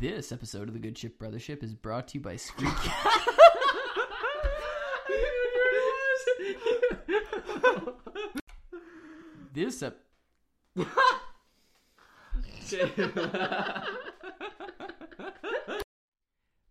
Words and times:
This 0.00 0.30
episode 0.30 0.68
of 0.68 0.74
the 0.74 0.80
Good 0.80 0.96
Ship 0.96 1.18
Brothership 1.18 1.64
is 1.64 1.74
brought 1.74 2.06
to 2.08 2.18
you 2.18 2.22
by 2.22 2.36
Squeak. 2.36 2.72
this 9.52 9.82
ep- 9.82 9.98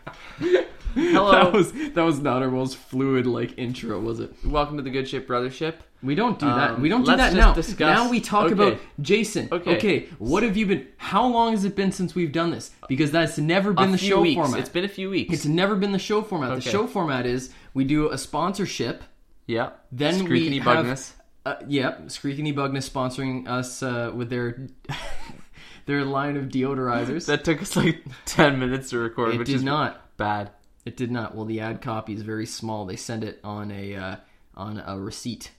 Hello. 0.94 1.32
that 1.32 1.52
was 1.52 1.72
that 1.72 2.02
was 2.02 2.20
not 2.20 2.42
our 2.42 2.50
most 2.50 2.76
fluid 2.76 3.26
like 3.26 3.58
intro, 3.58 3.98
was 4.00 4.20
it? 4.20 4.32
Welcome 4.44 4.76
to 4.76 4.82
the 4.82 4.90
Good 4.90 5.08
Ship 5.08 5.26
Brothership. 5.26 5.74
We 6.02 6.14
don't 6.14 6.38
do 6.38 6.46
that. 6.46 6.72
Um, 6.72 6.82
We 6.82 6.88
don't 6.88 7.02
do 7.02 7.08
let's 7.12 7.18
that 7.20 7.26
just 7.32 7.36
now. 7.36 7.52
discuss- 7.54 7.96
Now 7.96 8.10
we 8.10 8.20
talk 8.20 8.44
Okay. 8.46 8.52
about 8.54 8.78
Jason. 9.00 9.48
Okay. 9.52 9.76
Okay. 9.76 10.08
What 10.18 10.42
have 10.42 10.56
you 10.56 10.66
been? 10.66 10.88
How 10.96 11.26
long 11.26 11.52
has 11.52 11.64
it 11.64 11.76
been 11.76 11.92
since 11.92 12.14
we've 12.14 12.32
done 12.32 12.50
this? 12.50 12.72
Because 12.88 13.10
that's 13.12 13.38
never 13.38 13.72
been 13.72 13.92
the 13.92 13.98
few 13.98 14.08
show 14.08 14.20
weeks. 14.20 14.34
format. 14.34 14.58
It's 14.60 14.68
been 14.68 14.84
a 14.84 14.88
few 14.88 15.10
weeks. 15.10 15.32
It's 15.32 15.46
never 15.46 15.76
been 15.76 15.92
the 15.92 15.98
show 16.00 16.22
format. 16.22 16.50
The 16.50 16.56
Okay. 16.56 16.70
show 16.70 16.86
format 16.88 17.24
is 17.26 17.50
we 17.72 17.84
do 17.84 18.10
a 18.10 18.18
sponsorship. 18.18 19.04
yeah. 19.46 19.70
Then 19.92 20.24
we 20.24 20.48
Screekiny 20.50 20.60
have, 20.62 20.84
Bugness. 20.86 21.12
Uh, 21.46 21.54
yep, 21.68 22.06
Screekiny 22.06 22.54
Bugness 22.54 22.88
sponsoring 22.88 23.48
us 23.48 23.82
uh, 23.82 24.10
with 24.14 24.28
their 24.30 24.68
their 25.86 26.04
line 26.04 26.36
of 26.36 26.46
deodorizers. 26.46 27.26
That 27.26 27.44
took 27.44 27.62
us 27.62 27.76
like 27.76 28.04
ten 28.26 28.58
minutes 28.58 28.90
to 28.90 28.98
record, 28.98 29.34
it 29.34 29.38
which 29.38 29.46
did 29.48 29.56
is 29.56 29.62
not. 29.62 30.16
bad. 30.16 30.50
It 30.84 30.96
did 30.96 31.10
not. 31.12 31.34
Well, 31.34 31.44
the 31.44 31.60
ad 31.60 31.80
copy 31.80 32.12
is 32.14 32.22
very 32.22 32.46
small. 32.46 32.84
They 32.86 32.96
send 32.96 33.22
it 33.24 33.38
on 33.44 33.70
a 33.70 33.94
uh, 33.96 34.16
on 34.56 34.82
a 34.84 34.98
receipt 34.98 35.50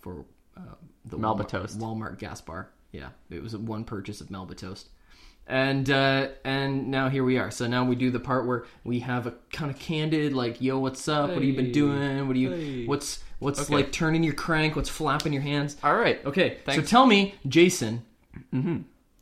for 0.00 0.24
uh, 0.56 0.60
the 1.04 1.16
Melba 1.18 1.44
Walmart, 1.44 1.48
Toast. 1.48 1.78
Walmart 1.78 2.18
gas 2.18 2.40
bar. 2.40 2.70
Yeah, 2.92 3.10
it 3.30 3.42
was 3.42 3.56
one 3.56 3.84
purchase 3.84 4.20
of 4.20 4.30
Melba 4.30 4.54
Toast. 4.54 4.88
And 5.46 5.88
uh, 5.90 6.28
and 6.44 6.88
now 6.88 7.08
here 7.08 7.24
we 7.24 7.38
are. 7.38 7.50
So 7.50 7.66
now 7.66 7.84
we 7.84 7.94
do 7.96 8.10
the 8.10 8.20
part 8.20 8.46
where 8.46 8.64
we 8.84 9.00
have 9.00 9.26
a 9.26 9.34
kind 9.52 9.70
of 9.70 9.78
candid, 9.78 10.32
like, 10.34 10.60
"Yo, 10.60 10.78
what's 10.78 11.06
up? 11.08 11.28
what 11.30 11.36
have 11.36 11.44
you 11.44 11.54
been 11.54 11.66
Hey. 11.66 11.72
doing? 11.72 12.26
What 12.26 12.34
do 12.34 12.40
you? 12.40 12.50
Hey. 12.50 12.86
What's 12.86 13.20
what's 13.38 13.60
Okay. 13.60 13.74
like 13.74 13.92
turning 13.92 14.22
your 14.24 14.34
crank? 14.34 14.76
What's 14.76 14.90
flapping 14.90 15.32
your 15.32 15.42
hands?" 15.42 15.76
All 15.82 15.94
right. 15.96 16.22
Okay, 16.26 16.58
Thanks. 16.66 16.82
so 16.82 16.86
tell 16.86 17.06
me, 17.06 17.34
Jason, 17.46 18.02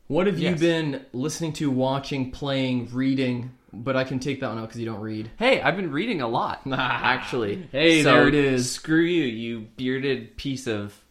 what 0.07 0.27
have 0.27 0.37
you 0.39 0.55
been 0.55 1.05
listening 1.13 1.53
to, 1.53 1.69
watching, 1.71 2.31
playing, 2.31 2.89
reading? 2.91 3.51
But 3.73 3.95
I 3.97 4.03
can 4.05 4.19
take 4.19 4.39
that 4.39 4.47
one 4.49 4.57
out 4.59 4.67
because 4.67 4.79
you 4.79 4.85
don't 4.85 5.01
read. 5.01 5.29
Hey, 5.37 5.61
I've 5.61 5.75
been 5.75 5.91
reading 5.91 6.21
a 6.21 6.27
lot, 6.27 6.61
actually. 6.71 7.67
Hey, 7.71 8.01
So, 8.03 8.13
there 8.13 8.27
it 8.27 8.35
is. 8.35 8.71
Screw 8.71 9.01
you, 9.01 9.23
you 9.25 9.67
bearded 9.75 10.37
piece 10.37 10.67
of 10.67 11.03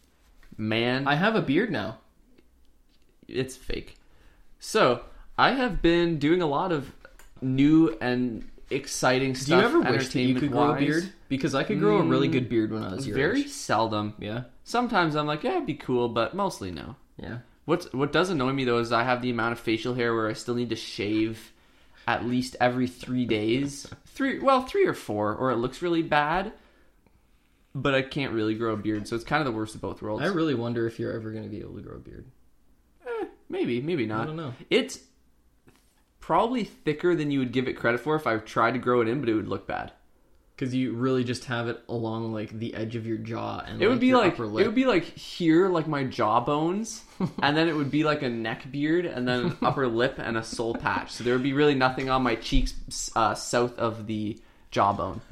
man. 0.57 1.07
I 1.07 1.15
have 1.15 1.35
a 1.35 1.41
beard 1.41 1.71
now. 1.71 1.99
it's 3.27 3.55
fake. 3.55 3.95
So 4.59 5.01
I 5.37 5.51
have 5.51 5.81
been 5.81 6.17
doing 6.17 6.41
a 6.41 6.47
lot 6.47 6.71
of 6.71 6.91
new 7.41 7.95
and 8.01 8.49
exciting 8.71 9.35
stuff. 9.35 9.47
Do 9.47 9.55
you 9.55 9.61
ever 9.61 9.91
wish 9.91 10.09
that 10.09 10.21
you 10.21 10.35
could 10.35 10.51
grow 10.51 10.71
a 10.73 10.77
beard? 10.77 11.09
Because 11.29 11.53
I 11.53 11.63
could 11.63 11.79
grow 11.79 11.97
a 11.99 12.03
really 12.03 12.27
good 12.27 12.49
beard 12.49 12.71
when 12.71 12.83
I 12.83 12.93
was 12.95 13.05
your 13.05 13.15
Very 13.15 13.41
age. 13.41 13.49
seldom. 13.49 14.13
Yeah, 14.17 14.43
Sometimes 14.63 15.15
I'm 15.15 15.27
like, 15.27 15.43
yeah, 15.43 15.55
it'd 15.57 15.65
be 15.67 15.75
cool, 15.75 16.09
but 16.09 16.33
mostly 16.33 16.71
no. 16.71 16.95
yeah. 17.21 17.39
What's 17.65 17.91
what 17.93 18.11
does 18.13 18.29
annoy 18.29 18.53
me 18.53 18.63
though 18.63 18.79
is 18.79 18.91
I 18.93 19.03
have 19.03 19.21
the 19.21 19.29
amount 19.29 19.51
of 19.51 19.59
facial 19.59 19.93
hair 19.93 20.15
where 20.15 20.27
I 20.29 20.33
still 20.33 20.55
need 20.55 20.69
to 20.69 20.75
shave 20.77 21.51
at 22.07 22.25
least 22.25 22.55
every 22.59 22.87
three 22.87 23.25
days. 23.25 23.87
Three, 24.05 24.39
well, 24.39 24.61
three 24.63 24.87
or 24.87 24.93
four, 24.93 25.35
or 25.35 25.51
it 25.51 25.57
looks 25.57 25.81
really 25.81 26.01
bad. 26.01 26.53
But 27.75 27.93
I 27.93 28.01
can't 28.01 28.33
really 28.33 28.55
grow 28.55 28.73
a 28.73 28.77
beard, 28.77 29.07
so 29.07 29.15
it's 29.15 29.25
kind 29.25 29.45
of 29.45 29.45
the 29.45 29.55
worst 29.55 29.75
of 29.75 29.81
both 29.81 30.01
worlds. 30.01 30.23
I 30.23 30.27
really 30.27 30.55
wonder 30.55 30.87
if 30.87 30.97
you're 30.97 31.11
ever 31.13 31.31
going 31.31 31.43
to 31.43 31.49
be 31.49 31.59
able 31.59 31.75
to 31.75 31.81
grow 31.81 31.97
a 31.97 31.99
beard. 31.99 32.25
Eh, 33.05 33.25
maybe, 33.49 33.81
maybe 33.81 34.07
not. 34.07 34.21
I 34.21 34.25
don't 34.25 34.37
know. 34.37 34.53
It's 34.71 34.99
probably 36.19 36.63
thicker 36.63 37.13
than 37.13 37.29
you 37.29 37.39
would 37.39 37.51
give 37.51 37.67
it 37.67 37.73
credit 37.73 37.99
for 37.99 38.15
if 38.15 38.25
I 38.25 38.37
tried 38.37 38.71
to 38.71 38.79
grow 38.79 39.01
it 39.01 39.07
in, 39.07 39.19
but 39.19 39.29
it 39.29 39.35
would 39.35 39.47
look 39.47 39.67
bad. 39.67 39.91
Because 40.57 40.73
you 40.73 40.93
really 40.93 41.23
just 41.23 41.45
have 41.45 41.67
it 41.67 41.83
along 41.87 42.33
like 42.33 42.49
the 42.49 42.73
edge 42.73 42.95
of 42.95 43.05
your 43.05 43.17
jaw 43.17 43.59
and 43.59 43.79
It 43.79 43.87
would 43.87 43.99
be 43.99 44.07
your 44.07 44.17
like 44.17 44.39
it 44.39 44.41
would 44.41 44.73
be 44.73 44.85
like 44.85 45.03
here, 45.03 45.69
like 45.69 45.87
my 45.87 46.03
jaw 46.03 46.39
bones, 46.39 47.03
and 47.43 47.55
then 47.55 47.69
it 47.69 47.75
would 47.75 47.91
be 47.91 48.03
like 48.03 48.23
a 48.23 48.29
neck 48.29 48.71
beard, 48.71 49.05
and 49.05 49.27
then 49.27 49.45
an 49.45 49.57
upper 49.61 49.87
lip 49.87 50.15
and 50.17 50.35
a 50.35 50.43
soul 50.43 50.73
patch. 50.73 51.11
So 51.11 51.23
there 51.23 51.33
would 51.33 51.43
be 51.43 51.53
really 51.53 51.75
nothing 51.75 52.09
on 52.09 52.23
my 52.23 52.33
cheeks 52.33 52.73
uh, 53.15 53.35
south 53.35 53.77
of 53.77 54.07
the 54.07 54.39
jawbone. 54.71 55.21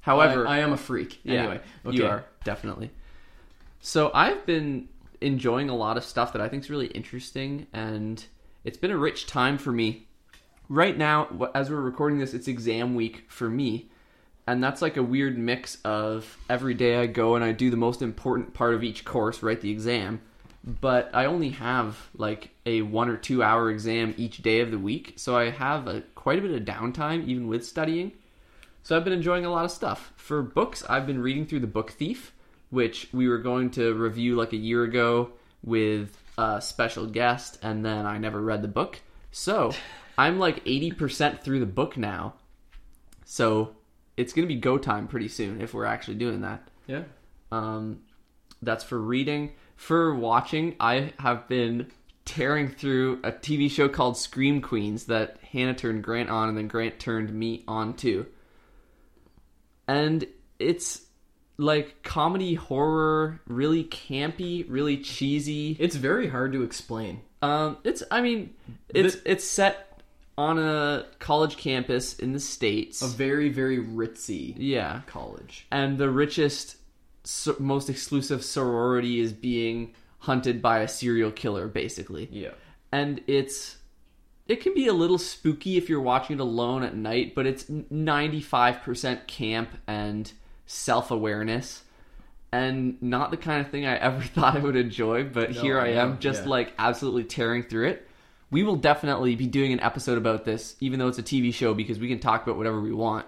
However, 0.00 0.48
I, 0.48 0.56
I 0.56 0.58
am 0.58 0.72
a 0.72 0.76
freak. 0.76 1.20
Yeah, 1.22 1.34
anyway, 1.34 1.60
okay. 1.86 1.96
you 1.96 2.06
are 2.06 2.24
definitely. 2.42 2.90
So 3.80 4.10
I've 4.12 4.44
been 4.44 4.88
enjoying 5.20 5.70
a 5.70 5.76
lot 5.76 5.96
of 5.96 6.04
stuff 6.04 6.32
that 6.32 6.42
I 6.42 6.48
think 6.48 6.64
is 6.64 6.70
really 6.70 6.88
interesting, 6.88 7.68
and 7.72 8.24
it's 8.64 8.76
been 8.76 8.90
a 8.90 8.96
rich 8.96 9.26
time 9.26 9.56
for 9.58 9.72
me. 9.72 10.08
Right 10.68 10.96
now, 10.96 11.50
as 11.54 11.70
we're 11.70 11.80
recording 11.80 12.18
this, 12.18 12.34
it's 12.34 12.48
exam 12.48 12.94
week 12.94 13.24
for 13.28 13.50
me, 13.50 13.90
and 14.46 14.62
that's 14.62 14.80
like 14.80 14.96
a 14.96 15.02
weird 15.02 15.36
mix 15.36 15.76
of 15.84 16.38
every 16.48 16.74
day 16.74 16.96
I 16.96 17.06
go 17.06 17.34
and 17.34 17.44
I 17.44 17.52
do 17.52 17.70
the 17.70 17.76
most 17.76 18.00
important 18.00 18.54
part 18.54 18.74
of 18.74 18.82
each 18.82 19.04
course, 19.04 19.42
write 19.42 19.60
the 19.60 19.70
exam, 19.70 20.22
but 20.64 21.10
I 21.12 21.26
only 21.26 21.50
have 21.50 22.08
like 22.16 22.50
a 22.64 22.82
one 22.82 23.08
or 23.08 23.16
two 23.16 23.42
hour 23.42 23.70
exam 23.70 24.14
each 24.16 24.38
day 24.38 24.60
of 24.60 24.70
the 24.70 24.78
week, 24.78 25.14
so 25.16 25.36
I 25.36 25.50
have 25.50 25.86
a, 25.88 26.02
quite 26.14 26.38
a 26.38 26.42
bit 26.42 26.52
of 26.52 26.64
downtime 26.64 27.26
even 27.26 27.48
with 27.48 27.66
studying. 27.66 28.12
So 28.82 28.96
I've 28.96 29.04
been 29.04 29.12
enjoying 29.12 29.44
a 29.44 29.50
lot 29.50 29.64
of 29.64 29.70
stuff. 29.70 30.12
For 30.16 30.42
books, 30.42 30.82
I've 30.88 31.06
been 31.06 31.20
reading 31.20 31.46
through 31.46 31.60
The 31.60 31.66
Book 31.66 31.90
Thief, 31.90 32.32
which 32.70 33.08
we 33.12 33.28
were 33.28 33.38
going 33.38 33.70
to 33.72 33.94
review 33.94 34.36
like 34.36 34.52
a 34.52 34.56
year 34.56 34.84
ago 34.84 35.32
with 35.62 36.18
a 36.38 36.60
special 36.60 37.06
guest, 37.06 37.58
and 37.62 37.84
then 37.84 38.06
I 38.06 38.18
never 38.18 38.40
read 38.40 38.62
the 38.62 38.68
book. 38.68 39.00
So 39.30 39.72
I'm 40.16 40.38
like 40.38 40.64
80% 40.64 41.40
through 41.40 41.60
the 41.60 41.66
book 41.66 41.96
now. 41.96 42.34
So 43.24 43.76
it's 44.16 44.32
going 44.32 44.46
to 44.46 44.54
be 44.54 44.60
go 44.60 44.78
time 44.78 45.08
pretty 45.08 45.28
soon 45.28 45.60
if 45.60 45.74
we're 45.74 45.84
actually 45.84 46.16
doing 46.16 46.42
that. 46.42 46.68
Yeah. 46.86 47.04
Um, 47.50 48.00
that's 48.60 48.84
for 48.84 48.98
reading. 48.98 49.52
For 49.76 50.14
watching, 50.14 50.76
I 50.78 51.12
have 51.18 51.48
been 51.48 51.90
tearing 52.24 52.68
through 52.68 53.20
a 53.24 53.32
TV 53.32 53.70
show 53.70 53.88
called 53.88 54.16
Scream 54.16 54.60
Queens 54.60 55.06
that 55.06 55.38
Hannah 55.50 55.74
turned 55.74 56.04
Grant 56.04 56.30
on, 56.30 56.48
and 56.48 56.56
then 56.56 56.68
Grant 56.68 56.98
turned 56.98 57.32
me 57.32 57.64
on 57.66 57.94
too. 57.94 58.26
And 59.88 60.26
it's 60.58 61.02
like 61.58 62.02
comedy 62.02 62.54
horror, 62.54 63.40
really 63.46 63.84
campy, 63.84 64.64
really 64.68 64.98
cheesy. 64.98 65.76
It's 65.78 65.96
very 65.96 66.28
hard 66.28 66.52
to 66.52 66.62
explain. 66.62 67.20
Um, 67.42 67.78
it's 67.82 68.02
I 68.10 68.20
mean, 68.20 68.54
it's 68.88 69.16
it's 69.26 69.44
set 69.44 69.91
on 70.42 70.58
a 70.58 71.06
college 71.18 71.56
campus 71.56 72.18
in 72.18 72.32
the 72.32 72.40
states. 72.40 73.02
A 73.02 73.06
very 73.06 73.48
very 73.48 73.78
ritzy 73.78 74.54
yeah, 74.58 75.02
college. 75.06 75.66
and 75.70 75.98
the 75.98 76.10
richest, 76.10 76.76
so, 77.24 77.54
most 77.58 77.88
exclusive 77.88 78.44
sorority 78.44 79.20
is 79.20 79.32
being 79.32 79.94
hunted 80.18 80.60
by 80.62 80.80
a 80.80 80.88
serial 80.88 81.30
killer, 81.30 81.66
basically. 81.68 82.28
Yeah. 82.30 82.52
And 82.90 83.20
it's 83.26 83.76
it 84.48 84.60
can 84.60 84.74
be 84.74 84.86
a 84.88 84.92
little 84.92 85.18
spooky 85.18 85.76
if 85.76 85.88
you're 85.88 86.00
watching 86.00 86.36
it 86.36 86.40
alone 86.40 86.82
at 86.82 86.94
night, 86.96 87.34
but 87.34 87.46
it's 87.46 87.64
95% 87.64 89.26
camp 89.26 89.70
and 89.86 90.32
self 90.66 91.10
awareness. 91.10 91.82
And 92.54 93.00
not 93.00 93.30
the 93.30 93.38
kind 93.38 93.64
of 93.64 93.70
thing 93.70 93.86
I 93.86 93.96
ever 93.96 94.20
thought 94.34 94.56
I 94.56 94.58
would 94.58 94.76
enjoy, 94.76 95.24
but 95.24 95.52
No, 95.54 95.60
here 95.62 95.80
I 95.80 95.90
yeah, 95.92 96.02
am, 96.02 96.18
just 96.18 96.42
yeah. 96.42 96.48
like 96.50 96.74
absolutely 96.78 97.24
tearing 97.24 97.62
through 97.62 97.88
it. 97.88 98.08
We 98.52 98.62
will 98.64 98.76
definitely 98.76 99.34
be 99.34 99.46
doing 99.46 99.72
an 99.72 99.80
episode 99.80 100.18
about 100.18 100.44
this, 100.44 100.76
even 100.78 100.98
though 100.98 101.08
it's 101.08 101.18
a 101.18 101.22
TV 101.22 101.54
show, 101.54 101.72
because 101.72 101.98
we 101.98 102.06
can 102.06 102.20
talk 102.20 102.42
about 102.42 102.58
whatever 102.58 102.82
we 102.82 102.92
want. 102.92 103.24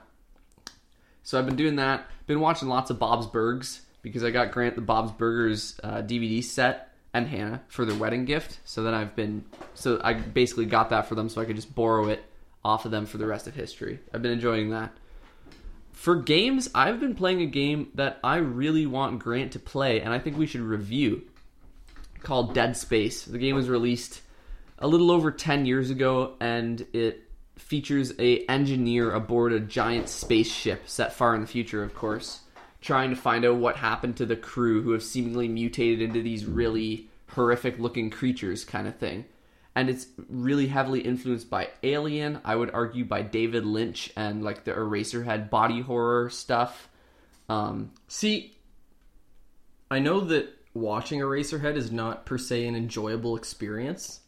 So 1.22 1.38
I've 1.38 1.46
been 1.46 1.56
doing 1.56 1.76
that. 1.76 2.06
Been 2.26 2.40
watching 2.40 2.68
lots 2.68 2.90
of 2.90 2.98
Bob's 2.98 3.26
Burgers 3.26 3.80
because 4.02 4.22
I 4.22 4.30
got 4.30 4.52
Grant 4.52 4.74
the 4.74 4.82
Bob's 4.82 5.12
Burgers 5.12 5.80
uh, 5.82 6.02
DVD 6.02 6.44
set 6.44 6.90
and 7.14 7.26
Hannah 7.26 7.62
for 7.68 7.86
their 7.86 7.96
wedding 7.96 8.26
gift. 8.26 8.58
So 8.66 8.82
then 8.82 8.92
I've 8.92 9.16
been 9.16 9.46
so 9.72 9.98
I 10.04 10.12
basically 10.12 10.66
got 10.66 10.90
that 10.90 11.06
for 11.08 11.14
them 11.14 11.30
so 11.30 11.40
I 11.40 11.46
could 11.46 11.56
just 11.56 11.74
borrow 11.74 12.08
it 12.08 12.22
off 12.62 12.84
of 12.84 12.90
them 12.90 13.06
for 13.06 13.16
the 13.16 13.26
rest 13.26 13.46
of 13.46 13.54
history. 13.54 14.00
I've 14.12 14.20
been 14.20 14.32
enjoying 14.32 14.70
that. 14.70 14.92
For 15.92 16.16
games, 16.16 16.68
I've 16.74 17.00
been 17.00 17.14
playing 17.14 17.40
a 17.40 17.46
game 17.46 17.88
that 17.94 18.18
I 18.22 18.36
really 18.36 18.84
want 18.84 19.20
Grant 19.20 19.52
to 19.52 19.58
play 19.58 20.02
and 20.02 20.12
I 20.12 20.18
think 20.18 20.36
we 20.36 20.46
should 20.46 20.60
review 20.60 21.22
called 22.22 22.52
Dead 22.52 22.76
Space. 22.76 23.24
The 23.24 23.38
game 23.38 23.54
was 23.54 23.70
released 23.70 24.20
a 24.84 24.86
little 24.86 25.10
over 25.10 25.30
10 25.30 25.64
years 25.64 25.88
ago 25.88 26.34
and 26.40 26.86
it 26.92 27.22
features 27.56 28.12
a 28.18 28.44
engineer 28.46 29.12
aboard 29.12 29.54
a 29.54 29.58
giant 29.58 30.10
spaceship 30.10 30.86
set 30.86 31.14
far 31.14 31.34
in 31.34 31.40
the 31.40 31.46
future 31.46 31.82
of 31.82 31.94
course 31.94 32.40
trying 32.82 33.08
to 33.08 33.16
find 33.16 33.46
out 33.46 33.56
what 33.56 33.76
happened 33.76 34.14
to 34.14 34.26
the 34.26 34.36
crew 34.36 34.82
who 34.82 34.90
have 34.90 35.02
seemingly 35.02 35.48
mutated 35.48 36.02
into 36.02 36.20
these 36.20 36.44
really 36.44 37.08
horrific 37.28 37.78
looking 37.78 38.10
creatures 38.10 38.62
kind 38.62 38.86
of 38.86 38.94
thing. 38.96 39.24
And 39.74 39.88
it's 39.88 40.06
really 40.28 40.66
heavily 40.66 41.00
influenced 41.00 41.48
by 41.48 41.70
alien 41.82 42.40
i 42.44 42.54
would 42.54 42.70
argue 42.72 43.06
by 43.06 43.22
david 43.22 43.64
lynch 43.64 44.12
and 44.16 44.44
like 44.44 44.64
the 44.64 44.72
eraserhead 44.72 45.48
body 45.48 45.80
horror 45.80 46.28
stuff. 46.28 46.90
Um, 47.48 47.90
See, 48.06 48.54
I 49.90 49.98
know 49.98 50.20
that 50.20 50.54
watching 50.74 51.20
Eraserhead 51.20 51.76
is 51.76 51.90
not 51.90 52.26
per 52.26 52.36
se 52.36 52.66
an 52.66 52.76
enjoyable 52.76 53.36
experience, 53.36 54.20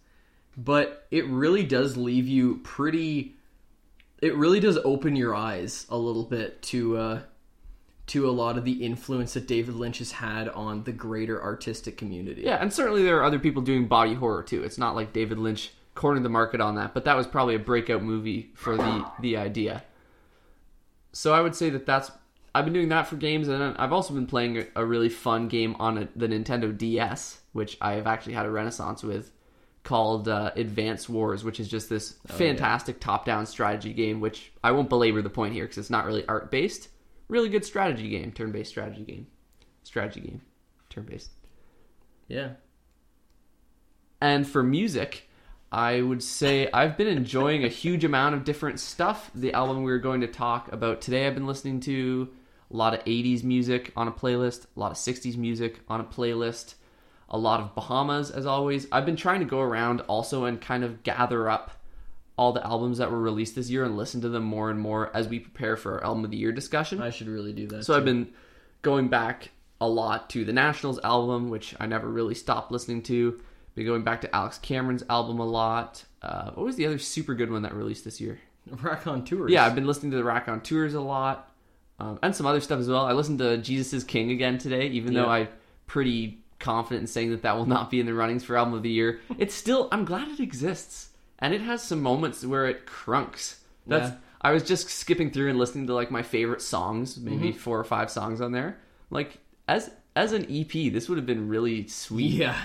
but 0.56 1.06
it 1.10 1.26
really 1.26 1.64
does 1.64 1.96
leave 1.96 2.28
you 2.28 2.58
pretty. 2.58 3.36
It 4.22 4.34
really 4.36 4.60
does 4.60 4.78
open 4.78 5.14
your 5.16 5.34
eyes 5.34 5.86
a 5.90 5.98
little 5.98 6.24
bit 6.24 6.62
to 6.62 6.96
uh, 6.96 7.22
to 8.08 8.28
a 8.28 8.32
lot 8.32 8.56
of 8.56 8.64
the 8.64 8.84
influence 8.84 9.34
that 9.34 9.46
David 9.46 9.74
Lynch 9.74 9.98
has 9.98 10.12
had 10.12 10.48
on 10.48 10.84
the 10.84 10.92
greater 10.92 11.42
artistic 11.42 11.96
community. 11.96 12.42
Yeah, 12.42 12.56
and 12.56 12.72
certainly 12.72 13.02
there 13.02 13.18
are 13.18 13.24
other 13.24 13.38
people 13.38 13.62
doing 13.62 13.88
body 13.88 14.14
horror 14.14 14.42
too. 14.42 14.62
It's 14.62 14.78
not 14.78 14.94
like 14.94 15.12
David 15.12 15.38
Lynch 15.38 15.72
cornered 15.94 16.22
the 16.22 16.28
market 16.28 16.60
on 16.60 16.76
that, 16.76 16.94
but 16.94 17.04
that 17.04 17.16
was 17.16 17.26
probably 17.26 17.54
a 17.54 17.58
breakout 17.60 18.02
movie 18.02 18.52
for 18.54 18.76
the 18.76 19.06
the 19.20 19.36
idea. 19.36 19.84
So 21.12 21.32
I 21.32 21.40
would 21.40 21.54
say 21.54 21.70
that 21.70 21.86
that's 21.86 22.10
I've 22.56 22.64
been 22.64 22.72
doing 22.72 22.88
that 22.88 23.06
for 23.06 23.16
games, 23.16 23.48
and 23.48 23.76
I've 23.76 23.92
also 23.92 24.14
been 24.14 24.26
playing 24.26 24.66
a, 24.74 24.82
really 24.82 25.10
fun 25.10 25.48
game 25.48 25.76
on 25.78 25.98
a, 25.98 26.08
the 26.16 26.26
Nintendo 26.26 26.76
DS, 26.76 27.42
which 27.52 27.76
I 27.82 27.92
have 27.94 28.06
actually 28.06 28.32
had 28.32 28.46
a 28.46 28.50
renaissance 28.50 29.02
with, 29.02 29.30
called 29.86 30.28
uh, 30.28 30.50
Advance 30.56 31.08
Wars, 31.08 31.44
which 31.44 31.60
is 31.60 31.68
just 31.68 31.88
this 31.88 32.16
fantastic 32.26 33.00
top-down 33.00 33.46
strategy 33.46 33.94
game. 33.94 34.20
Which 34.20 34.52
I 34.62 34.72
won't 34.72 34.90
belabor 34.90 35.22
the 35.22 35.30
point 35.30 35.54
here 35.54 35.64
because 35.64 35.78
it's 35.78 35.90
not 35.90 36.04
really 36.04 36.26
art-based. 36.26 36.88
Really 37.28 37.48
good 37.48 37.64
strategy 37.64 38.10
game, 38.10 38.32
turn-based 38.32 38.70
strategy 38.70 39.02
game, 39.02 39.26
strategy 39.84 40.20
game, 40.20 40.42
turn-based. 40.90 41.30
yeah. 42.28 42.50
And 44.20 44.46
for 44.46 44.62
music, 44.62 45.28
I 45.70 46.00
would 46.00 46.22
say 46.22 46.70
I've 46.72 46.96
been 46.96 47.08
enjoying 47.08 47.64
a 47.64 47.68
huge 47.68 48.04
amount 48.04 48.34
of 48.34 48.44
different 48.44 48.80
stuff. 48.80 49.30
The 49.34 49.52
album 49.52 49.82
we 49.82 49.90
were 49.92 49.98
going 49.98 50.22
to 50.22 50.26
talk 50.26 50.72
about 50.72 51.00
today, 51.00 51.26
I've 51.26 51.34
been 51.34 51.46
listening 51.46 51.80
to 51.80 52.28
a 52.72 52.76
lot 52.76 52.94
of 52.94 53.04
80s 53.04 53.44
music 53.44 53.92
on 53.96 54.08
a 54.08 54.12
playlist, 54.12 54.66
a 54.76 54.80
lot 54.80 54.90
of 54.90 54.96
60s 54.96 55.36
music 55.36 55.80
on 55.88 56.00
a 56.00 56.04
playlist, 56.04 56.75
a 57.28 57.38
lot 57.38 57.60
of 57.60 57.74
Bahamas, 57.74 58.30
as 58.30 58.46
always. 58.46 58.86
I've 58.92 59.06
been 59.06 59.16
trying 59.16 59.40
to 59.40 59.46
go 59.46 59.60
around 59.60 60.00
also 60.02 60.44
and 60.44 60.60
kind 60.60 60.84
of 60.84 61.02
gather 61.02 61.48
up 61.48 61.72
all 62.38 62.52
the 62.52 62.64
albums 62.64 62.98
that 62.98 63.10
were 63.10 63.20
released 63.20 63.54
this 63.54 63.70
year 63.70 63.84
and 63.84 63.96
listen 63.96 64.20
to 64.20 64.28
them 64.28 64.44
more 64.44 64.70
and 64.70 64.78
more 64.78 65.14
as 65.16 65.26
we 65.26 65.40
prepare 65.40 65.76
for 65.76 65.94
our 65.94 66.04
album 66.04 66.24
of 66.24 66.30
the 66.30 66.36
year 66.36 66.52
discussion. 66.52 67.00
I 67.00 67.10
should 67.10 67.28
really 67.28 67.52
do 67.52 67.66
that. 67.68 67.84
So 67.84 67.96
I've 67.96 68.04
been 68.04 68.32
going 68.82 69.08
back 69.08 69.50
a 69.80 69.88
lot 69.88 70.30
to 70.30 70.44
the 70.44 70.52
Nationals 70.52 71.00
album, 71.02 71.48
which 71.48 71.74
I 71.80 71.86
never 71.86 72.08
really 72.08 72.34
stopped 72.34 72.70
listening 72.70 73.02
to. 73.04 73.40
Been 73.74 73.86
going 73.86 74.04
back 74.04 74.22
to 74.22 74.34
Alex 74.34 74.58
Cameron's 74.58 75.04
album 75.08 75.38
a 75.38 75.44
lot. 75.44 76.04
Uh, 76.22 76.50
what 76.52 76.64
was 76.64 76.76
the 76.76 76.86
other 76.86 76.98
super 76.98 77.34
good 77.34 77.50
one 77.50 77.62
that 77.62 77.74
released 77.74 78.04
this 78.04 78.20
year? 78.20 78.38
Raconteurs. 78.66 79.50
Yeah, 79.50 79.64
I've 79.64 79.74
been 79.74 79.86
listening 79.86 80.12
to 80.12 80.16
the 80.16 80.24
Raconteurs 80.24 80.94
a 80.94 81.00
lot, 81.00 81.50
um, 81.98 82.18
and 82.22 82.34
some 82.34 82.46
other 82.46 82.60
stuff 82.60 82.80
as 82.80 82.88
well. 82.88 83.04
I 83.04 83.12
listened 83.12 83.38
to 83.38 83.58
Jesus 83.58 83.92
is 83.92 84.04
King 84.04 84.30
again 84.30 84.58
today, 84.58 84.88
even 84.88 85.14
though 85.14 85.28
I'm 85.28 85.48
pretty 85.86 86.40
confident 86.58 87.02
in 87.02 87.06
saying 87.06 87.30
that 87.30 87.42
that 87.42 87.56
will 87.56 87.66
not 87.66 87.90
be 87.90 88.00
in 88.00 88.06
the 88.06 88.14
runnings 88.14 88.44
for 88.44 88.56
album 88.56 88.74
of 88.74 88.82
the 88.82 88.90
year. 88.90 89.20
It's 89.38 89.54
still 89.54 89.88
I'm 89.92 90.04
glad 90.04 90.28
it 90.28 90.40
exists, 90.40 91.10
and 91.38 91.52
it 91.54 91.60
has 91.60 91.82
some 91.82 92.02
moments 92.02 92.44
where 92.44 92.66
it 92.66 92.86
crunks. 92.86 93.60
That's 93.86 94.10
Yeah. 94.10 94.16
I 94.40 94.52
was 94.52 94.62
just 94.62 94.88
skipping 94.90 95.30
through 95.30 95.48
and 95.50 95.58
listening 95.58 95.86
to 95.88 95.94
like 95.94 96.10
my 96.10 96.22
favorite 96.22 96.62
songs, 96.62 97.18
maybe 97.18 97.48
Mm-hmm. 97.50 97.58
four 97.58 97.78
or 97.78 97.84
five 97.84 98.10
songs 98.10 98.40
on 98.40 98.52
there. 98.52 98.78
Like 99.10 99.38
as 99.68 99.90
as 100.14 100.32
an 100.32 100.46
EP, 100.50 100.92
this 100.92 101.08
would 101.08 101.18
have 101.18 101.26
been 101.26 101.48
really 101.48 101.86
sweet. 101.88 102.32
Yeah. 102.32 102.56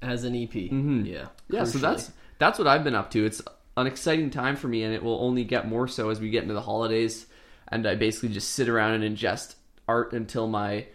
As 0.00 0.24
an 0.24 0.34
EP. 0.34 0.50
Mm-hmm. 0.50 1.04
Yeah. 1.06 1.26
Yeah, 1.48 1.64
so 1.64 1.78
that's 1.78 2.10
that's 2.38 2.58
what 2.58 2.66
I've 2.66 2.82
been 2.84 2.94
up 2.94 3.10
to. 3.12 3.24
It's 3.24 3.40
an 3.76 3.86
exciting 3.86 4.30
time 4.30 4.56
for 4.56 4.66
me, 4.68 4.82
and 4.82 4.92
it 4.94 5.02
will 5.02 5.20
only 5.22 5.44
get 5.44 5.68
more 5.68 5.86
so 5.86 6.10
as 6.10 6.20
we 6.20 6.30
get 6.30 6.42
into 6.42 6.54
the 6.54 6.62
holidays. 6.62 7.26
And 7.68 7.86
I 7.86 7.94
basically 7.94 8.30
just 8.30 8.50
sit 8.50 8.68
around 8.68 9.00
and 9.02 9.16
ingest 9.16 9.54
art 9.88 10.12
until 10.12 10.48
my 10.48 10.86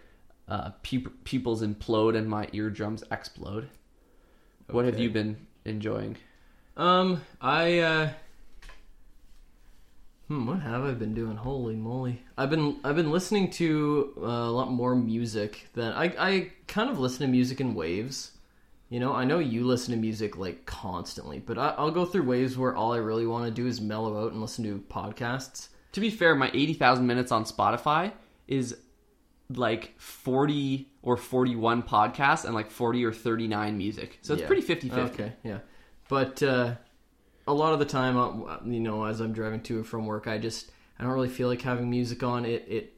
uh, 0.48 0.72
peop- 0.84 1.24
pupils 1.24 1.62
implode 1.62 2.16
and 2.18 2.30
my 2.30 2.48
eardrums 2.54 3.04
explode. 3.12 3.70
What 4.70 4.86
have 4.86 4.96
Okay. 4.96 5.04
you 5.04 5.10
been 5.10 5.48
enjoying? 5.66 6.18
Um, 6.76 7.22
I 7.42 7.80
uh 7.80 8.10
Hmm, 10.28 10.46
what 10.46 10.60
have 10.60 10.84
I 10.84 10.92
been 10.92 11.14
doing? 11.14 11.38
Holy 11.38 11.76
moly. 11.76 12.22
I've 12.38 12.50
been 12.50 12.80
I've 12.84 12.96
been 12.98 13.12
listening 13.12 13.50
to 13.52 14.14
uh, 14.18 14.26
a 14.26 14.52
lot 14.52 14.72
more 14.72 14.96
music 14.96 15.68
than 15.74 15.94
I 15.94 16.14
I 16.20 16.52
kind 16.68 16.90
of 16.90 17.00
listen 17.00 17.26
to 17.26 17.32
music 17.32 17.62
in 17.62 17.74
waves. 17.76 18.32
You 18.90 19.00
know, 19.00 19.14
I 19.14 19.24
know 19.26 19.40
you 19.40 19.66
listen 19.66 19.94
to 19.94 20.00
music 20.00 20.38
like 20.38 20.66
constantly, 20.66 21.40
but 21.40 21.58
I, 21.58 21.70
I'll 21.78 21.92
go 21.92 22.06
through 22.06 22.24
waves 22.24 22.58
where 22.58 22.76
all 22.76 22.94
I 22.94 22.98
really 22.98 23.28
want 23.28 23.46
to 23.46 23.52
do 23.52 23.68
is 23.68 23.82
mellow 23.82 24.24
out 24.26 24.32
and 24.32 24.42
listen 24.42 24.64
to 24.66 24.80
podcasts. 24.90 25.70
To 25.94 26.00
be 26.02 26.10
fair, 26.10 26.36
my 26.36 26.52
80,000 26.54 27.06
minutes 27.08 27.32
on 27.32 27.44
Spotify 27.44 28.14
is 28.48 28.78
like 29.50 29.94
40 30.00 30.90
or 31.02 31.16
41 31.18 31.84
podcasts 31.84 32.44
and 32.46 32.54
like 32.54 32.70
40 32.70 33.06
or 33.06 33.14
39 33.14 33.78
music. 33.78 34.20
So 34.22 34.34
it's 34.34 34.42
Yeah. 34.42 34.48
pretty 34.48 34.62
50 34.62 34.90
50. 34.90 35.24
Okay, 35.24 35.34
yeah. 35.44 35.60
But 36.10 36.44
uh, 36.44 36.76
a 37.48 37.54
lot 37.54 37.74
of 37.74 37.80
the 37.80 37.86
time, 37.86 38.18
uh, 38.18 38.58
you 38.66 38.80
know, 38.80 39.06
as 39.06 39.20
I'm 39.22 39.34
driving 39.34 39.62
to 39.64 39.78
and 39.78 39.88
from 39.88 40.06
work, 40.06 40.28
I 40.28 40.38
just 40.38 40.72
I 41.00 41.04
don't 41.04 41.14
really 41.14 41.30
feel 41.30 41.48
like 41.48 41.62
having 41.62 41.90
music 41.90 42.24
on. 42.24 42.46
It 42.46 42.66
it 42.68 42.94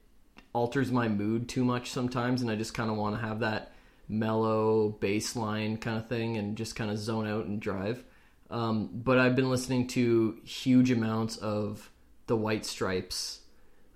alters 0.53 0.91
my 0.91 1.07
mood 1.07 1.47
too 1.47 1.63
much 1.63 1.91
sometimes, 1.91 2.41
and 2.41 2.49
I 2.49 2.55
just 2.55 2.73
kind 2.73 2.89
of 2.89 2.97
want 2.97 3.15
to 3.15 3.21
have 3.21 3.39
that 3.41 3.73
mellow 4.07 4.89
bass 4.89 5.35
line 5.35 5.77
kind 5.77 5.97
of 5.97 6.07
thing 6.07 6.37
and 6.37 6.57
just 6.57 6.75
kind 6.75 6.89
of 6.89 6.97
zone 6.97 7.27
out 7.27 7.45
and 7.45 7.59
drive. 7.59 8.03
Um, 8.49 8.89
but 8.93 9.19
I've 9.19 9.35
been 9.35 9.51
listening 9.51 9.85
to 9.89 10.39
huge 10.43 10.89
amounts 10.89 11.37
of 11.37 11.91
the 12.25 12.35
White 12.35 12.65
Stripes, 12.65 13.38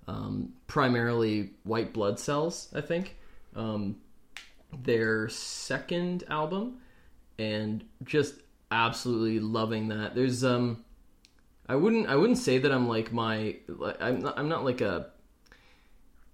um, 0.06 0.52
primarily 0.66 1.50
White 1.62 1.92
Blood 1.92 2.18
Cells, 2.18 2.68
I 2.74 2.80
think. 2.80 3.16
Um, 3.54 3.96
their 4.82 5.28
second 5.28 6.24
album 6.28 6.78
and 7.38 7.84
just 8.02 8.34
absolutely 8.70 9.40
loving 9.40 9.88
that. 9.88 10.14
There's 10.14 10.44
um 10.44 10.84
I 11.68 11.76
wouldn't 11.76 12.08
I 12.08 12.16
wouldn't 12.16 12.38
say 12.38 12.58
that 12.58 12.72
I'm 12.72 12.88
like 12.88 13.12
my 13.12 13.56
I'm 14.00 14.20
not, 14.20 14.38
I'm 14.38 14.48
not 14.48 14.64
like 14.64 14.80
a, 14.80 15.10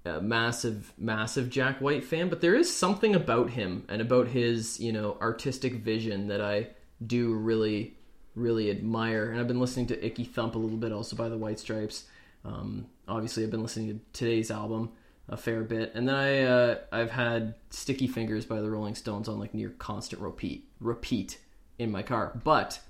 a 0.05 0.21
massive 0.21 0.93
massive 0.97 1.51
Jack 1.51 1.81
White 1.81 2.05
fan, 2.05 2.29
but 2.29 2.41
there 2.41 2.55
is 2.55 2.75
something 2.75 3.15
about 3.15 3.51
him 3.51 3.85
and 3.89 4.01
about 4.01 4.29
his, 4.29 4.81
you 4.81 4.93
know, 4.93 5.17
artistic 5.21 5.75
vision 5.75 6.29
that 6.29 6.41
I 6.41 6.69
do 7.07 7.35
really 7.35 7.97
really 8.35 8.71
admire. 8.71 9.31
And 9.31 9.41
I've 9.41 9.49
been 9.49 9.61
listening 9.61 9.87
to 9.89 10.07
Icky 10.07 10.25
Thump 10.25 10.55
a 10.55 10.59
little 10.59 10.79
bit 10.79 10.93
also 10.93 11.17
by 11.17 11.29
the 11.29 11.37
White 11.37 11.59
Stripes. 11.59 12.05
Um, 12.45 12.87
obviously 13.11 13.45
I've 13.45 13.51
been 13.51 13.63
listening 13.63 13.89
to 13.89 14.01
today's 14.13 14.51
album 14.51 14.93
a 15.29 15.37
fair 15.37 15.63
bit. 15.63 15.93
And 15.95 16.09
then 16.09 16.15
I 16.15 16.43
uh, 16.43 16.79
I've 16.93 17.11
had 17.11 17.55
Sticky 17.71 18.07
Fingers 18.07 18.45
by 18.45 18.61
the 18.61 18.71
Rolling 18.71 18.95
Stones 18.95 19.29
on 19.29 19.39
like 19.39 19.55
near 19.55 19.71
constant 19.71 20.23
repeat 20.23 20.69
repeat 20.81 21.39
in 21.79 21.91
my 21.91 22.03
car. 22.03 22.33
But 22.43 22.81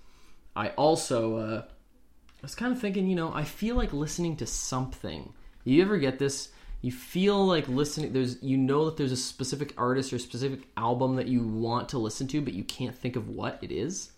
I 0.57 0.69
also 0.71 1.37
uh, 1.37 1.63
I 1.65 2.43
was 2.43 2.55
kind 2.55 2.73
of 2.73 2.81
thinking, 2.81 3.07
you 3.07 3.17
know, 3.17 3.33
I 3.33 3.45
feel 3.45 3.77
like 3.77 3.93
listening 3.93 4.37
to 4.37 4.47
something. 4.47 5.33
You 5.65 5.83
ever 5.83 5.99
get 5.99 6.19
this? 6.19 6.49
You 6.81 6.91
feel 6.93 7.47
like 7.47 7.69
listening. 7.69 8.15
There's 8.15 8.43
you 8.43 8.57
know 8.57 8.87
that 8.87 8.97
there's 8.97 9.13
a 9.13 9.17
specific 9.17 9.75
artist 9.77 10.13
or 10.13 10.19
specific 10.19 10.61
album 10.79 11.17
that 11.17 11.29
you 11.29 11.43
want 11.43 11.91
to 11.91 11.99
listen 11.99 12.27
to, 12.29 12.41
but 12.41 12.55
you 12.55 12.65
can't 12.65 12.97
think 12.97 13.17
of 13.17 13.29
what 13.29 13.59
it 13.61 13.71
is. 13.71 14.13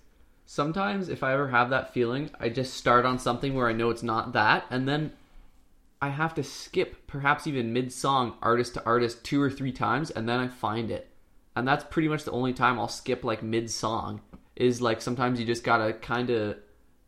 sometimes 0.47 1.09
if 1.09 1.23
I 1.23 1.32
ever 1.32 1.49
have 1.49 1.71
that 1.71 1.94
feeling, 1.94 2.30
I 2.38 2.50
just 2.50 2.75
start 2.75 3.04
on 3.06 3.18
something 3.18 3.54
where 3.54 3.68
I 3.68 3.73
know 3.73 3.90
it's 3.90 4.02
not 4.02 4.32
that, 4.35 4.66
and 4.71 4.87
then 4.87 5.12
I 6.02 6.09
have 6.09 6.35
to 6.35 6.42
skip, 6.42 7.06
perhaps 7.06 7.47
even 7.47 7.73
mid 7.73 7.92
song, 7.92 8.35
artist 8.42 8.75
to 8.75 8.85
artist, 8.85 9.23
two 9.25 9.40
or 9.40 9.49
three 9.49 9.71
times, 9.71 10.11
and 10.11 10.28
then 10.28 10.40
I 10.40 10.49
find 10.49 10.90
it. 10.90 11.09
And 11.54 11.66
that's 11.66 11.85
pretty 11.85 12.09
much 12.09 12.25
the 12.25 12.32
only 12.32 12.52
time 12.52 12.78
I'll 12.78 12.88
skip 12.88 13.23
like 13.23 13.42
mid 13.42 13.71
song. 13.71 14.21
Is 14.56 14.82
like 14.82 15.00
sometimes 15.00 15.38
you 15.38 15.47
just 15.47 15.64
gotta 15.64 15.92
kind 15.92 16.28
of 16.30 16.56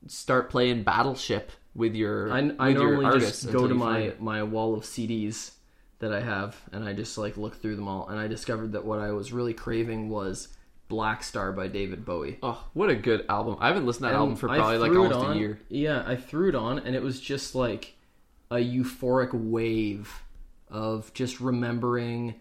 start 0.06 0.48
playing 0.48 0.84
Battleship 0.84 1.50
with 1.74 1.94
your 1.94 2.32
I, 2.32 2.38
I 2.58 2.68
with 2.68 2.76
normally 2.76 3.04
artists 3.06 3.42
just 3.42 3.52
go 3.52 3.66
to 3.66 3.74
my 3.74 3.98
it. 3.98 4.20
my 4.20 4.42
wall 4.44 4.74
of 4.74 4.84
CDs 4.84 5.50
that 5.98 6.12
I 6.12 6.20
have, 6.20 6.56
and 6.72 6.84
I 6.84 6.92
just 6.92 7.18
like 7.18 7.36
look 7.36 7.60
through 7.60 7.76
them 7.76 7.88
all, 7.88 8.08
and 8.08 8.18
I 8.18 8.28
discovered 8.28 8.72
that 8.72 8.84
what 8.84 9.00
I 9.00 9.10
was 9.10 9.32
really 9.32 9.54
craving 9.54 10.08
was 10.08 10.48
Blackstar 10.88 11.54
by 11.54 11.66
David 11.66 12.04
Bowie. 12.04 12.38
Oh, 12.42 12.64
what 12.74 12.90
a 12.90 12.94
good 12.94 13.26
album! 13.28 13.56
I 13.58 13.66
haven't 13.68 13.86
listened 13.86 14.04
to 14.04 14.08
that 14.08 14.14
And 14.14 14.20
album 14.20 14.36
for 14.36 14.48
probably 14.48 14.78
like 14.78 14.92
almost 14.92 15.16
on- 15.16 15.36
a 15.36 15.40
year. 15.40 15.58
Yeah, 15.68 16.04
I 16.06 16.14
threw 16.16 16.48
it 16.48 16.54
on, 16.54 16.78
and 16.78 16.94
it 16.94 17.02
was 17.02 17.20
just 17.20 17.54
like 17.54 17.93
a 18.54 18.58
euphoric 18.58 19.32
wave 19.34 20.22
of 20.70 21.12
just 21.14 21.40
remembering 21.40 22.34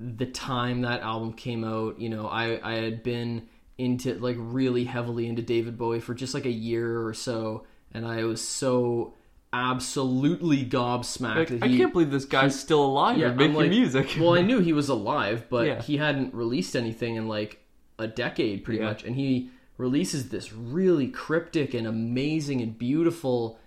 the 0.00 0.26
time 0.26 0.82
that 0.82 1.00
album 1.02 1.32
came 1.32 1.64
out. 1.64 2.00
You 2.00 2.08
know, 2.08 2.26
I 2.26 2.60
I 2.62 2.74
had 2.80 3.02
been 3.02 3.48
into 3.78 4.14
like 4.14 4.36
really 4.38 4.84
heavily 4.84 5.26
into 5.26 5.42
David 5.42 5.76
Bowie 5.76 6.00
for 6.00 6.14
just 6.14 6.34
like 6.34 6.46
a 6.46 6.50
year 6.50 7.04
or 7.06 7.14
so, 7.14 7.66
and 7.92 8.06
I 8.06 8.24
was 8.24 8.40
so 8.46 9.14
absolutely 9.52 10.64
gobsmacked. 10.64 11.36
Like, 11.36 11.48
that 11.48 11.62
I 11.62 11.68
can't 11.68 11.92
believe 11.92 12.10
this 12.10 12.24
guy's 12.24 12.58
still 12.58 12.84
alive 12.84 13.18
yeah, 13.18 13.28
and 13.28 13.36
making 13.36 13.54
like- 13.54 13.70
music. 13.70 14.16
well, 14.18 14.34
I 14.34 14.40
knew 14.48 14.60
he 14.60 14.72
was 14.72 14.88
alive, 14.88 15.46
but 15.48 15.66
Yeah. 15.66 15.82
he 15.82 15.96
hadn't 15.96 16.34
released 16.34 16.74
anything 16.76 17.16
in 17.16 17.28
like 17.28 17.60
a 17.98 18.06
decade, 18.08 18.64
pretty 18.64 18.80
Yeah. 18.80 18.86
much. 18.88 19.04
And 19.04 19.14
he 19.16 19.50
releases 19.78 20.28
this 20.28 20.52
really 20.52 21.06
cryptic 21.08 21.72
and 21.74 21.86
amazing 21.86 22.60
and 22.62 22.76
beautiful 22.78 23.58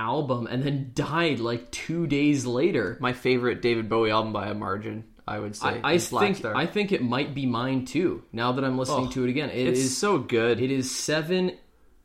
album, 0.00 0.46
and 0.46 0.62
then 0.62 0.92
died 0.94 1.38
like 1.40 1.70
two 1.70 2.06
days 2.06 2.46
later. 2.46 2.96
My 3.00 3.12
favorite 3.12 3.62
David 3.62 3.88
Bowie 3.88 4.10
album 4.10 4.32
by 4.32 4.48
a 4.48 4.54
margin, 4.54 5.04
I 5.28 5.38
would 5.38 5.54
say. 5.54 5.80
I, 5.82 5.92
I 5.94 5.98
think 5.98 6.36
Star. 6.38 6.56
I 6.56 6.66
think 6.66 6.90
it 6.92 7.02
might 7.02 7.34
be 7.34 7.46
mine 7.46 7.84
too. 7.84 8.22
Now 8.32 8.52
that 8.52 8.64
I'm 8.64 8.78
listening 8.78 9.08
Oh, 9.08 9.10
to 9.12 9.24
it 9.24 9.30
again, 9.30 9.50
it 9.50 9.68
it's 9.68 9.80
is 9.80 9.96
so 9.96 10.18
good. 10.18 10.60
It 10.60 10.70
is 10.70 10.90
seven 10.90 11.52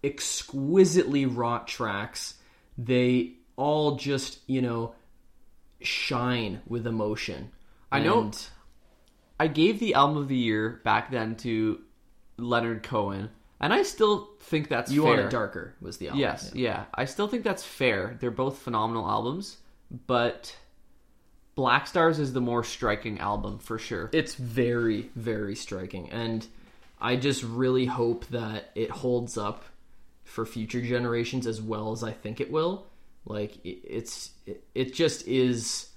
exquisitely 0.04 1.25
wrought 1.25 1.68
tracks. 1.68 2.36
They 2.78 3.34
all 3.56 3.96
just 3.96 4.40
you 4.48 4.62
know 4.62 4.94
shine 5.82 6.62
with 6.68 6.86
emotion. 6.88 7.52
I 7.92 8.00
know- 8.00 8.32
I 9.40 9.48
gave 9.48 9.80
the 9.80 9.94
album 9.96 10.18
of 10.18 10.28
the 10.30 10.36
year 10.38 10.82
back 10.86 11.12
then 11.12 11.36
to 11.38 11.82
Leonard 12.38 12.84
Cohen, 12.84 13.30
and 13.59 13.74
I 13.74 13.83
still 13.83 14.29
think 14.41 14.69
that's 14.69 14.91
You 14.91 15.03
fair. 15.03 15.12
Want 15.13 15.21
It 15.25 15.29
Darker 15.31 15.75
was 15.81 15.97
the 15.97 16.07
album. 16.07 16.19
Yes, 16.21 16.51
yeah. 16.53 16.85
I 16.93 17.05
still 17.05 17.27
think 17.27 17.43
that's 17.43 17.63
fair. 17.63 18.17
They're 18.19 18.31
both 18.31 18.57
phenomenal 18.59 19.07
albums, 19.09 19.57
but 20.07 20.55
Black 21.55 21.88
Stars 21.88 22.19
is 22.19 22.33
the 22.33 22.41
more 22.41 22.63
striking 22.63 23.19
album 23.19 23.59
for 23.59 23.77
sure. 23.79 24.09
It's 24.13 24.35
very, 24.35 25.09
very 25.15 25.55
striking. 25.55 26.09
And 26.12 26.45
I 27.00 27.15
just 27.15 27.43
really 27.43 27.85
hope 27.85 28.25
that 28.27 28.71
it 28.75 28.91
holds 28.91 29.38
up 29.38 29.63
for 30.25 30.45
future 30.45 30.81
generations 30.81 31.47
as 31.47 31.62
well 31.62 31.91
as 31.91 32.03
I 32.03 32.12
think 32.12 32.41
it 32.41 32.51
will. 32.51 32.88
Like, 33.25 33.55
it- 33.65 33.79
it's, 33.85 34.31
it, 34.45 34.63
it 34.75 34.93
just 34.93 35.27
is 35.27 35.89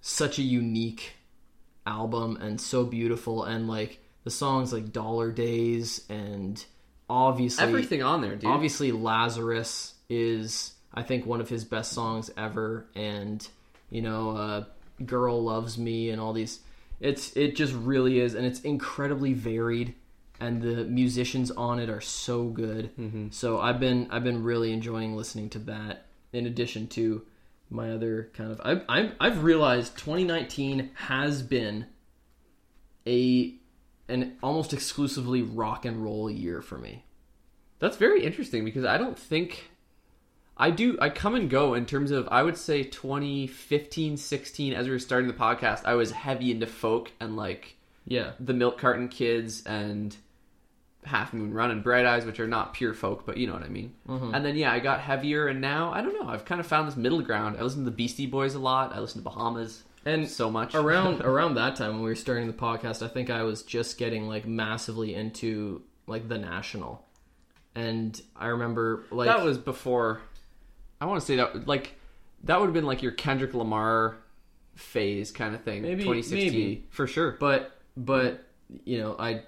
such 0.00 0.38
a 0.38 0.42
unique 0.42 1.12
album 1.86 2.36
and 2.40 2.60
so 2.60 2.84
beautiful. 2.84 3.44
And, 3.44 3.68
like, 3.68 4.00
the 4.26 4.30
songs 4.32 4.72
like 4.72 4.92
Dollar 4.92 5.30
Days 5.30 6.04
and 6.08 6.62
obviously. 7.08 7.62
Everything 7.62 8.02
on 8.02 8.22
there, 8.22 8.34
dude. 8.34 8.50
Obviously, 8.50 8.90
Lazarus 8.90 9.94
is, 10.10 10.74
I 10.92 11.04
think, 11.04 11.24
one 11.26 11.40
of 11.40 11.48
his 11.48 11.64
best 11.64 11.92
songs 11.92 12.28
ever, 12.36 12.86
and 12.96 13.46
you 13.88 14.02
know, 14.02 14.30
uh, 14.30 14.64
"Girl 15.06 15.40
Loves 15.44 15.78
Me" 15.78 16.10
and 16.10 16.20
all 16.20 16.32
these. 16.32 16.58
It's 16.98 17.36
it 17.36 17.54
just 17.54 17.72
really 17.72 18.18
is, 18.18 18.34
and 18.34 18.44
it's 18.44 18.60
incredibly 18.62 19.32
varied, 19.32 19.94
and 20.40 20.60
the 20.60 20.82
musicians 20.82 21.52
on 21.52 21.78
it 21.78 21.88
are 21.88 22.00
so 22.00 22.46
good. 22.46 22.96
Mm-hmm. 22.98 23.28
So 23.30 23.60
I've 23.60 23.78
been 23.78 24.08
I've 24.10 24.24
been 24.24 24.42
really 24.42 24.72
enjoying 24.72 25.14
listening 25.14 25.50
to 25.50 25.60
that. 25.60 26.06
In 26.32 26.46
addition 26.46 26.88
to 26.88 27.22
my 27.70 27.92
other 27.92 28.28
kind 28.34 28.50
of, 28.50 28.60
I've 28.64 28.82
I've, 28.88 29.12
I've 29.20 29.44
realized 29.44 29.96
2019 29.98 30.90
has 30.94 31.42
been 31.42 31.86
a 33.06 33.54
an 34.08 34.36
almost 34.42 34.72
exclusively 34.72 35.42
rock 35.42 35.84
and 35.84 36.02
roll 36.02 36.30
year 36.30 36.62
for 36.62 36.78
me. 36.78 37.04
That's 37.78 37.96
very 37.96 38.24
interesting 38.24 38.64
because 38.64 38.84
I 38.84 38.98
don't 38.98 39.18
think 39.18 39.70
I 40.56 40.70
do 40.70 40.96
I 41.00 41.10
come 41.10 41.34
and 41.34 41.50
go 41.50 41.74
in 41.74 41.84
terms 41.86 42.10
of 42.10 42.26
I 42.30 42.42
would 42.42 42.56
say 42.56 42.82
2015 42.84 44.16
16 44.16 44.72
as 44.72 44.86
we 44.86 44.92
were 44.92 44.98
starting 44.98 45.28
the 45.28 45.34
podcast 45.34 45.84
I 45.84 45.94
was 45.94 46.10
heavy 46.12 46.50
into 46.50 46.66
folk 46.66 47.12
and 47.20 47.36
like 47.36 47.76
Yeah. 48.06 48.32
the 48.40 48.54
Milk 48.54 48.78
Carton 48.78 49.08
Kids 49.08 49.62
and 49.66 50.16
Half 51.04 51.32
Moon 51.34 51.52
Run 51.52 51.70
and 51.70 51.82
Bright 51.84 52.06
Eyes 52.06 52.24
which 52.24 52.40
are 52.40 52.48
not 52.48 52.72
pure 52.74 52.94
folk 52.94 53.26
but 53.26 53.36
you 53.36 53.46
know 53.46 53.52
what 53.52 53.62
I 53.64 53.68
mean. 53.68 53.92
Mm-hmm. 54.08 54.34
And 54.34 54.44
then 54.44 54.56
yeah, 54.56 54.72
I 54.72 54.78
got 54.78 55.00
heavier 55.00 55.46
and 55.48 55.60
now 55.60 55.92
I 55.92 56.00
don't 56.00 56.14
know, 56.18 56.28
I've 56.28 56.44
kind 56.46 56.60
of 56.60 56.66
found 56.66 56.88
this 56.88 56.96
middle 56.96 57.20
ground. 57.22 57.56
I 57.58 57.62
listen 57.62 57.80
to 57.84 57.90
the 57.90 57.96
Beastie 57.96 58.26
Boys 58.26 58.54
a 58.54 58.58
lot. 58.58 58.94
I 58.94 59.00
listen 59.00 59.20
to 59.20 59.24
Bahamas 59.28 59.84
And 60.06 60.26
so 60.28 60.50
much. 60.50 60.74
around 60.76 61.20
around 61.20 61.56
that 61.56 61.76
time 61.76 61.94
when 61.96 62.02
we 62.04 62.08
were 62.08 62.14
starting 62.14 62.46
the 62.46 62.52
podcast, 62.54 63.02
I 63.04 63.08
think 63.08 63.28
I 63.28 63.42
was 63.42 63.62
just 63.62 63.98
getting 63.98 64.26
like 64.28 64.46
massively 64.46 65.14
into 65.14 65.82
like 66.06 66.28
the 66.28 66.38
National, 66.38 67.04
and 67.74 68.18
I 68.36 68.46
remember 68.46 69.04
like 69.10 69.26
that 69.26 69.44
was 69.44 69.58
before 69.58 70.20
I 71.00 71.06
want 71.06 71.20
to 71.20 71.26
say 71.26 71.36
that 71.36 71.66
like 71.66 71.94
that 72.44 72.58
would 72.60 72.66
have 72.66 72.74
been 72.74 72.86
like 72.86 73.02
your 73.02 73.12
Kendrick 73.12 73.52
Lamar 73.52 74.16
phase 74.76 75.32
kind 75.32 75.54
of 75.54 75.62
thing. 75.64 75.82
Maybe- 75.82 76.02
2016 76.04 76.52
maybe. 76.52 76.86
for 76.90 77.06
sure. 77.06 77.32
but 77.40 77.72
but 77.96 78.44
you 78.84 78.98
know 78.98 79.16
I 79.18 79.42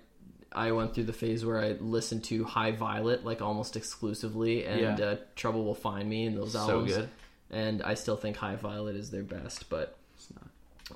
I 0.51 0.73
went 0.73 0.95
through 0.95 1.05
the 1.05 1.13
phase 1.13 1.45
where 1.45 1.61
I 1.61 1.73
listened 1.79 2.25
to 2.25 2.43
High 2.45 2.73
Violet 2.73 3.25
like 3.25 3.41
almost 3.43 3.77
exclusively, 3.77 4.65
and 4.65 4.99
Yeah. 4.99 5.05
uh, 5.07 5.17
Trouble 5.37 5.65
Will 5.65 5.75
Find 5.75 6.09
Me 6.09 6.25
and 6.27 6.37
those 6.37 6.53
So 6.55 6.59
albums. 6.61 6.95
good. 6.97 7.09
And 7.51 7.83
I 7.83 7.95
still 7.95 8.17
think 8.17 8.37
High 8.39 8.57
Violet 8.57 8.97
is 8.97 9.11
their 9.11 9.23
best, 9.23 9.69
but. 9.71 9.95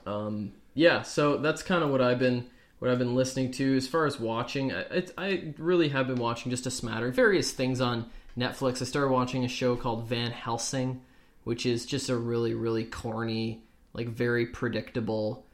Um, 0.07 0.53
yeah, 0.75 1.03
so 1.03 1.37
that's 1.37 1.63
kind 1.63 1.83
of 1.85 1.91
what 1.91 2.01
I've 2.01 2.19
been 2.19 2.49
what 2.79 2.91
I've 2.91 2.99
been 2.99 3.15
listening 3.15 3.53
to 3.53 3.77
as 3.77 3.87
far 3.87 4.07
as 4.07 4.19
watching. 4.19 4.73
I, 4.73 5.05
I 5.17 5.53
really 5.57 5.89
have 5.91 6.09
been 6.09 6.19
watching 6.19 6.51
just 6.51 6.67
a 6.67 6.71
smattering, 6.71 7.13
various 7.13 7.53
things 7.53 7.81
on 7.81 8.07
Netflix. 8.37 8.83
I 8.83 8.87
started 8.87 9.11
watching 9.11 9.45
a 9.45 9.49
show 9.49 9.77
called 9.77 10.09
Van 10.09 10.33
Helsing, 10.33 11.03
which 11.45 11.65
is 11.67 11.87
just 11.87 12.09
a 12.09 12.17
really 12.17 12.55
really 12.55 12.85
corny, 12.85 13.63
like 13.93 14.09
very 14.09 14.47
predictable 14.47 15.47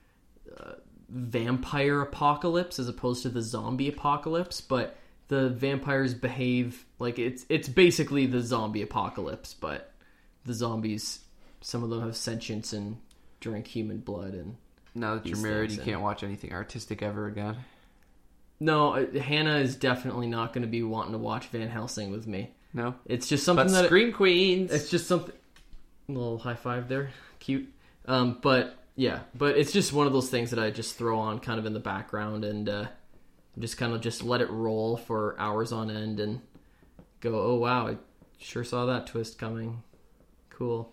uh, 0.58 0.74
vampire 1.08 2.00
apocalypse 2.00 2.78
as 2.78 2.88
opposed 2.88 3.22
to 3.22 3.28
the 3.28 3.42
zombie 3.42 3.88
apocalypse, 3.88 4.60
but 4.60 4.96
the 5.28 5.50
vampires 5.50 6.14
behave 6.14 6.86
like 6.98 7.18
it's 7.18 7.44
it's 7.48 7.68
basically 7.68 8.26
the 8.26 8.40
zombie 8.40 8.82
apocalypse, 8.82 9.54
but 9.54 9.92
the 10.44 10.54
zombies 10.54 11.20
some 11.60 11.82
of 11.82 11.90
them 11.90 12.00
have 12.00 12.16
sentience 12.16 12.72
and 12.72 12.96
drink 13.40 13.66
human 13.66 13.98
blood 13.98 14.34
and 14.34 14.56
Now 14.94 15.14
that 15.14 15.26
you're 15.26 15.38
married, 15.38 15.70
you 15.70 15.78
and- 15.78 15.84
can't 15.86 16.00
watch 16.00 16.22
anything 16.22 16.52
artistic 16.52 17.02
ever 17.02 17.26
again. 17.26 17.56
no 18.60 18.94
uh, 18.94 19.20
hannah 19.20 19.58
is 19.58 19.76
definitely 19.76 20.26
not 20.26 20.52
going 20.52 20.62
to 20.62 20.68
be 20.68 20.82
wanting 20.82 21.12
to 21.12 21.18
watch 21.18 21.46
van 21.48 21.68
helsing 21.68 22.10
with 22.10 22.26
me. 22.26 22.50
No, 22.74 22.94
it's 23.06 23.28
just 23.28 23.44
something 23.44 23.66
but 23.66 23.72
that 23.72 23.86
Scream 23.86 24.12
Queens. 24.12 24.70
it's 24.72 24.90
just 24.90 25.06
something 25.06 25.34
a 26.08 26.12
little 26.12 26.38
high 26.38 26.54
five 26.54 26.88
there 26.88 27.10
cute. 27.38 27.68
Um 28.06 28.38
but 28.42 28.76
yeah 28.96 29.20
but 29.36 29.56
it's 29.56 29.72
just 29.72 29.92
one 29.92 30.06
of 30.08 30.12
those 30.12 30.28
things 30.28 30.50
that 30.50 30.58
i 30.58 30.70
just 30.70 30.96
throw 30.96 31.18
on 31.20 31.38
kind 31.38 31.60
of 31.60 31.66
in 31.66 31.72
the 31.72 31.78
background 31.80 32.44
and 32.44 32.68
uh 32.68 32.86
just 33.58 33.76
kind 33.76 33.92
of 33.92 34.00
just 34.00 34.24
let 34.24 34.40
it 34.40 34.50
roll 34.50 34.96
for 34.96 35.36
hours 35.38 35.70
on 35.70 35.88
end 35.90 36.18
and 36.18 36.40
go 37.20 37.38
oh 37.40 37.54
wow 37.56 37.86
i 37.88 37.96
sure 38.38 38.64
saw 38.64 38.86
that 38.86 39.06
twist 39.06 39.38
coming. 39.38 39.82
Cool. 40.50 40.92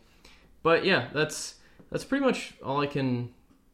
But 0.63 0.85
yeah 0.85 1.07
that's 1.13 1.55
that's 1.91 2.03
pretty 2.05 2.23
much 2.25 2.53
all 2.63 2.81
i 2.81 2.87
can 2.87 3.29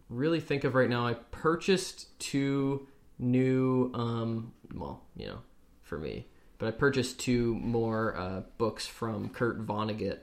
really 0.09 0.41
think 0.41 0.65
of 0.65 0.75
right 0.75 0.89
now. 0.89 1.07
I 1.07 1.13
purchased 1.13 2.19
two 2.19 2.85
new 3.17 3.91
um 3.93 4.51
well 4.73 5.03
you 5.15 5.27
know 5.27 5.37
for 5.83 5.97
me 5.97 6.27
but 6.57 6.67
i 6.67 6.71
purchased 6.71 7.19
two 7.19 7.55
more 7.55 8.15
uh, 8.17 8.41
books 8.57 8.85
from 8.87 9.29
kurt 9.29 9.65
vonnegut 9.65 10.19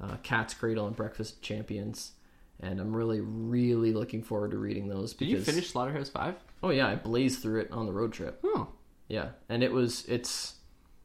uh, 0.00 0.16
cat's 0.22 0.54
cradle 0.54 0.86
and 0.86 0.94
breakfast 0.96 1.42
champions 1.42 2.12
and 2.60 2.80
i'm 2.80 2.94
really 2.94 3.20
really 3.20 3.92
looking 3.92 4.22
forward 4.22 4.52
to 4.52 4.58
reading 4.58 4.88
those 4.88 5.12
Did 5.12 5.28
you 5.28 5.36
because- 5.36 5.52
finish 5.54 5.70
Slaughterhouse 5.70 6.08
Five? 6.08 6.36
oh 6.62 6.70
yeah 6.70 6.86
i 6.88 6.94
blazed 6.94 7.40
through 7.42 7.60
it 7.60 7.70
on 7.72 7.84
the 7.86 7.92
road 7.92 8.12
trip. 8.12 8.40
Oh, 8.44 8.68
yeah 9.08 9.30
and 9.48 9.62
it 9.62 9.72
was 9.72 10.04
it's 10.06 10.54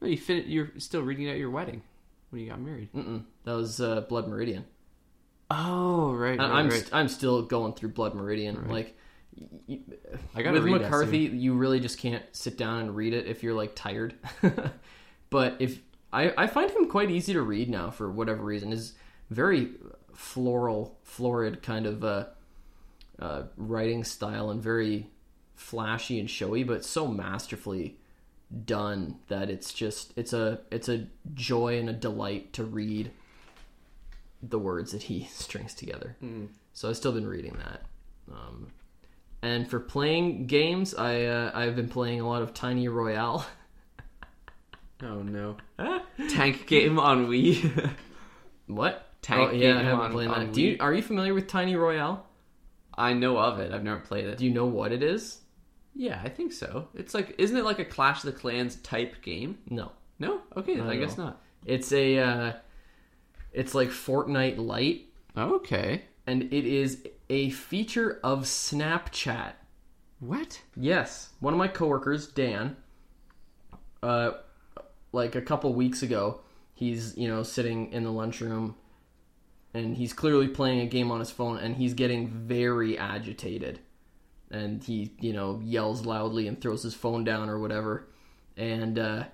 no, 0.00 0.08
you 0.08 0.16
fin- 0.18 0.44
You're 0.48 0.70
still 0.78 1.02
reading 1.02 1.28
at 1.28 1.36
your 1.38 1.50
wedding 1.50 1.82
when 2.30 2.40
you 2.42 2.48
got 2.50 2.60
married. 2.60 2.92
mm-mm, 2.92 3.24
that 3.44 3.52
was 3.52 3.80
uh, 3.80 4.00
blood 4.02 4.26
meridian 4.28 4.64
Oh, 5.54 6.12
right. 6.14 6.38
I- 6.40 6.42
right, 6.44 6.52
I'm 6.52 6.68
right. 6.68 6.80
st- 6.80 6.94
I'm 6.94 7.08
still 7.08 7.42
going 7.42 7.74
through 7.74 7.90
Blood 7.90 8.14
Meridian. 8.14 8.68
Like 8.68 8.96
I 10.34 10.42
gotta 10.42 10.60
with 10.60 10.82
McCarthy, 10.82 11.18
you 11.18 11.54
really 11.54 11.80
just 11.80 11.98
can't 11.98 12.24
sit 12.32 12.56
down 12.56 12.80
and 12.80 12.96
read 12.96 13.12
it 13.12 13.26
if 13.26 13.42
you're 13.42 13.54
like 13.54 13.74
tired. 13.74 14.14
but 15.30 15.56
if 15.60 15.80
I, 16.12 16.32
I 16.36 16.46
find 16.46 16.70
him 16.70 16.88
quite 16.88 17.10
easy 17.10 17.32
to 17.32 17.42
read 17.42 17.70
now 17.70 17.90
for 17.90 18.10
whatever 18.10 18.42
reason. 18.44 18.70
His 18.70 18.94
very 19.30 19.70
floral, 20.14 20.98
florid 21.02 21.62
kind 21.62 21.86
of 21.86 22.04
uh, 22.04 22.26
uh, 23.18 23.44
writing 23.56 24.04
style 24.04 24.50
and 24.50 24.62
very 24.62 25.08
flashy 25.54 26.18
and 26.20 26.28
showy, 26.28 26.64
but 26.64 26.84
so 26.84 27.06
masterfully 27.08 27.96
done 28.66 29.16
that 29.28 29.48
it's 29.48 29.72
just 29.72 30.12
it's 30.14 30.34
a 30.34 30.60
it's 30.70 30.86
a 30.86 31.06
joy 31.32 31.78
and 31.78 31.88
a 31.88 31.92
delight 31.94 32.52
to 32.52 32.62
read 32.62 33.10
the 34.42 34.58
words 34.58 34.92
that 34.92 35.02
he 35.04 35.24
strings 35.32 35.74
together. 35.74 36.16
So 36.72 36.88
I've 36.88 36.96
still 36.96 37.12
been 37.12 37.26
reading 37.26 37.56
that. 37.58 37.82
Um, 38.32 38.68
and 39.42 39.68
for 39.68 39.80
playing 39.80 40.46
games, 40.46 40.94
I 40.94 41.24
uh, 41.24 41.50
I've 41.54 41.74
been 41.76 41.88
playing 41.88 42.20
a 42.20 42.28
lot 42.28 42.42
of 42.42 42.54
Tiny 42.54 42.88
Royale. 42.88 43.44
Oh 45.04 45.22
no. 45.22 45.56
Tank 46.28 46.66
game 46.66 46.98
on 46.98 47.26
Wii. 47.26 47.90
what? 48.66 49.06
Tank 49.20 49.50
oh, 49.50 49.52
yeah, 49.52 49.72
game 49.72 49.76
I 49.78 49.82
haven't 49.82 50.00
on- 50.00 50.12
played 50.12 50.28
on 50.28 50.46
that. 50.46 50.52
Do 50.52 50.62
you 50.62 50.76
Wii. 50.76 50.80
are 50.80 50.94
you 50.94 51.02
familiar 51.02 51.34
with 51.34 51.48
Tiny 51.48 51.74
Royale? 51.76 52.24
I 52.96 53.12
know 53.12 53.38
of 53.38 53.58
it. 53.58 53.72
I've 53.72 53.82
never 53.82 54.00
played 54.00 54.26
it. 54.26 54.38
Do 54.38 54.44
you 54.44 54.52
know 54.52 54.66
what 54.66 54.92
it 54.92 55.02
is? 55.02 55.40
Yeah, 55.94 56.20
I 56.22 56.28
think 56.28 56.52
so. 56.52 56.88
It's 56.94 57.14
like, 57.14 57.34
isn't 57.38 57.56
it 57.56 57.64
like 57.64 57.78
a 57.78 57.84
Clash 57.84 58.18
of 58.24 58.32
the 58.32 58.38
Clans 58.38 58.76
type 58.76 59.20
game? 59.22 59.58
No. 59.68 59.92
No. 60.18 60.40
Okay, 60.56 60.80
I 60.80 60.96
guess 60.96 61.18
not. 61.18 61.40
It's 61.66 61.92
a 61.92 62.18
uh, 62.18 62.52
it's 63.52 63.74
like 63.74 63.88
Fortnite 63.88 64.58
Lite. 64.58 65.06
Okay. 65.36 66.02
and 66.26 66.42
it 66.52 66.64
is 66.66 67.06
a 67.30 67.50
feature 67.50 68.20
of 68.22 68.40
Snapchat. 68.42 69.52
What? 70.20 70.60
Yes, 70.76 71.30
one 71.40 71.52
of 71.54 71.58
my 71.58 71.68
coworkers, 71.68 72.26
Dan, 72.28 72.76
uh, 74.02 74.32
like 75.12 75.34
a 75.34 75.42
couple 75.42 75.72
weeks 75.74 76.02
ago, 76.02 76.40
he's 76.74 77.16
you 77.16 77.28
know 77.28 77.42
sitting 77.42 77.92
in 77.92 78.04
the 78.04 78.12
lunchroom, 78.12 78.76
and 79.74 79.96
he's 79.96 80.12
clearly 80.12 80.48
playing 80.48 80.80
a 80.80 80.86
game 80.86 81.10
on 81.10 81.18
his 81.18 81.30
phone, 81.30 81.58
and 81.58 81.76
he's 81.76 81.94
getting 81.94 82.28
very 82.28 82.96
agitated, 82.98 83.80
and 84.50 84.84
he 84.84 85.12
you 85.20 85.32
know 85.32 85.60
yells 85.64 86.06
loudly 86.06 86.46
and 86.46 86.60
throws 86.60 86.82
his 86.84 86.94
phone 86.94 87.24
down 87.24 87.48
or 87.48 87.58
whatever, 87.58 88.06
and 88.56 88.98
uh, 88.98 89.24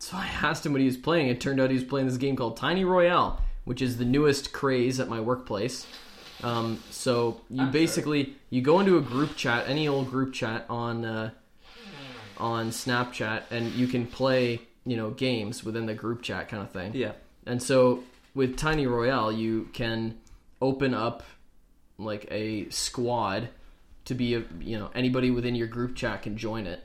so 0.00 0.16
I 0.16 0.26
asked 0.42 0.64
him 0.64 0.72
what 0.72 0.80
he 0.80 0.86
was 0.86 0.96
playing. 0.96 1.28
It 1.28 1.40
turned 1.40 1.60
out 1.60 1.68
he 1.68 1.76
was 1.76 1.84
playing 1.84 2.08
this 2.08 2.16
game 2.16 2.34
called 2.34 2.56
Tiny 2.56 2.84
Royale, 2.84 3.40
which 3.64 3.82
is 3.82 3.98
the 3.98 4.04
newest 4.04 4.50
craze 4.52 4.98
at 4.98 5.08
my 5.08 5.20
workplace. 5.20 5.86
Um, 6.42 6.82
so 6.90 7.42
you 7.50 7.66
basically 7.66 8.34
you 8.48 8.62
go 8.62 8.80
into 8.80 8.96
a 8.96 9.02
group 9.02 9.36
chat, 9.36 9.68
any 9.68 9.86
old 9.86 10.10
group 10.10 10.32
chat 10.32 10.64
on 10.70 11.04
uh, 11.04 11.30
on 12.38 12.70
Snapchat, 12.70 13.42
and 13.50 13.72
you 13.72 13.86
can 13.86 14.06
play 14.06 14.62
you 14.86 14.96
know 14.96 15.10
games 15.10 15.62
within 15.62 15.84
the 15.84 15.94
group 15.94 16.22
chat 16.22 16.48
kind 16.48 16.62
of 16.62 16.70
thing. 16.70 16.92
Yeah. 16.94 17.12
And 17.46 17.62
so 17.62 18.02
with 18.34 18.56
Tiny 18.56 18.86
Royale, 18.86 19.30
you 19.30 19.68
can 19.74 20.18
open 20.62 20.94
up 20.94 21.22
like 21.98 22.26
a 22.30 22.70
squad 22.70 23.50
to 24.06 24.14
be 24.14 24.34
a 24.34 24.44
you 24.60 24.78
know 24.78 24.90
anybody 24.94 25.30
within 25.30 25.54
your 25.54 25.66
group 25.66 25.94
chat 25.94 26.22
can 26.22 26.38
join 26.38 26.66
it, 26.66 26.82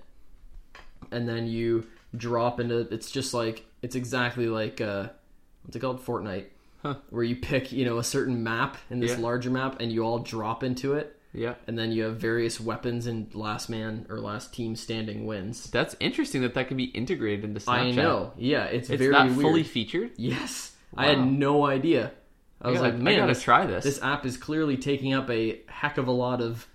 and 1.12 1.30
then 1.30 1.48
you 1.48 1.88
drop 2.18 2.60
into 2.60 2.80
it's 2.94 3.12
just 3.12 3.34
like 3.34 3.66
it's 3.82 3.96
exactly 3.96 4.48
like 4.48 4.82
uh, 4.82 5.08
what's 5.64 5.76
it 5.76 5.80
called 5.80 6.04
Fortnite, 6.06 6.46
Huh. 6.82 6.96
where 7.10 7.24
you 7.24 7.36
pick 7.36 7.72
you 7.72 7.86
know 7.86 7.98
a 7.98 8.04
certain 8.04 8.44
map 8.44 8.78
in 8.90 9.00
this 9.00 9.12
Yeah. 9.12 9.18
larger 9.20 9.50
map 9.50 9.78
and 9.80 9.92
you 9.92 10.04
all 10.04 10.20
drop 10.20 10.64
into 10.64 10.94
it, 10.94 11.18
Yeah. 11.34 11.56
and 11.68 11.78
then 11.78 11.92
you 11.92 12.04
have 12.04 12.18
various 12.18 12.60
weapons 12.60 13.06
and 13.08 13.34
last 13.36 13.70
man 13.70 14.06
or 14.10 14.20
last 14.20 14.54
team 14.54 14.76
standing 14.76 15.26
wins. 15.26 15.70
That's 15.72 15.96
interesting 16.00 16.42
that 16.44 16.54
that 16.56 16.68
can 16.68 16.78
be 16.78 16.86
integrated 16.86 17.44
into 17.46 17.60
Snapchat. 17.60 17.70
I 17.80 17.92
know, 17.92 18.34
yeah, 18.38 18.66
it's, 18.66 18.90
It's 18.90 19.00
very 19.00 19.12
not 19.12 19.28
weird. 19.28 19.42
fully 19.42 19.64
featured. 19.64 20.12
Yes. 20.18 20.76
I 20.96 21.08
had 21.08 21.20
no 21.26 21.66
idea. 21.66 22.12
I 22.62 22.70
was 22.70 22.78
gotta- 22.80 22.90
like, 22.92 23.00
I 23.00 23.04
man, 23.04 23.18
gotta 23.18 23.34
this, 23.34 23.44
try 23.44 23.66
this." 23.66 23.84
This 23.84 24.02
app 24.02 24.26
is 24.26 24.38
clearly 24.38 24.78
taking 24.78 25.14
up 25.14 25.30
a 25.30 25.62
heck 25.68 25.98
of 25.98 26.08
a 26.08 26.12
lot 26.12 26.42
of 26.42 26.68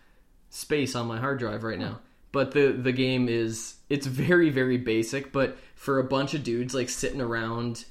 space 0.50 0.94
on 0.94 1.06
my 1.06 1.18
hard 1.18 1.38
drive 1.38 1.62
right 1.64 1.78
now. 1.78 2.00
But 2.32 2.52
the 2.52 2.72
the 2.72 2.92
game 2.92 3.28
is 3.28 3.74
it's 3.88 4.06
very 4.06 4.50
very 4.50 4.76
basic, 4.76 5.32
but 5.32 5.58
for 5.74 5.98
a 5.98 6.04
bunch 6.04 6.34
of 6.34 6.44
dudes 6.44 6.74
like 6.74 6.88
sitting 6.88 7.20
around 7.20 7.84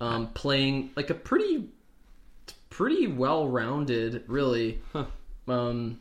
um, 0.00 0.28
playing 0.28 0.90
like 0.96 1.10
a 1.10 1.14
pretty 1.14 1.68
pretty 2.70 3.06
well 3.06 3.48
rounded 3.48 4.24
really 4.26 4.80
um, 5.48 6.00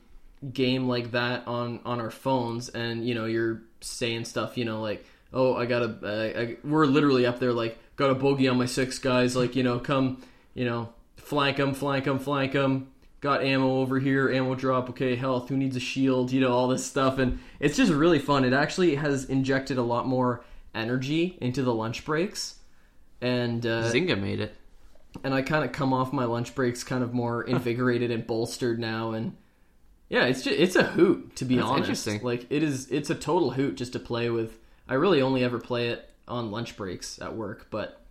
game 0.52 0.88
like 0.88 1.12
that 1.12 1.48
on 1.48 1.80
on 1.86 2.00
our 2.00 2.12
phones, 2.12 2.70
and 2.70 3.08
you 3.08 3.16
know 3.16 3.26
you're 3.26 3.62
saying 3.82 4.26
stuff, 4.26 4.58
you 4.58 4.66
know, 4.66 4.82
like 4.82 5.06
oh 5.34 5.56
I 5.56 5.66
got 5.66 5.82
a 5.84 5.98
uh, 6.04 6.42
I, 6.42 6.58
we're 6.64 6.86
literally 6.86 7.26
up 7.26 7.40
there 7.40 7.54
like 7.54 7.78
got 7.96 8.10
a 8.10 8.16
bogey 8.16 8.48
on 8.48 8.58
my 8.58 8.66
six 8.66 9.00
guys, 9.00 9.36
like 9.36 9.56
you 9.56 9.64
know 9.64 9.80
come 9.80 10.22
you 10.54 10.66
know 10.66 10.90
flank 11.18 11.58
them, 11.58 11.74
flank 11.74 12.06
them, 12.06 12.20
flank 12.20 12.54
them. 12.54 12.92
Got 13.24 13.42
ammo 13.42 13.80
over 13.80 14.00
here, 14.00 14.30
ammo 14.30 14.54
drop. 14.54 14.90
Okay, 14.90 15.16
health. 15.16 15.48
Who 15.48 15.56
needs 15.56 15.78
a 15.78 15.80
shield? 15.80 16.34
You 16.34 16.42
know 16.42 16.52
all 16.52 16.68
this 16.68 16.86
stuff, 16.86 17.20
and 17.20 17.40
it's 17.58 17.78
just 17.78 17.90
really 17.90 18.20
fun. 18.20 18.44
It 18.44 18.52
actually 18.52 18.96
has 18.96 19.24
injected 19.24 19.78
a 19.78 19.82
lot 19.82 20.06
more 20.06 20.44
energy 20.76 21.38
into 21.40 21.64
the 21.64 21.74
lunch 21.74 22.04
breaks, 22.04 22.56
and 23.22 23.66
uh, 23.66 23.90
Zynga 23.94 24.20
made 24.20 24.42
it. 24.42 24.54
and 25.24 25.34
I 25.34 25.42
kind 25.42 25.64
of 25.64 25.72
come 25.72 25.94
off 25.94 26.12
my 26.12 26.26
lunch 26.26 26.54
breaks 26.54 26.84
kind 26.84 27.02
of 27.02 27.14
more 27.14 27.44
invigorated 27.48 28.12
and 28.12 28.28
bolstered 28.28 28.78
now 28.78 29.12
and 29.14 29.38
yeah, 30.10 30.26
it's 30.26 30.42
just, 30.44 30.60
it's 30.60 30.76
a 30.76 30.84
hoot 30.84 31.38
to 31.38 31.46
be 31.46 31.56
That's 31.56 31.68
honest. 31.68 31.80
interesting. 32.08 32.22
Like 32.24 32.48
it 32.50 32.62
is 32.62 32.92
it's 32.92 33.10
a 33.10 33.16
total 33.16 33.52
hoot 33.52 33.78
just 33.78 33.94
to 33.94 34.00
play 34.00 34.30
with. 34.30 34.60
I 34.86 34.96
really 34.96 35.22
only 35.22 35.46
ever 35.46 35.60
play 35.60 35.88
it 35.90 36.10
on 36.28 36.52
lunch 36.52 36.76
breaks 36.76 37.22
at 37.22 37.34
work, 37.38 37.68
but 37.72 38.02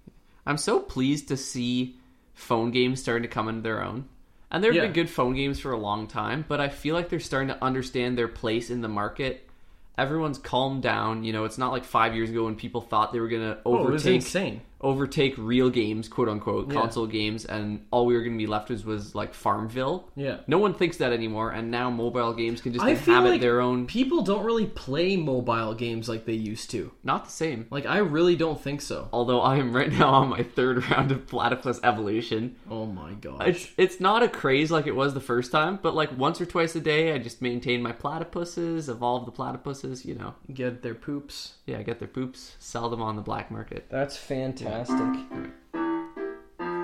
I'm 0.46 0.56
so 0.56 0.80
pleased 0.80 1.28
to 1.28 1.36
see 1.36 1.96
phone 2.32 2.70
games 2.70 3.02
starting 3.02 3.24
to 3.24 3.28
come 3.28 3.50
into 3.50 3.60
their 3.60 3.84
own. 3.84 4.08
And 4.52 4.62
there 4.62 4.70
have 4.70 4.76
Yeah. 4.76 4.82
been 4.82 4.92
good 4.92 5.10
phone 5.10 5.34
games 5.34 5.58
for 5.58 5.72
a 5.72 5.78
long 5.78 6.06
time, 6.06 6.44
but 6.46 6.60
I 6.60 6.68
feel 6.68 6.94
like 6.94 7.08
they're 7.08 7.18
starting 7.18 7.48
to 7.48 7.64
understand 7.64 8.16
their 8.18 8.28
place 8.28 8.70
in 8.70 8.82
the 8.82 8.88
market. 8.88 9.48
Everyone's 9.96 10.38
calmed 10.38 10.82
down. 10.82 11.24
You 11.24 11.32
know, 11.32 11.44
it's 11.44 11.58
not 11.58 11.72
like 11.72 11.84
five 11.84 12.14
years 12.14 12.28
ago 12.30 12.44
when 12.44 12.54
people 12.54 12.82
thought 12.82 13.12
they 13.12 13.20
were 13.20 13.28
going 13.28 13.42
to 13.42 13.58
oh, 13.64 13.76
it 13.76 13.90
was 13.90 14.02
overtake 14.06 14.14
insane. 14.16 14.60
Overtake 14.82 15.34
real 15.38 15.70
games, 15.70 16.08
quote 16.08 16.28
unquote, 16.28 16.68
Yeah. 16.72 16.80
console 16.80 17.06
games, 17.06 17.44
and 17.44 17.86
all 17.90 18.06
we 18.06 18.14
were 18.14 18.20
going 18.22 18.32
to 18.32 18.38
be 18.38 18.46
left 18.46 18.68
with 18.70 18.84
was 18.84 19.14
like 19.14 19.34
Farmville. 19.34 20.08
Yeah. 20.16 20.38
No 20.46 20.58
one 20.58 20.74
thinks 20.74 20.96
that 20.98 21.12
anymore, 21.12 21.50
and 21.50 21.70
now 21.70 21.90
mobile 21.90 22.32
games 22.32 22.60
can 22.60 22.72
just 22.72 22.84
I 22.84 22.94
feel 22.94 23.14
inhabit 23.14 23.30
like 23.32 23.40
their 23.40 23.60
own. 23.60 23.86
people 23.86 24.22
don't 24.22 24.44
really 24.44 24.66
play 24.66 25.16
mobile 25.16 25.74
games 25.74 26.08
like 26.08 26.24
they 26.24 26.32
used 26.34 26.70
to. 26.72 26.90
Not 27.04 27.24
the 27.26 27.30
same. 27.30 27.66
Like 27.70 27.86
I 27.86 27.98
really 27.98 28.36
don't 28.36 28.60
think 28.60 28.80
so. 28.80 29.08
Although 29.12 29.40
I 29.40 29.56
am 29.56 29.74
right 29.74 29.90
now 29.92 30.10
on 30.10 30.28
my 30.28 30.42
third 30.42 30.84
round 30.90 31.12
of 31.12 31.26
Platypus 31.26 31.80
Evolution. 31.84 32.56
Oh 32.70 32.86
my 32.86 33.12
gosh. 33.14 33.46
It's 33.46 33.68
it's 33.76 34.00
not 34.00 34.22
a 34.22 34.28
craze 34.28 34.70
like 34.70 34.86
it 34.86 34.96
was 34.96 35.14
the 35.14 35.20
first 35.20 35.52
time, 35.52 35.78
but 35.82 35.94
like 35.94 36.16
once 36.18 36.40
or 36.40 36.46
twice 36.46 36.74
a 36.76 36.80
day, 36.80 37.12
I 37.12 37.18
just 37.18 37.40
maintain 37.42 37.82
my 37.82 37.92
platypuses, 37.92 38.88
evolve 38.88 39.26
the 39.26 39.32
platypuses. 39.32 40.04
You 40.04 40.14
know, 40.16 40.34
Get 40.52 40.82
their 40.82 40.94
poops. 40.94 41.54
yeah, 41.66 41.82
get 41.82 41.98
their 41.98 42.08
poops, 42.08 42.56
sell 42.58 42.88
them 42.90 43.02
on 43.02 43.16
the 43.16 43.22
black 43.22 43.50
market. 43.50 43.86
That's 43.90 44.16
fantastic. 44.16 44.71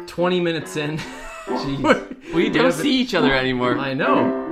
20 0.06 0.40
minutes 0.40 0.76
in. 0.76 0.96
Jeez. 1.46 2.32
we 2.34 2.50
don't 2.50 2.72
see 2.72 3.00
each 3.00 3.14
other 3.14 3.32
anymore. 3.32 3.78
I 3.78 3.94
know. 3.94 4.44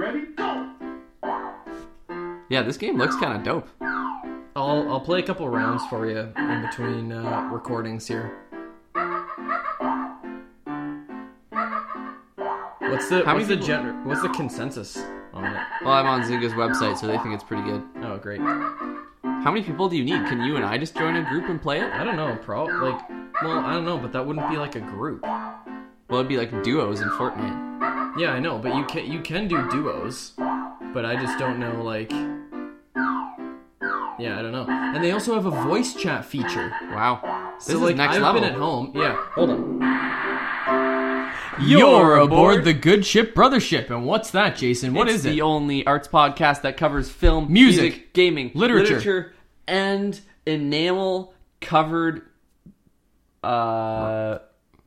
Yeah, 2.48 2.62
this 2.62 2.76
game 2.76 2.96
looks 2.96 3.16
kind 3.16 3.36
of 3.36 3.42
dope. 3.42 3.68
I'll 4.54 4.88
I'll 4.90 5.00
play 5.00 5.18
a 5.18 5.22
couple 5.22 5.48
rounds 5.48 5.84
for 5.90 6.08
you 6.08 6.32
in 6.36 6.62
between 6.62 7.12
uh, 7.12 7.48
recordings 7.52 8.06
here. 8.06 8.32
What's 12.80 13.08
the 13.10 13.24
How 13.26 13.34
what's 13.34 13.42
many 13.42 13.44
the 13.44 13.56
people- 13.56 13.66
gen- 13.66 14.04
what's 14.06 14.22
the 14.22 14.28
consensus 14.30 14.96
on 15.34 15.44
it? 15.44 15.60
Well, 15.84 15.92
I'm 15.92 16.06
on 16.06 16.22
Zynga's 16.22 16.54
website, 16.54 16.96
so 16.96 17.06
they 17.08 17.18
think 17.18 17.34
it's 17.34 17.44
pretty 17.44 17.64
good. 17.64 17.82
Oh, 18.02 18.16
great. 18.16 18.40
How 18.40 19.50
many 19.52 19.62
people 19.62 19.88
do 19.88 19.96
you 19.96 20.04
need? 20.04 20.24
Can 20.28 20.40
you 20.42 20.56
and 20.56 20.64
I 20.64 20.78
just 20.78 20.96
join 20.96 21.16
a 21.16 21.28
group 21.28 21.48
and 21.50 21.60
play 21.60 21.80
it? 21.80 21.92
I 21.92 22.04
don't 22.04 22.16
know, 22.16 22.38
pro 22.42 22.64
like 22.64 23.00
well, 23.42 23.58
I 23.58 23.72
don't 23.74 23.84
know, 23.84 23.98
but 23.98 24.12
that 24.12 24.26
wouldn't 24.26 24.48
be 24.50 24.56
like 24.56 24.74
a 24.76 24.80
group. 24.80 25.22
Well, 25.22 26.20
it'd 26.20 26.28
be 26.28 26.36
like 26.36 26.62
duos 26.62 27.00
in 27.00 27.08
Fortnite. 27.10 28.18
Yeah, 28.18 28.32
I 28.32 28.40
know, 28.40 28.58
but 28.58 28.74
you 28.76 28.84
can 28.84 29.10
you 29.10 29.20
can 29.20 29.46
do 29.48 29.68
duos, 29.70 30.32
but 30.94 31.04
I 31.04 31.16
just 31.20 31.38
don't 31.38 31.58
know 31.58 31.82
like 31.82 32.10
Yeah, 34.18 34.38
I 34.38 34.42
don't 34.42 34.52
know. 34.52 34.66
And 34.68 35.04
they 35.04 35.10
also 35.12 35.34
have 35.34 35.44
a 35.46 35.50
voice 35.50 35.94
chat 35.94 36.24
feature. 36.24 36.70
Wow, 36.90 37.52
this 37.58 37.66
so 37.66 37.74
is 37.74 37.80
like 37.80 37.96
next 37.96 38.16
I've 38.16 38.22
level. 38.22 38.40
been 38.40 38.50
at 38.52 38.56
home. 38.58 38.92
Yeah, 38.94 39.16
hold 39.34 39.50
on. 39.50 39.76
You're 41.58 42.16
aboard 42.18 42.64
the 42.64 42.74
Good 42.74 43.06
Ship 43.06 43.34
Brothership, 43.34 43.88
and 43.90 44.04
what's 44.06 44.30
that, 44.32 44.56
Jason? 44.56 44.92
What 44.92 45.08
it's 45.08 45.16
is 45.18 45.22
the 45.22 45.38
it? 45.38 45.42
only 45.42 45.86
arts 45.86 46.06
podcast 46.06 46.62
that 46.62 46.76
covers 46.76 47.10
film, 47.10 47.50
Music, 47.52 48.12
gaming, 48.12 48.50
literature. 48.54 49.32
and 49.66 50.20
enamel 50.44 51.32
covered 51.62 52.25
uh, 53.46 54.38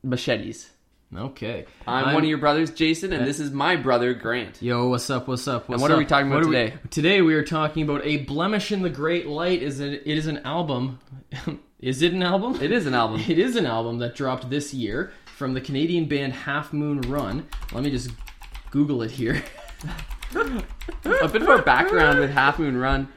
machetes. 0.02 0.70
Okay. 1.16 1.66
I'm, 1.88 2.14
one 2.14 2.22
of 2.22 2.28
your 2.28 2.38
brothers, 2.38 2.70
Jason, 2.70 3.12
and 3.12 3.26
this 3.26 3.40
is 3.40 3.50
my 3.50 3.74
brother, 3.74 4.14
Grant. 4.14 4.62
Yo, 4.62 4.88
what's 4.88 5.10
up? 5.10 5.26
What's 5.26 5.48
up? 5.48 5.68
What's 5.68 5.82
what 5.82 5.90
are 5.90 5.96
we 5.96 6.06
talking 6.06 6.30
about 6.30 6.44
are 6.44 6.48
we- 6.48 6.54
today? 6.54 6.74
today 6.90 7.20
we 7.20 7.34
are 7.34 7.42
talking 7.44 7.82
about 7.82 8.04
a 8.04 8.18
blemish 8.18 8.70
in 8.70 8.82
the 8.82 8.90
great 8.90 9.26
light. 9.26 9.60
Is 9.60 9.80
it? 9.80 10.02
It 10.06 10.18
is 10.18 10.28
an 10.28 10.38
album. 10.38 11.00
is 11.80 12.02
it 12.02 12.12
an 12.12 12.22
album? 12.22 12.62
It 12.62 12.70
is 12.70 12.86
an 12.86 12.94
album. 12.94 13.20
It 13.28 13.40
is 13.40 13.56
an 13.56 13.66
album 13.66 13.98
that 13.98 14.14
dropped 14.14 14.50
this 14.50 14.72
year 14.72 15.12
from 15.36 15.54
the 15.54 15.60
Canadian 15.60 16.06
band 16.06 16.32
Half 16.32 16.72
Moon 16.72 17.00
Run. 17.02 17.48
Let 17.72 17.82
me 17.82 17.90
just 17.90 18.10
Google 18.70 19.02
it 19.02 19.10
here. 19.10 19.42
a 20.34 21.28
bit 21.28 21.42
of 21.42 21.48
our 21.48 21.62
background 21.62 22.20
with 22.20 22.30
Half 22.30 22.60
Moon 22.60 22.76
Run. 22.76 23.08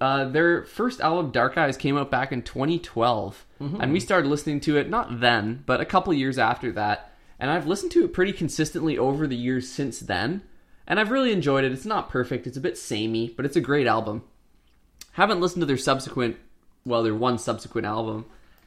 Uh, 0.00 0.26
their 0.26 0.64
first 0.64 1.00
album, 1.00 1.30
Dark 1.30 1.56
Eyes, 1.56 1.76
came 1.76 1.96
out 1.96 2.10
back 2.10 2.32
in 2.32 2.42
2012, 2.42 3.46
and 3.80 3.92
we 3.92 4.00
started 4.00 4.28
listening 4.28 4.60
to 4.60 4.76
it 4.76 4.90
not 4.90 5.20
then, 5.20 5.62
but 5.64 5.80
a 5.80 5.86
couple 5.86 6.12
years 6.12 6.38
after 6.38 6.70
that. 6.72 7.12
And 7.38 7.50
I've 7.50 7.66
listened 7.66 7.92
to 7.92 8.04
it 8.04 8.12
pretty 8.12 8.32
consistently 8.34 8.98
over 8.98 9.26
the 9.26 9.36
years 9.36 9.68
since 9.70 10.00
then, 10.00 10.42
and 10.86 11.00
I've 11.00 11.10
really 11.10 11.32
enjoyed 11.32 11.64
it. 11.64 11.72
It's 11.72 11.86
not 11.86 12.10
perfect; 12.10 12.46
it's 12.46 12.58
a 12.58 12.60
bit 12.60 12.76
samey, 12.76 13.32
but 13.34 13.46
it's 13.46 13.56
a 13.56 13.60
great 13.60 13.86
album. 13.86 14.22
Haven't 15.12 15.40
listened 15.40 15.62
to 15.62 15.66
their 15.66 15.78
subsequent, 15.78 16.36
well, 16.84 17.02
their 17.02 17.14
one 17.14 17.38
subsequent 17.38 17.86
album, 17.86 18.26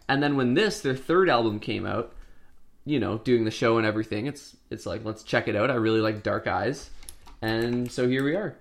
and 0.09 0.23
then 0.23 0.35
when 0.35 0.55
this, 0.55 0.81
their 0.81 0.95
third 0.95 1.29
album, 1.29 1.59
came 1.59 1.85
out, 1.85 2.13
you 2.85 2.99
know, 2.99 3.19
doing 3.19 3.45
the 3.45 3.51
show 3.51 3.77
and 3.77 3.85
everything, 3.85 4.25
it's 4.25 4.55
it's 4.71 4.87
like 4.87 5.05
let's 5.05 5.21
check 5.21 5.47
it 5.47 5.55
out. 5.55 5.69
I 5.69 5.75
really 5.75 6.01
like 6.01 6.23
Dark 6.23 6.47
Eyes, 6.47 6.89
and 7.43 7.91
so 7.91 8.07
here 8.07 8.23
we 8.23 8.35
are. 8.35 8.57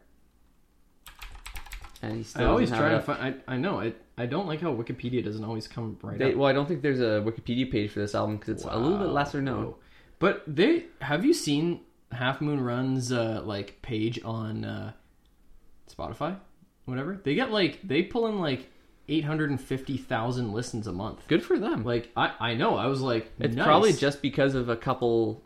And 2.02 2.16
he 2.16 2.22
still 2.24 2.42
I 2.42 2.46
always 2.50 2.68
try 2.68 2.90
to 2.90 3.00
find. 3.00 3.40
I, 3.48 3.54
I 3.54 3.56
know 3.56 3.78
it. 3.80 3.96
I 4.18 4.26
don't 4.26 4.46
like 4.48 4.60
how 4.60 4.74
Wikipedia 4.74 5.24
doesn't 5.24 5.44
always 5.44 5.68
come 5.68 5.96
right 6.02 6.18
They, 6.18 6.32
up. 6.32 6.36
well, 6.36 6.48
I 6.48 6.52
don't 6.52 6.66
think 6.66 6.82
there's 6.82 7.00
a 7.00 7.22
Wikipedia 7.24 7.70
page 7.70 7.90
for 7.92 8.00
this 8.00 8.14
album 8.14 8.36
because 8.36 8.54
it's 8.56 8.64
a 8.64 8.76
little 8.76 8.98
bit 8.98 9.08
lesser 9.08 9.40
known. 9.40 9.74
But 10.18 10.42
they 10.46 10.86
have 11.00 11.24
you 11.24 11.32
seen 11.32 11.80
Half 12.10 12.40
Moon 12.40 12.60
Run's 12.60 13.12
uh, 13.12 13.42
like 13.44 13.80
page 13.82 14.20
on 14.24 14.64
uh, 14.64 14.92
Spotify, 15.90 16.36
whatever. 16.86 17.20
They 17.22 17.34
get 17.34 17.50
like 17.50 17.80
they 17.84 18.02
pull 18.02 18.26
in 18.26 18.38
like 18.40 18.68
eight 19.08 19.24
hundred 19.24 19.50
and 19.50 19.60
fifty 19.60 19.96
thousand 19.96 20.52
listens 20.52 20.86
a 20.86 20.92
month. 20.92 21.26
Good 21.28 21.42
for 21.44 21.58
them. 21.58 21.84
Like 21.84 22.10
I, 22.16 22.32
I 22.40 22.54
know. 22.54 22.76
I 22.76 22.86
was 22.86 23.00
like, 23.00 23.30
it's 23.38 23.54
nice. 23.54 23.64
probably 23.64 23.92
just 23.92 24.22
because 24.22 24.54
of 24.54 24.68
a 24.68 24.76
couple, 24.76 25.42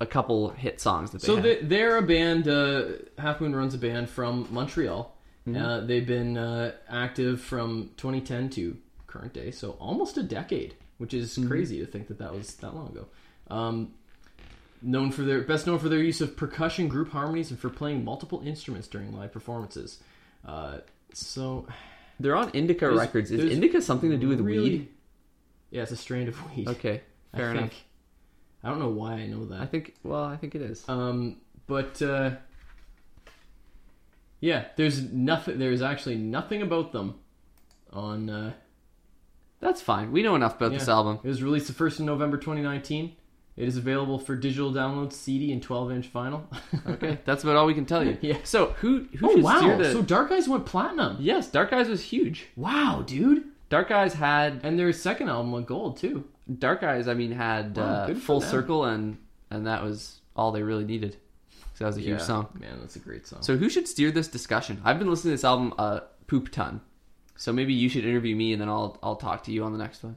a 0.00 0.06
couple 0.06 0.50
hit 0.50 0.80
songs 0.80 1.10
that 1.12 1.20
they 1.22 1.26
So 1.26 1.36
had. 1.36 1.68
they're 1.68 1.96
a 1.96 2.02
band. 2.02 2.48
Uh, 2.48 2.84
Half 3.18 3.40
Moon 3.40 3.54
Run's 3.54 3.74
a 3.74 3.78
band 3.78 4.08
from 4.10 4.46
Montreal. 4.50 5.11
Mm-hmm. 5.46 5.60
Uh, 5.62 5.80
they've 5.80 6.06
been 6.06 6.36
uh, 6.38 6.72
active 6.88 7.40
from 7.40 7.90
2010 7.96 8.50
to 8.50 8.76
current 9.06 9.32
day, 9.32 9.50
so 9.50 9.72
almost 9.80 10.16
a 10.16 10.22
decade, 10.22 10.74
which 10.98 11.12
is 11.14 11.36
Mm-hmm. 11.36 11.48
crazy 11.48 11.78
to 11.80 11.86
think 11.86 12.08
that 12.08 12.18
that 12.18 12.32
was 12.32 12.54
that 12.56 12.74
long 12.74 12.88
ago. 12.88 13.06
Um, 13.50 13.92
known 14.80 15.10
for 15.10 15.22
their 15.22 15.42
best 15.42 15.66
known 15.66 15.78
for 15.78 15.88
their 15.88 15.98
use 16.02 16.20
of 16.20 16.36
percussion, 16.36 16.88
group 16.88 17.10
harmonies, 17.10 17.50
and 17.50 17.58
for 17.58 17.68
playing 17.70 18.04
multiple 18.04 18.42
instruments 18.44 18.88
during 18.88 19.16
live 19.16 19.32
performances. 19.32 19.98
Uh, 20.46 20.78
so 21.12 21.66
They're 22.20 22.36
on 22.36 22.50
Indica 22.50 22.86
There's- 22.86 22.98
Records. 23.00 23.30
Is 23.30 23.50
Indica 23.52 23.82
something 23.82 24.10
to 24.10 24.16
do 24.18 24.28
with 24.28 24.40
really- 24.40 24.70
weed? 24.70 24.88
yeah, 25.70 25.82
it's 25.82 25.90
a 25.92 25.96
strand 25.96 26.28
of 26.28 26.56
weed. 26.56 26.68
Okay, 26.68 27.00
I 27.34 27.36
fair 27.36 27.50
enough. 27.50 27.70
think. 27.70 27.84
I 28.64 28.68
don't 28.70 28.78
know 28.78 28.90
why 28.90 29.14
I 29.14 29.26
know 29.26 29.44
that. 29.46 29.60
I 29.60 29.66
think. 29.66 29.94
Well, 30.04 30.22
I 30.22 30.36
think 30.36 30.54
it 30.54 30.62
is. 30.62 30.88
Um, 30.88 31.38
but 31.66 32.00
uh, 32.00 32.30
yeah, 34.42 34.64
there's 34.76 35.00
nothing. 35.12 35.58
There's 35.58 35.80
actually 35.80 36.16
nothing 36.16 36.60
about 36.60 36.90
them 36.92 37.14
on. 37.92 38.28
Uh, 38.28 38.52
That's 39.60 39.80
fine. 39.80 40.10
We 40.10 40.22
know 40.22 40.34
enough 40.34 40.56
about 40.56 40.72
this 40.72 40.88
album. 40.88 41.20
It 41.22 41.28
was 41.28 41.42
released 41.42 41.68
the 41.68 41.72
first 41.72 42.00
of 42.00 42.04
November 42.04 42.36
2019. 42.36 43.16
It 43.54 43.68
is 43.68 43.76
available 43.76 44.18
for 44.18 44.34
digital 44.34 44.72
download, 44.72 45.12
CD, 45.12 45.52
and 45.52 45.64
12-inch 45.64 46.12
vinyl. 46.12 46.42
Okay, 46.88 47.18
that's 47.24 47.44
about 47.44 47.54
all 47.56 47.66
we 47.66 47.74
can 47.74 47.84
tell 47.86 48.02
you. 48.04 48.18
Yeah. 48.20 48.38
So 48.42 48.72
who 48.80 49.06
who 49.16 49.30
oh 49.30 49.34
should 49.34 49.44
wow! 49.44 49.58
steer 49.58 49.78
the? 49.78 49.92
So 49.92 50.02
Dark 50.02 50.32
Eyes 50.32 50.48
went 50.48 50.66
platinum. 50.66 51.18
yes, 51.20 51.48
Dark 51.48 51.72
Eyes 51.72 51.88
was 51.88 52.02
huge. 52.02 52.48
Wow, 52.56 53.04
dude! 53.06 53.44
Dark 53.68 53.90
Eyes 53.92 54.14
had 54.14 54.60
And 54.64 54.76
their 54.78 54.92
second 54.92 55.28
album 55.28 55.52
went 55.52 55.66
gold 55.66 55.96
too. 55.98 56.24
Dark 56.58 56.82
Eyes. 56.82 57.06
I 57.06 57.14
mean, 57.14 57.30
had 57.30 57.76
Wow, 57.76 57.84
uh, 57.84 58.14
Full. 58.14 58.40
Circle, 58.40 58.84
and 58.86 59.18
and 59.50 59.66
that 59.68 59.84
was 59.84 60.20
all 60.34 60.50
they 60.50 60.62
really 60.62 60.84
needed. 60.84 61.16
That 61.82 61.88
was 61.88 61.96
a 61.96 62.00
huge 62.00 62.18
Yeah, 62.20 62.24
song. 62.24 62.48
Man, 62.58 62.78
that's 62.80 62.96
a 62.96 63.00
great 63.00 63.26
song. 63.26 63.42
So 63.42 63.56
who 63.56 63.68
should 63.68 63.86
steer 63.88 64.10
this 64.10 64.28
discussion? 64.28 64.80
I've 64.84 64.98
been 64.98 65.10
listening 65.10 65.32
to 65.32 65.34
this 65.36 65.44
album 65.44 65.74
a 65.78 66.02
poop 66.26 66.50
ton. 66.50 66.80
So 67.36 67.52
maybe 67.52 67.74
you 67.74 67.88
should 67.88 68.04
interview 68.04 68.36
me, 68.36 68.52
and 68.52 68.60
then 68.62 68.68
I'll 68.68 68.98
I'll 69.02 69.16
talk 69.16 69.44
to 69.44 69.52
you 69.52 69.64
on 69.64 69.72
the 69.72 69.78
next 69.78 70.02
one. 70.04 70.16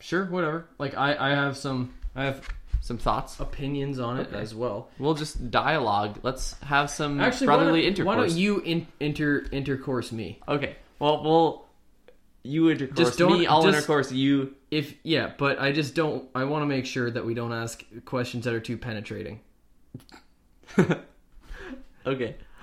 sure, 0.00 0.26
whatever. 0.26 0.66
Like 0.78 0.96
I, 0.96 1.16
I 1.16 1.30
have 1.30 1.56
some, 1.56 1.94
I 2.14 2.24
have 2.24 2.46
Some 2.82 2.98
thoughts. 2.98 3.40
opinions 3.40 3.98
on 3.98 4.18
it 4.20 4.28
Okay. 4.28 4.38
as 4.38 4.54
well. 4.54 4.90
We'll 4.98 5.14
just 5.14 5.50
dialogue. 5.50 6.18
Let's 6.22 6.52
have 6.62 6.90
some 6.90 7.20
Actually, 7.20 7.46
brotherly 7.46 7.80
why 7.82 7.86
intercourse. 7.88 8.06
Why 8.06 8.16
don't 8.26 8.36
you 8.36 8.60
in, 8.60 8.86
inter 9.00 9.46
intercourse 9.50 10.12
me? 10.12 10.40
Okay. 10.46 10.76
Well, 10.98 11.22
we'll 11.24 11.64
you 12.42 12.70
intercourse 12.70 12.98
Just 13.08 13.18
don't- 13.18 13.38
me. 13.38 13.46
I'll 13.46 13.62
just- 13.62 13.74
intercourse 13.76 14.12
you. 14.12 14.54
If 14.70 14.94
yeah, 15.04 15.32
but 15.38 15.58
I 15.60 15.72
just 15.72 15.94
don't. 15.94 16.28
I 16.34 16.44
want 16.44 16.62
to 16.62 16.66
make 16.66 16.84
sure 16.86 17.10
that 17.10 17.24
we 17.24 17.32
don't 17.34 17.52
ask 17.52 17.82
questions 18.04 18.44
that 18.44 18.52
are 18.52 18.60
too 18.60 18.76
penetrating. 18.76 19.40
Okay. 22.06 22.36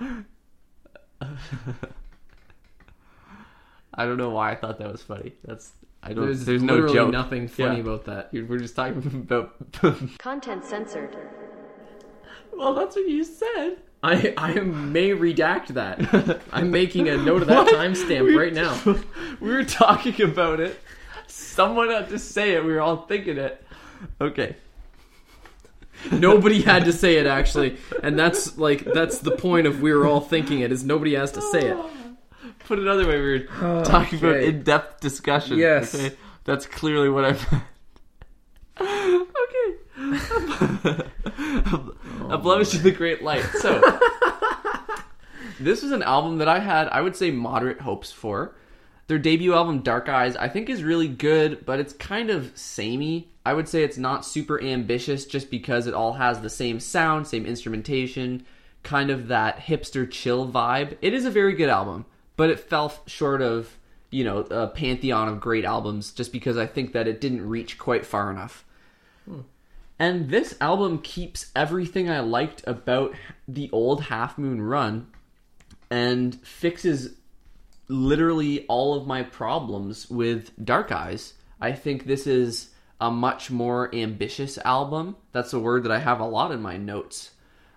I 3.96 4.04
don't 4.06 4.16
know 4.16 4.30
why 4.30 4.50
I 4.52 4.54
thought 4.56 4.78
that 4.78 4.90
was 4.90 5.02
funny. 5.02 5.32
That's 5.44 5.72
I 6.02 6.12
don't. 6.12 6.24
There's, 6.26 6.44
There's, 6.44 6.62
no 6.62 6.74
literally 6.74 6.94
joke. 6.94 7.12
nothing 7.12 7.48
funny 7.48 7.76
Yeah. 7.76 7.82
about 7.82 8.04
that. 8.06 8.30
We're 8.32 8.58
just 8.58 8.74
talking 8.76 9.06
about. 9.30 9.54
Content 10.18 10.64
censored. 10.64 11.16
well, 12.56 12.74
that's 12.74 12.96
what 12.96 13.06
you 13.08 13.22
said. 13.24 13.76
I 14.02 14.34
I 14.36 14.54
may 14.54 15.10
redact 15.10 15.68
that. 15.68 16.40
I'm 16.52 16.70
making 16.70 17.08
a 17.08 17.16
note 17.16 17.42
of 17.42 17.48
that 17.48 17.68
timestamp 17.68 18.24
We- 18.24 18.36
right 18.36 18.52
now. 18.52 18.78
we 19.40 19.50
were 19.52 19.64
talking 19.64 20.20
about 20.22 20.60
it. 20.60 20.78
Someone 21.26 21.88
had 21.90 22.08
to 22.10 22.18
say 22.18 22.52
it. 22.54 22.64
We 22.64 22.72
were 22.72 22.80
all 22.80 23.06
thinking 23.06 23.38
it. 23.38 23.64
Okay. 24.20 24.56
Nobody 26.12 26.62
had 26.62 26.84
to 26.84 26.92
say 26.92 27.16
it 27.16 27.26
actually, 27.26 27.76
and 28.02 28.18
that's 28.18 28.58
like 28.58 28.84
that's 28.84 29.18
the 29.18 29.30
point 29.32 29.66
of 29.66 29.80
we 29.80 29.92
were 29.92 30.06
all 30.06 30.20
thinking 30.20 30.60
it 30.60 30.72
is 30.72 30.84
nobody 30.84 31.14
has 31.14 31.32
to 31.32 31.40
say 31.40 31.68
it. 31.68 31.76
Put 32.60 32.78
it 32.78 32.82
another 32.82 33.06
way, 33.06 33.20
we 33.20 33.38
were 33.38 33.46
oh, 33.60 33.84
talking 33.84 34.18
about 34.18 34.36
in-depth 34.36 35.00
discussion. 35.00 35.58
Yes. 35.58 35.94
Okay? 35.94 36.16
That's 36.44 36.66
clearly 36.66 37.10
what 37.10 37.24
I 37.24 37.32
meant. 37.32 37.64
okay. 40.80 41.10
Oh 41.36 42.30
a 42.30 42.38
blemish 42.38 42.74
in 42.74 42.82
the 42.82 42.90
great 42.90 43.22
light. 43.22 43.44
So, 43.60 43.80
this 45.60 45.82
was 45.82 45.92
an 45.92 46.02
album 46.02 46.38
that 46.38 46.48
I 46.48 46.58
had, 46.58 46.88
I 46.88 47.00
would 47.00 47.16
say, 47.16 47.30
moderate 47.30 47.80
hopes 47.80 48.10
for. 48.10 48.56
Their 49.06 49.18
debut 49.18 49.54
album, 49.54 49.80
Dark 49.80 50.08
Eyes, 50.08 50.34
I 50.36 50.48
think 50.48 50.70
is 50.70 50.82
really 50.82 51.08
good, 51.08 51.66
but 51.66 51.78
it's 51.78 51.92
kind 51.92 52.30
of 52.30 52.56
samey. 52.56 53.28
I 53.44 53.52
would 53.52 53.68
say 53.68 53.82
it's 53.82 53.98
not 53.98 54.24
super 54.24 54.60
ambitious 54.62 55.26
just 55.26 55.50
because 55.50 55.86
it 55.86 55.94
all 55.94 56.14
has 56.14 56.40
the 56.40 56.48
same 56.48 56.80
sound, 56.80 57.26
same 57.26 57.44
instrumentation, 57.44 58.46
kind 58.82 59.10
of 59.10 59.28
that 59.28 59.58
hipster 59.58 60.10
chill 60.10 60.50
vibe. 60.50 60.96
It 61.02 61.12
is 61.12 61.26
a 61.26 61.30
very 61.30 61.52
good 61.54 61.68
album, 61.68 62.06
but 62.36 62.48
it 62.48 62.60
fell 62.60 62.94
short 63.06 63.42
of, 63.42 63.76
you 64.10 64.24
know, 64.24 64.38
a 64.38 64.68
pantheon 64.68 65.28
of 65.28 65.40
great 65.40 65.66
albums 65.66 66.10
just 66.12 66.32
because 66.32 66.56
I 66.56 66.66
think 66.66 66.92
that 66.92 67.06
it 67.06 67.20
didn't 67.20 67.46
reach 67.46 67.76
quite 67.76 68.06
far 68.06 68.30
enough. 68.30 68.64
Hmm. 69.26 69.40
And 69.98 70.30
this 70.30 70.56
album 70.62 70.98
keeps 71.02 71.52
everything 71.54 72.08
I 72.08 72.20
liked 72.20 72.64
about 72.66 73.14
the 73.46 73.68
old 73.70 74.04
Half 74.04 74.38
Moon 74.38 74.62
Run 74.62 75.08
and 75.90 76.34
fixes 76.46 77.14
literally 77.94 78.66
all 78.66 78.94
of 78.94 79.06
my 79.06 79.22
problems 79.22 80.10
with 80.10 80.52
Dark 80.64 80.90
Eyes. 80.90 81.34
I 81.60 81.72
think 81.72 82.04
this 82.04 82.26
is 82.26 82.70
a 83.00 83.10
much 83.10 83.50
more 83.50 83.94
ambitious 83.94 84.58
album. 84.58 85.16
That's 85.32 85.52
a 85.52 85.60
word 85.60 85.84
that 85.84 85.92
I 85.92 85.98
have 85.98 86.20
a 86.20 86.26
lot 86.26 86.52
in 86.52 86.60
my 86.60 86.76
notes. 86.76 87.30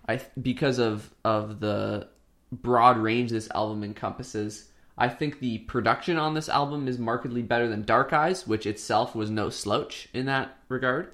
I 0.07 0.21
because 0.41 0.79
of 0.79 1.13
of 1.23 1.59
the 1.59 2.07
broad 2.51 2.97
range 2.97 3.31
this 3.31 3.49
album 3.53 3.83
encompasses. 3.83 4.69
I 4.97 5.09
think 5.09 5.39
the 5.39 5.59
production 5.59 6.17
on 6.17 6.33
this 6.33 6.49
album 6.49 6.87
is 6.87 6.97
markedly 6.97 7.43
better 7.43 7.67
than 7.67 7.83
Dark 7.83 8.13
Eyes, 8.13 8.47
which 8.47 8.65
itself 8.65 9.13
was 9.13 9.29
no 9.29 9.49
slouch 9.49 10.09
in 10.13 10.25
that 10.25 10.57
regard. 10.69 11.11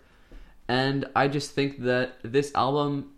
And 0.70 1.06
I 1.14 1.28
just 1.28 1.52
think 1.52 1.82
that 1.84 2.16
this 2.24 2.54
album, 2.56 3.12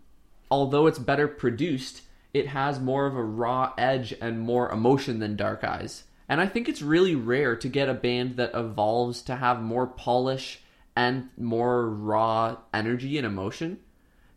although 0.49 0.87
it's 0.87 0.97
better 0.97 1.27
produced, 1.27 2.01
it 2.35 2.47
has 2.47 2.81
more 2.81 3.05
of 3.05 3.15
a 3.15 3.23
raw 3.23 3.71
edge 3.77 4.13
and 4.19 4.37
more 4.37 4.69
emotion 4.69 5.19
than 5.19 5.37
Dark 5.37 5.63
Eyes. 5.63 6.03
And 6.27 6.41
I 6.41 6.47
think 6.47 6.67
it's 6.67 6.81
really 6.81 7.15
rare 7.15 7.55
to 7.55 7.69
get 7.69 7.87
a 7.87 7.93
band 7.93 8.35
that 8.35 8.51
evolves 8.53 9.21
to 9.21 9.37
have 9.37 9.61
more 9.61 9.87
polish 9.87 10.59
and 10.97 11.29
more 11.37 11.89
raw 11.89 12.57
energy 12.73 13.17
and 13.17 13.25
emotion. 13.25 13.79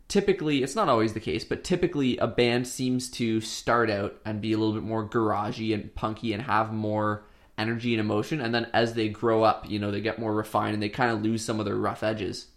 Typically, 0.07 0.63
it's 0.63 0.77
not 0.77 0.87
always 0.87 1.11
the 1.11 1.19
case, 1.19 1.43
but 1.43 1.65
typically 1.65 2.15
a 2.19 2.27
band 2.27 2.69
seems 2.69 3.11
to 3.11 3.41
start 3.41 3.89
out 3.89 4.15
and 4.25 4.39
be 4.39 4.53
a 4.53 4.57
little 4.57 4.73
bit 4.73 4.83
more 4.83 5.07
garagey 5.07 5.73
and 5.73 5.93
punky 5.93 6.31
and 6.31 6.43
have 6.43 6.71
more 6.71 7.25
energy 7.57 7.93
and 7.93 7.99
emotion. 7.99 8.39
And 8.39 8.55
then 8.55 8.67
as 8.73 8.93
they 8.93 9.09
grow 9.09 9.43
up, 9.43 9.69
you 9.69 9.77
know, 9.77 9.91
they 9.91 9.99
get 9.99 10.19
more 10.19 10.33
refined 10.33 10.73
and 10.73 10.81
they 10.81 10.87
kind 10.87 11.11
of 11.11 11.21
lose 11.21 11.43
some 11.43 11.59
of 11.59 11.65
their 11.65 11.75
rough 11.75 12.01
edges. 12.01 12.47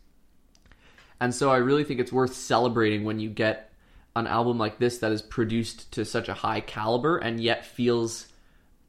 And 1.21 1.35
so 1.35 1.51
I 1.51 1.57
really 1.57 1.83
think 1.83 1.99
it's 1.99 2.13
worth 2.13 2.33
celebrating 2.33 3.03
when 3.03 3.19
you 3.19 3.29
get 3.29 3.72
an 4.15 4.27
album 4.27 4.59
like 4.59 4.79
this 4.79 4.99
that 4.99 5.13
is 5.13 5.23
produced 5.23 5.93
to 5.93 6.05
such 6.05 6.29
a 6.29 6.35
high 6.35 6.61
caliber 6.61 7.17
and 7.19 7.41
yet 7.41 7.65
feels 7.65 8.29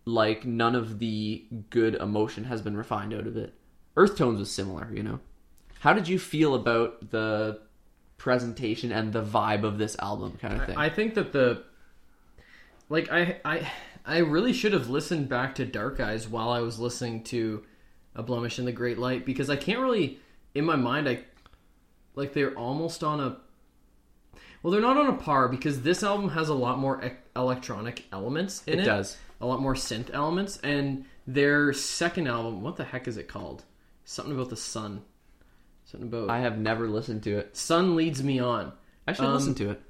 like 0.05 0.45
none 0.45 0.75
of 0.75 0.99
the 0.99 1.45
good 1.69 1.95
emotion 1.95 2.43
has 2.45 2.61
been 2.61 2.75
refined 2.75 3.13
out 3.13 3.25
of 3.27 3.37
it. 3.37 3.53
Earthtones 3.95 4.39
was 4.39 4.51
similar, 4.51 4.89
you 4.93 5.03
know. 5.03 5.19
How 5.79 5.93
did 5.93 6.07
you 6.07 6.19
feel 6.19 6.55
about 6.55 7.11
the 7.11 7.59
presentation 8.17 8.91
and 8.91 9.11
the 9.11 9.23
vibe 9.23 9.63
of 9.63 9.77
this 9.77 9.95
album 9.99 10.37
kind 10.41 10.59
of 10.59 10.65
thing? 10.65 10.77
I 10.77 10.89
think 10.89 11.13
that 11.15 11.31
the 11.31 11.63
like 12.89 13.11
I 13.11 13.39
I 13.45 13.71
I 14.05 14.17
really 14.19 14.53
should 14.53 14.73
have 14.73 14.89
listened 14.89 15.29
back 15.29 15.55
to 15.55 15.65
Dark 15.65 15.99
Eyes 15.99 16.27
while 16.27 16.49
I 16.49 16.59
was 16.59 16.79
listening 16.79 17.23
to 17.25 17.63
A 18.15 18.23
Blemish 18.23 18.59
in 18.59 18.65
the 18.65 18.71
Great 18.71 18.97
Light 18.97 19.25
because 19.25 19.49
I 19.49 19.55
can't 19.55 19.79
really 19.79 20.19
in 20.53 20.65
my 20.65 20.75
mind 20.75 21.07
I 21.07 21.23
like 22.15 22.33
they're 22.33 22.57
almost 22.57 23.03
on 23.03 23.19
a 23.19 23.37
well 24.63 24.71
they're 24.71 24.81
not 24.81 24.97
on 24.97 25.07
a 25.07 25.13
par 25.13 25.47
because 25.47 25.81
this 25.83 26.01
album 26.01 26.29
has 26.29 26.49
a 26.49 26.53
lot 26.55 26.79
more 26.79 27.03
e- 27.05 27.11
electronic 27.35 28.05
elements 28.11 28.63
in 28.65 28.79
it. 28.79 28.81
It 28.83 28.85
does. 28.85 29.17
A 29.41 29.45
lot 29.45 29.61
more 29.61 29.75
synth 29.75 30.09
elements 30.13 30.57
and 30.63 31.05
their 31.27 31.71
second 31.73 32.27
album 32.27 32.61
what 32.61 32.77
the 32.77 32.83
heck 32.85 33.07
is 33.07 33.17
it 33.17 33.27
called? 33.27 33.63
Something 34.05 34.33
about 34.33 34.49
the 34.49 34.55
sun. 34.57 35.01
Something 35.85 36.07
about 36.09 36.29
I 36.29 36.39
have 36.39 36.57
never 36.57 36.87
listened 36.87 37.23
to 37.23 37.37
it. 37.37 37.55
Sun 37.55 37.95
leads 37.95 38.23
me 38.23 38.39
on. 38.39 38.71
I 39.07 39.13
should 39.13 39.25
Um, 39.25 39.33
listen 39.33 39.53
to 39.55 39.69
it. 39.71 39.81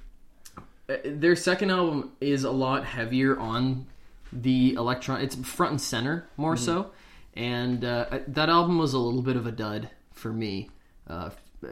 Uh, 0.90 0.96
their 1.06 1.36
second 1.36 1.70
album 1.70 2.12
is 2.20 2.44
a 2.44 2.52
lot 2.52 2.84
heavier 2.86 3.40
on 3.40 3.86
the 4.34 4.74
electron 4.74 5.22
it's 5.22 5.36
front 5.36 5.72
and 5.72 5.80
center 5.82 6.28
more 6.38 6.58
so 6.58 6.90
and 7.36 7.86
uh, 7.86 8.20
that 8.28 8.50
album 8.50 8.80
was 8.80 8.94
a 8.94 8.98
little 8.98 9.22
bit 9.22 9.36
of 9.36 9.46
a 9.46 9.52
dud 9.52 9.90
for 10.12 10.34
me 10.34 10.70
uh, 11.08 11.30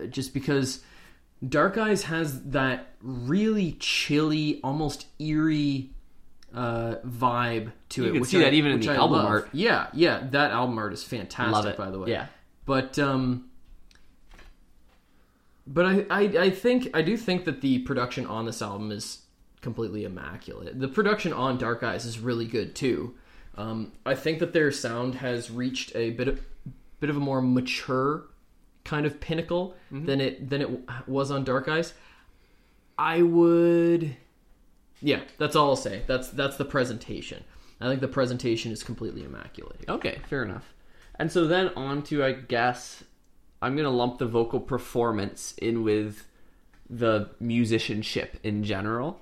just 0.10 0.32
because 0.34 0.82
dark 1.48 1.78
eyes 1.78 2.04
has 2.04 2.44
that 2.52 2.88
really 3.02 3.74
chilly 3.80 4.60
almost 4.64 5.08
eerie 5.20 5.90
uh, 6.54 6.96
vibe 7.08 7.72
to 7.90 8.04
You 8.04 8.08
it 8.10 8.12
can 8.12 8.22
which 8.22 8.30
see 8.30 8.38
I- 8.38 8.42
that 8.42 8.54
even 8.54 8.72
in 8.74 8.80
the 8.82 8.92
I 8.92 8.96
album 8.96 9.18
love. 9.18 9.26
art. 9.28 9.50
yeah 9.54 9.88
yeah 9.94 10.28
that 10.32 10.52
album 10.52 10.78
art 10.78 10.94
is 10.94 11.04
fantastic 11.04 11.54
Love 11.54 11.66
it. 11.66 11.78
by 11.78 11.90
the 11.90 11.98
way 12.00 12.10
Yeah. 12.12 12.28
but 12.66 13.00
um 13.00 13.46
but 15.68 15.86
I, 15.86 16.06
I 16.10 16.22
I 16.22 16.50
think 16.50 16.90
I 16.96 17.02
do 17.02 17.16
think 17.16 17.46
that 17.46 17.62
the 17.62 17.80
production 17.80 18.26
on 18.26 18.46
this 18.46 18.62
album 18.62 18.92
is 18.92 19.20
completely 19.62 20.04
immaculate. 20.06 20.80
The 20.80 20.88
production 20.88 21.32
on 21.34 21.58
Dark 21.60 21.84
Eyes 21.84 22.04
is 22.06 22.18
really 22.20 22.48
good 22.48 22.76
too. 22.76 23.14
Um, 23.56 23.92
I 24.06 24.16
think 24.16 24.40
that 24.40 24.54
their 24.54 24.72
sound 24.72 25.16
has 25.16 25.52
reached 25.52 25.96
a 25.96 26.10
bit 26.12 26.28
of 26.28 26.42
bit 27.00 27.10
of 27.10 27.16
a 27.18 27.20
more 27.20 27.42
mature 27.42 28.24
kind 28.84 29.06
of 29.06 29.20
pinnacle 29.20 29.76
mm-hmm. 29.92 30.06
than 30.06 30.22
it 30.22 30.50
than 30.50 30.62
it 30.62 30.70
was 31.08 31.32
on 31.32 31.44
Dark 31.44 31.68
Eyes. 31.68 31.94
I 32.98 33.22
would, 33.22 34.16
yeah, 35.02 35.22
that's 35.38 35.56
all 35.56 35.70
I'll 35.70 35.76
say. 35.76 36.04
That's 36.08 36.30
that's 36.30 36.58
the 36.58 36.66
presentation. 36.66 37.44
I 37.80 37.88
think 37.88 38.02
the 38.02 38.08
presentation 38.08 38.72
is 38.72 38.84
completely 38.84 39.24
immaculate. 39.24 39.86
Okay, 39.90 40.20
fair 40.30 40.44
enough. 40.44 40.74
And 41.16 41.32
so 41.32 41.48
then 41.48 41.70
on 41.76 42.04
to, 42.04 42.24
I 42.24 42.34
guess, 42.34 43.04
I'm 43.62 43.76
going 43.76 43.86
to 43.86 43.92
lump 43.92 44.20
the 44.20 44.28
vocal 44.28 44.60
performance 44.60 45.54
in 45.58 45.84
with 45.84 46.28
the 46.90 47.32
musicianship 47.40 48.40
in 48.44 48.64
general. 48.64 49.22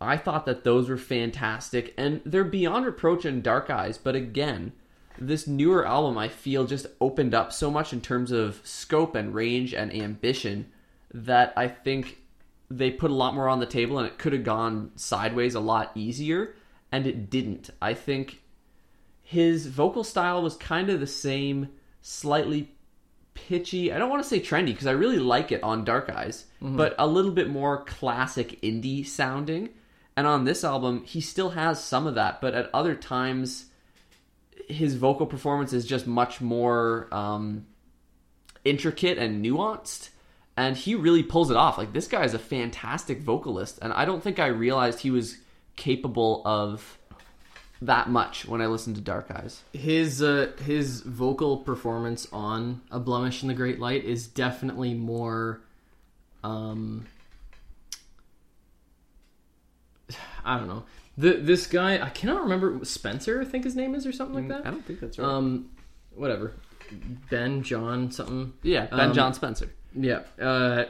I 0.00 0.16
thought 0.16 0.46
that 0.46 0.64
those 0.64 0.88
were 0.88 0.98
fantastic, 0.98 1.92
and 1.96 2.20
they're 2.24 2.44
beyond 2.44 2.86
reproach 2.86 3.24
in 3.24 3.42
Dark 3.42 3.68
Eyes, 3.68 3.98
but 3.98 4.14
again, 4.14 4.72
this 5.20 5.46
newer 5.46 5.86
album 5.86 6.16
I 6.18 6.28
feel 6.28 6.66
just 6.66 6.86
opened 7.00 7.34
up 7.34 7.52
so 7.52 7.70
much 7.70 7.92
in 7.92 8.00
terms 8.00 8.30
of 8.30 8.60
scope 8.64 9.14
and 9.14 9.34
range 9.34 9.74
and 9.74 9.94
ambition 9.94 10.70
that 11.12 11.52
I 11.56 11.68
think 11.68 12.18
they 12.70 12.90
put 12.90 13.10
a 13.10 13.14
lot 13.14 13.34
more 13.34 13.48
on 13.48 13.60
the 13.60 13.66
table 13.66 13.98
and 13.98 14.06
it 14.06 14.18
could 14.18 14.32
have 14.32 14.44
gone 14.44 14.92
sideways 14.96 15.54
a 15.54 15.60
lot 15.60 15.92
easier, 15.94 16.54
and 16.92 17.06
it 17.06 17.30
didn't. 17.30 17.70
I 17.80 17.94
think 17.94 18.42
his 19.22 19.66
vocal 19.66 20.04
style 20.04 20.42
was 20.42 20.56
kind 20.56 20.90
of 20.90 21.00
the 21.00 21.06
same, 21.06 21.68
slightly 22.00 22.70
pitchy. 23.34 23.92
I 23.92 23.98
don't 23.98 24.10
want 24.10 24.22
to 24.22 24.28
say 24.28 24.40
trendy 24.40 24.66
because 24.66 24.86
I 24.86 24.92
really 24.92 25.18
like 25.18 25.52
it 25.52 25.62
on 25.62 25.84
Dark 25.84 26.10
Eyes, 26.10 26.46
mm-hmm. 26.62 26.76
but 26.76 26.94
a 26.98 27.06
little 27.06 27.30
bit 27.30 27.48
more 27.48 27.84
classic 27.84 28.60
indie 28.62 29.06
sounding. 29.06 29.70
And 30.16 30.26
on 30.26 30.44
this 30.44 30.64
album, 30.64 31.04
he 31.04 31.20
still 31.20 31.50
has 31.50 31.82
some 31.82 32.06
of 32.06 32.16
that, 32.16 32.40
but 32.40 32.52
at 32.54 32.70
other 32.74 32.96
times, 32.96 33.66
his 34.68 34.94
vocal 34.94 35.26
performance 35.26 35.72
is 35.72 35.84
just 35.84 36.06
much 36.06 36.40
more 36.40 37.08
um, 37.12 37.66
intricate 38.64 39.18
and 39.18 39.44
nuanced. 39.44 40.10
And 40.56 40.76
he 40.76 40.94
really 40.96 41.22
pulls 41.22 41.50
it 41.50 41.56
off. 41.56 41.78
Like, 41.78 41.92
this 41.92 42.08
guy 42.08 42.24
is 42.24 42.34
a 42.34 42.38
fantastic 42.38 43.20
vocalist, 43.20 43.78
and 43.80 43.92
I 43.92 44.04
don't 44.04 44.22
think 44.22 44.40
I 44.40 44.46
realized 44.46 44.98
he 44.98 45.12
was 45.12 45.36
capable 45.76 46.42
of 46.44 46.98
that 47.80 48.08
much 48.08 48.44
when 48.44 48.60
I 48.60 48.66
listened 48.66 48.96
to 48.96 49.02
Dark 49.02 49.30
Eyes. 49.30 49.62
his 49.72 50.20
uh, 50.20 50.50
his 50.64 51.00
vocal 51.02 51.58
performance 51.58 52.26
on 52.32 52.80
a 52.90 52.98
blemish 52.98 53.42
in 53.42 53.48
the 53.48 53.54
great 53.54 53.78
light 53.78 54.04
is 54.04 54.26
definitely 54.26 54.94
more 54.94 55.60
um 56.42 57.06
i 60.48 60.58
don't 60.58 60.68
know. 60.68 60.84
The 61.16 61.34
this 61.34 61.66
guy 61.66 62.00
i 62.04 62.10
cannot 62.10 62.42
remember 62.42 62.84
spencer 62.84 63.40
i 63.40 63.44
think 63.44 63.64
his 63.64 63.76
name 63.76 63.94
is 63.94 64.06
or 64.06 64.12
something 64.12 64.34
like 64.34 64.48
that? 64.48 64.66
I 64.66 64.70
don't 64.70 64.84
think 64.84 65.00
that's 65.00 65.18
right. 65.18 65.28
um 65.28 65.70
whatever. 66.14 66.54
Ben 67.30 67.62
john 67.62 68.10
something. 68.10 68.52
Yeah, 68.62 68.86
Ben 68.86 69.00
um, 69.00 69.12
John 69.12 69.34
Spencer. 69.34 69.70
yeah 69.94 70.20
uh 70.40 70.84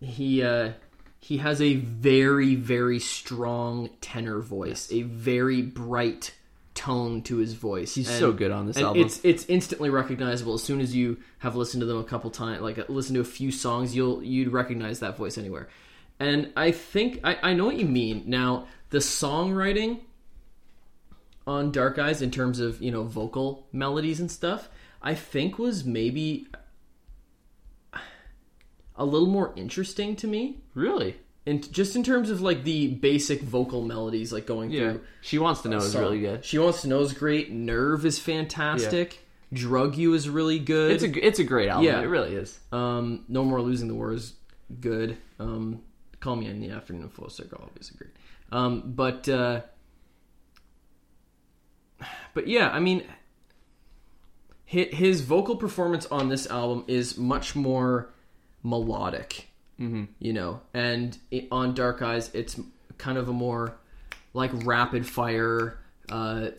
he 0.00 0.42
uh 0.42 0.72
he 1.20 1.38
has 1.38 1.62
a 1.62 1.76
very 1.76 2.54
very 2.54 2.98
strong 2.98 3.90
tenor 4.00 4.40
voice 4.40 4.90
a 4.92 5.02
very 5.02 5.62
bright 5.62 6.34
tone 6.74 7.22
to 7.22 7.36
his 7.36 7.54
voice. 7.54 7.94
He's 7.94 8.10
so 8.10 8.32
good 8.32 8.50
on 8.50 8.66
this 8.66 8.76
and 8.76 8.86
album. 8.86 9.02
it's 9.02 9.20
it's 9.24 9.46
instantly 9.46 9.90
recognizable. 9.90 10.54
As 10.54 10.62
soon 10.62 10.80
as 10.80 10.94
you 10.94 11.18
have 11.38 11.54
listened 11.56 11.80
to 11.82 11.86
them 11.86 11.98
a 11.98 12.04
couple 12.04 12.30
times 12.30 12.60
like 12.62 12.88
listen 12.88 13.14
to 13.14 13.20
a 13.20 13.24
few 13.24 13.52
songs 13.52 13.94
you'll 13.94 14.22
you'd 14.22 14.48
recognize 14.52 15.00
that 15.00 15.16
voice 15.16 15.38
anywhere. 15.38 15.68
And 16.20 16.52
i 16.56 16.70
think 16.72 17.20
i, 17.24 17.38
I 17.42 17.54
know 17.54 17.64
what 17.66 17.76
you 17.76 17.86
mean. 17.86 18.24
Now 18.26 18.66
the 18.94 19.00
songwriting 19.00 19.98
on 21.46 21.72
dark 21.72 21.98
eyes 21.98 22.22
in 22.22 22.30
terms 22.30 22.60
of 22.60 22.80
you 22.80 22.90
know 22.90 23.02
vocal 23.02 23.66
melodies 23.72 24.20
and 24.20 24.30
stuff 24.30 24.68
i 25.02 25.14
think 25.14 25.58
was 25.58 25.84
maybe 25.84 26.46
a 28.96 29.04
little 29.04 29.28
more 29.28 29.52
interesting 29.56 30.14
to 30.16 30.26
me 30.26 30.58
Really? 30.74 31.16
and 31.46 31.70
just 31.72 31.96
in 31.96 32.02
terms 32.02 32.30
of 32.30 32.40
like 32.40 32.64
the 32.64 32.88
basic 32.88 33.40
vocal 33.42 33.82
melodies 33.82 34.32
like 34.32 34.46
going 34.46 34.70
Yeah. 34.70 34.92
through 34.92 35.00
She 35.20 35.38
wants 35.38 35.62
to 35.62 35.68
know 35.68 35.78
is 35.78 35.94
really 35.96 36.20
good. 36.20 36.44
She 36.44 36.58
Wants 36.58 36.82
to 36.82 36.88
Know 36.88 37.00
is 37.00 37.12
great. 37.12 37.50
Nerve 37.50 38.06
is 38.06 38.18
fantastic. 38.18 39.18
Drug 39.52 39.96
You 39.96 40.14
is 40.14 40.28
really 40.28 40.58
good. 40.58 40.92
It's 40.92 41.02
a 41.04 41.26
it's 41.26 41.38
a 41.40 41.44
great 41.44 41.68
album. 41.68 41.84
Yeah. 41.86 42.00
It 42.00 42.06
really 42.06 42.34
is. 42.34 42.58
um, 42.72 43.24
no 43.28 43.44
More 43.44 43.60
Losing 43.60 43.88
the 43.88 43.94
War 43.94 44.12
is 44.12 44.32
good. 44.80 45.18
Um, 45.38 45.82
Call 46.20 46.36
Me 46.36 46.46
in 46.46 46.60
the 46.60 46.70
Afternoon 46.70 47.08
full 47.10 47.28
Circle 47.28 47.60
obviously 47.62 47.98
great. 47.98 48.12
Um, 48.54 48.92
but 48.94 49.28
uh, 49.28 49.62
but 52.34 52.46
yeah, 52.46 52.70
I 52.70 52.78
mean, 52.78 53.02
his, 54.64 55.22
vocal 55.22 55.56
performance 55.56 56.06
on 56.06 56.28
this 56.28 56.46
album 56.46 56.84
is 56.86 57.18
much 57.18 57.56
more 57.56 58.14
melodic. 58.62 59.48
Mm-hmm. 59.80 60.04
You 60.20 60.32
know, 60.32 60.60
and 60.72 61.18
it, 61.32 61.48
on 61.50 61.74
Dark 61.74 62.00
Eyes, 62.00 62.30
it's 62.32 62.60
kind 62.96 63.18
of 63.18 63.28
a 63.28 63.32
more 63.32 63.76
like 64.34 64.52
rapid 64.64 65.04
fire 65.04 65.80
uh, 66.08 66.50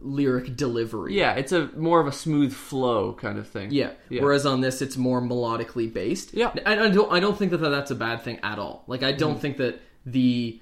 lyric 0.00 0.56
delivery. 0.56 1.14
Yeah, 1.16 1.34
it's 1.34 1.52
a 1.52 1.68
more 1.76 2.00
of 2.00 2.08
a 2.08 2.12
smooth 2.12 2.52
flow 2.52 3.12
kind 3.12 3.38
of 3.38 3.46
thing. 3.46 3.70
Yeah. 3.70 3.92
Yeah. 4.08 4.22
Whereas 4.22 4.46
on 4.46 4.62
this, 4.62 4.82
it's 4.82 4.96
more 4.96 5.22
melodically 5.22 5.92
based. 5.92 6.34
Yeah. 6.34 6.50
And 6.66 6.80
I 6.80 6.88
don't. 6.88 7.12
I 7.12 7.20
don't 7.20 7.38
think 7.38 7.52
that 7.52 7.58
that's 7.58 7.92
a 7.92 7.96
bad 7.96 8.22
thing 8.22 8.40
at 8.42 8.58
all. 8.58 8.82
Like 8.88 9.04
I 9.04 9.12
don't 9.12 9.40
think 9.40 9.58
that 9.58 9.80
the 10.04 10.60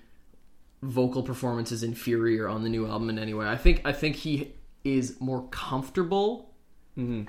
vocal 0.87 1.23
performance 1.23 1.73
is 1.73 1.83
inferior 1.83 2.49
on 2.49 2.63
the 2.63 2.69
new 2.69 2.87
album 2.87 3.11
in 3.11 3.19
any 3.19 3.35
way. 3.35 3.47
I 3.47 3.57
think. 3.57 3.83
I 3.85 3.93
think 3.93 4.17
he 4.17 4.55
is 4.85 5.21
more 5.21 5.47
comfortable 5.49 6.55
mm-hmm. 6.97 7.25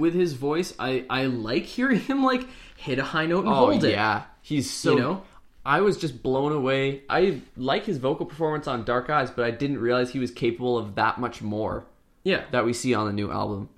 with 0.00 0.14
his 0.14 0.34
voice. 0.34 0.74
I 0.78 1.04
I 1.10 1.24
like 1.26 1.64
hearing 1.64 2.00
him 2.00 2.22
like 2.24 2.46
hit 2.76 2.98
a 2.98 3.04
high 3.04 3.26
note 3.26 3.40
and 3.44 3.48
Oh 3.48 3.54
hold 3.54 3.84
it. 3.84 3.90
yeah, 3.90 4.24
he's 4.42 4.70
so. 4.70 4.92
You 4.92 5.00
know? 5.00 5.22
I 5.64 5.80
was 5.80 5.96
just 5.96 6.22
blown 6.22 6.52
away. 6.52 7.02
I 7.10 7.40
like 7.56 7.86
his 7.86 7.98
vocal 7.98 8.24
performance 8.24 8.68
on 8.68 8.84
Dark 8.84 9.10
Eyes, 9.10 9.32
but 9.32 9.44
I 9.44 9.50
didn't 9.50 9.80
realize 9.80 10.10
he 10.10 10.20
was 10.20 10.30
capable 10.30 10.78
of 10.78 10.94
that 10.94 11.18
much 11.18 11.42
more 11.42 11.84
Yeah. 12.22 12.44
that 12.52 12.64
we 12.64 12.72
see 12.72 12.94
on 12.94 13.08
the 13.08 13.12
new 13.12 13.32
album. 13.32 13.68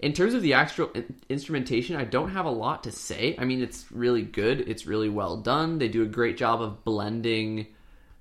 In 0.00 0.12
terms 0.12 0.34
of 0.34 0.42
the 0.42 0.54
actual 0.54 0.90
instrumentation, 1.28 1.94
I 1.94 2.02
don't 2.02 2.30
have 2.30 2.44
a 2.44 2.50
lot 2.50 2.82
to 2.84 2.90
say. 2.90 3.36
I 3.38 3.44
mean, 3.44 3.62
it's 3.62 3.86
really 3.92 4.22
good. 4.22 4.68
It's 4.68 4.84
really 4.84 5.08
well 5.08 5.36
done. 5.36 5.78
They 5.78 5.86
do 5.86 6.02
a 6.02 6.06
great 6.06 6.36
job 6.36 6.60
of 6.60 6.84
blending 6.84 7.68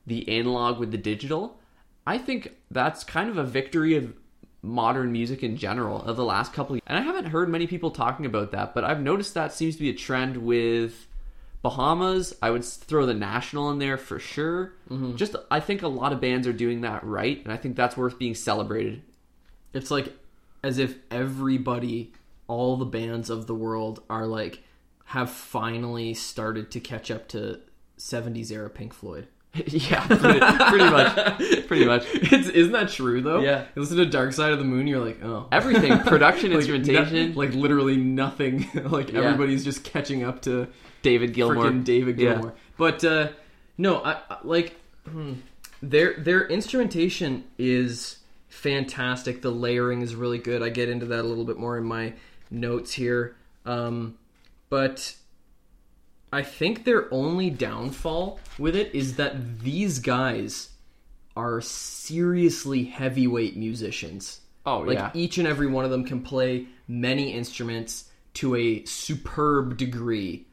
the 0.07 0.27
analog 0.29 0.79
with 0.79 0.91
the 0.91 0.97
digital. 0.97 1.59
I 2.07 2.17
think 2.17 2.55
that's 2.71 3.03
kind 3.03 3.29
of 3.29 3.37
a 3.37 3.43
victory 3.43 3.95
of 3.95 4.13
modern 4.63 5.11
music 5.11 5.43
in 5.43 5.55
general 5.55 6.01
of 6.01 6.15
the 6.17 6.23
last 6.23 6.51
couple 6.53 6.75
of 6.75 6.81
and 6.87 6.97
I 6.97 7.01
haven't 7.01 7.25
heard 7.25 7.49
many 7.49 7.67
people 7.67 7.91
talking 7.91 8.25
about 8.25 8.51
that, 8.51 8.73
but 8.73 8.83
I've 8.83 9.01
noticed 9.01 9.33
that 9.35 9.53
seems 9.53 9.75
to 9.75 9.81
be 9.81 9.89
a 9.89 9.93
trend 9.93 10.37
with 10.37 11.07
Bahamas. 11.61 12.33
I 12.41 12.49
would 12.49 12.63
throw 12.63 13.05
the 13.05 13.13
National 13.13 13.69
in 13.71 13.79
there 13.79 13.97
for 13.97 14.19
sure. 14.19 14.73
Mm-hmm. 14.89 15.15
Just 15.15 15.35
I 15.51 15.59
think 15.59 15.81
a 15.81 15.87
lot 15.87 16.13
of 16.13 16.21
bands 16.21 16.47
are 16.47 16.53
doing 16.53 16.81
that 16.81 17.03
right, 17.03 17.43
and 17.43 17.51
I 17.51 17.57
think 17.57 17.75
that's 17.75 17.97
worth 17.97 18.17
being 18.17 18.35
celebrated. 18.35 19.01
It's 19.73 19.91
like 19.91 20.13
as 20.63 20.77
if 20.77 20.95
everybody, 21.11 22.13
all 22.47 22.77
the 22.77 22.85
bands 22.85 23.29
of 23.29 23.47
the 23.47 23.55
world, 23.55 24.01
are 24.09 24.25
like 24.25 24.63
have 25.05 25.29
finally 25.29 26.13
started 26.13 26.71
to 26.71 26.79
catch 26.79 27.11
up 27.11 27.27
to 27.29 27.61
'70s 27.97 28.51
era 28.51 28.69
Pink 28.69 28.93
Floyd. 28.93 29.27
yeah, 29.67 30.05
pretty, 30.07 30.39
pretty 30.39 30.89
much, 30.89 31.67
pretty 31.67 31.85
much. 31.85 32.05
It's, 32.13 32.49
isn't 32.49 32.71
that 32.73 32.89
true 32.89 33.21
though? 33.21 33.39
Yeah. 33.39 33.65
You 33.75 33.81
listen 33.81 33.97
to 33.97 34.05
Dark 34.05 34.33
Side 34.33 34.51
of 34.51 34.59
the 34.59 34.65
Moon, 34.65 34.87
you're 34.87 35.03
like, 35.03 35.23
oh, 35.23 35.47
Everything, 35.51 35.97
production, 36.05 36.49
Like, 36.51 36.57
instrumentation, 36.59 37.31
no- 37.33 37.37
like 37.37 37.53
literally 37.53 37.97
nothing. 37.97 38.67
like 38.85 39.11
Yeah. 39.11 39.21
everybody's 39.21 39.63
just 39.63 39.83
catching 39.83 40.23
up 40.23 40.41
to 40.43 40.67
David 41.01 41.33
Gilmour, 41.33 41.71
David 41.83 42.19
Yeah. 42.19 42.41
But 42.77 43.03
uh, 43.03 43.29
no, 43.77 43.97
I, 44.03 44.17
I 44.29 44.37
like 44.43 44.75
hmm, 45.09 45.33
their 45.81 46.15
their 46.17 46.47
instrumentation 46.47 47.43
is 47.57 48.17
fantastic. 48.49 49.41
The 49.41 49.51
layering 49.51 50.01
is 50.01 50.15
really 50.15 50.39
good. 50.39 50.61
I 50.63 50.69
get 50.69 50.89
into 50.89 51.05
that 51.07 51.21
a 51.21 51.27
little 51.27 51.45
bit 51.45 51.57
more 51.57 51.77
in 51.77 51.83
my 51.85 52.13
notes 52.51 52.93
here. 52.93 53.35
Um, 53.65 54.17
but 54.69 55.15
I 56.31 56.43
think 56.43 56.83
their 56.83 57.11
only 57.13 57.49
downfall 57.49 58.39
with 58.57 58.75
it 58.75 58.93
is 58.93 59.15
that 59.15 59.59
these 59.59 59.99
guys 59.99 60.69
are 61.35 61.61
seriously 61.61 62.83
heavyweight 62.85 63.55
musicians. 63.55 64.41
Oh 64.65 64.79
Like 64.79 64.97
yeah, 64.97 65.11
each 65.13 65.37
and 65.37 65.47
every 65.47 65.67
one 65.67 65.85
of 65.85 65.91
them 65.91 66.03
can 66.03 66.21
play 66.21 66.65
many 66.87 67.31
instruments 67.33 68.09
to 68.35 68.55
a 68.55 68.83
superb 68.85 69.77
degree 69.77 70.45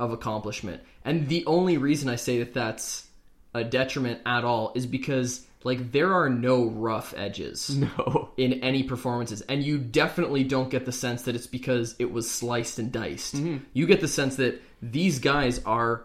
of 0.00 0.12
accomplishment. 0.12 0.82
And 1.04 1.28
the 1.28 1.46
only 1.46 1.78
reason 1.78 2.08
I 2.08 2.16
say 2.16 2.38
that 2.38 2.54
that's 2.54 3.06
a 3.54 3.62
detriment 3.62 4.20
at 4.26 4.44
all 4.44 4.72
is 4.74 4.86
because 4.86 5.46
like 5.64 5.92
there 5.92 6.12
are 6.12 6.28
no 6.28 6.66
rough 6.66 7.14
edges 7.16 7.70
no, 7.76 8.30
in 8.36 8.54
any 8.54 8.82
performances 8.82 9.40
and 9.42 9.62
you 9.62 9.78
definitely 9.78 10.44
don't 10.44 10.70
get 10.70 10.84
the 10.84 10.92
sense 10.92 11.22
that 11.22 11.34
it's 11.34 11.46
because 11.46 11.94
it 11.98 12.10
was 12.10 12.30
sliced 12.30 12.78
and 12.78 12.92
diced. 12.92 13.36
Mm-hmm. 13.36 13.58
You 13.72 13.86
get 13.86 14.00
the 14.00 14.08
sense 14.08 14.36
that 14.36 14.60
these 14.80 15.18
guys 15.18 15.62
are 15.64 16.04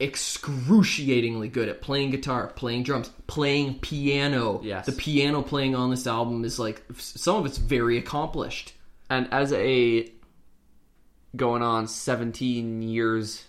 excruciatingly 0.00 1.48
good 1.48 1.68
at 1.68 1.82
playing 1.82 2.10
guitar, 2.10 2.48
playing 2.56 2.84
drums, 2.84 3.10
playing 3.26 3.78
piano. 3.80 4.60
Yes. 4.64 4.86
The 4.86 4.92
piano 4.92 5.42
playing 5.42 5.74
on 5.74 5.90
this 5.90 6.06
album 6.06 6.44
is 6.44 6.58
like 6.58 6.82
some 6.96 7.36
of 7.36 7.46
it's 7.46 7.58
very 7.58 7.98
accomplished. 7.98 8.72
and 9.10 9.28
as 9.32 9.52
a 9.52 10.10
going 11.36 11.62
on 11.62 11.86
17 11.86 12.82
years 12.82 13.44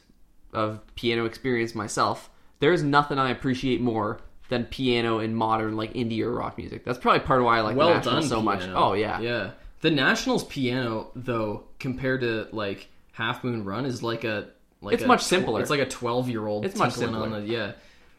of 0.54 0.82
piano 0.96 1.26
experience 1.26 1.74
myself, 1.74 2.30
there's 2.60 2.84
nothing 2.84 3.18
I 3.18 3.32
appreciate 3.32 3.82
more 3.82 4.20
than 4.52 4.66
piano 4.66 5.20
in 5.20 5.34
modern 5.34 5.78
like 5.78 5.94
indie 5.94 6.22
or 6.22 6.32
rock 6.32 6.58
music. 6.58 6.84
That's 6.84 7.00
probably 7.00 7.22
part 7.22 7.40
of 7.40 7.46
why 7.46 7.60
I 7.60 7.62
like 7.62 7.78
well 7.78 8.00
the 8.02 8.22
so 8.22 8.42
much. 8.42 8.64
Oh 8.68 8.94
yeah, 8.94 9.20
Yeah. 9.22 9.52
The 9.80 9.90
National's 9.90 10.44
piano 10.44 11.10
though 11.16 11.64
compared 11.80 12.22
to 12.22 12.48
like 12.52 12.90
Half 13.14 13.46
Moon 13.46 13.64
Run 13.64 13.86
is 13.86 14.04
like 14.04 14.26
a 14.26 14.50
like 14.82 14.96
It's 14.96 15.04
a 15.04 15.08
much 15.08 15.24
simpler. 15.24 15.62
It's 15.62 15.70
like 15.70 15.80
a 15.80 15.86
12-year-old 15.86 16.66
It's 16.66 16.76
much 16.76 16.96
tinkling 16.96 17.16
on 17.16 17.32
simpler. 17.32 17.42
the 17.42 17.48
yeah. 17.48 17.72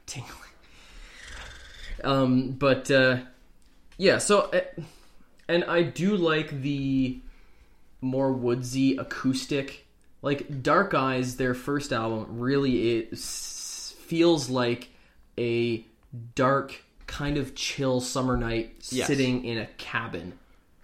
Tinkling. 0.07 0.51
Um 2.03 2.53
but 2.53 2.91
uh 2.91 3.19
yeah, 3.99 4.17
so 4.17 4.51
uh, 4.53 4.61
and 5.49 5.65
I 5.65 5.83
do 5.83 6.17
like 6.17 6.63
the 6.63 7.21
more 8.01 8.33
woodsy 8.33 8.97
acoustic 8.97 9.87
like 10.23 10.63
Dark 10.63 10.95
Eyes 10.95 11.37
their 11.37 11.53
first 11.53 11.93
album 11.93 12.41
really 12.41 12.97
it 12.99 13.19
feels 13.19 14.49
like 14.49 14.89
a 15.39 15.85
dark 16.35 16.83
kind 17.07 17.37
of 17.37 17.55
chill 17.55 18.01
summer 18.01 18.37
night 18.37 18.77
Yes. 18.91 19.07
sitting 19.07 19.45
in 19.45 19.59
a 19.59 19.67
cabin 19.79 20.39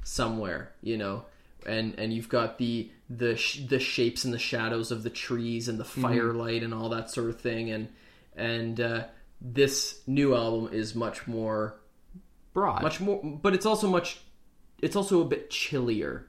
somewhere 0.04 0.72
you 0.82 0.96
know? 0.96 1.24
And 1.66 1.98
and 1.98 2.12
you've 2.12 2.28
got 2.28 2.56
the 2.58 2.90
the 3.10 3.36
sh- 3.36 3.60
the 3.68 3.78
shapes 3.78 4.24
and 4.24 4.32
the 4.32 4.38
shadows 4.38 4.90
of 4.90 5.02
the 5.02 5.10
trees 5.10 5.68
and 5.68 5.78
the 5.78 5.84
firelight 5.84 6.62
and 6.62 6.72
all 6.72 6.88
that 6.90 7.10
sort 7.10 7.28
of 7.30 7.40
thing. 7.40 7.70
And 7.70 7.88
and 8.36 8.80
uh, 8.80 9.04
this 9.40 10.00
new 10.06 10.34
album 10.34 10.72
is 10.72 10.94
much 10.94 11.26
more 11.26 11.78
broad. 12.54 12.82
much 12.82 13.00
more 13.00 13.20
but 13.22 13.54
it's 13.54 13.66
also 13.66 13.88
much 13.88 14.20
it's 14.80 14.96
also 14.96 15.20
a 15.20 15.24
bit 15.24 15.50
chillier 15.50 16.26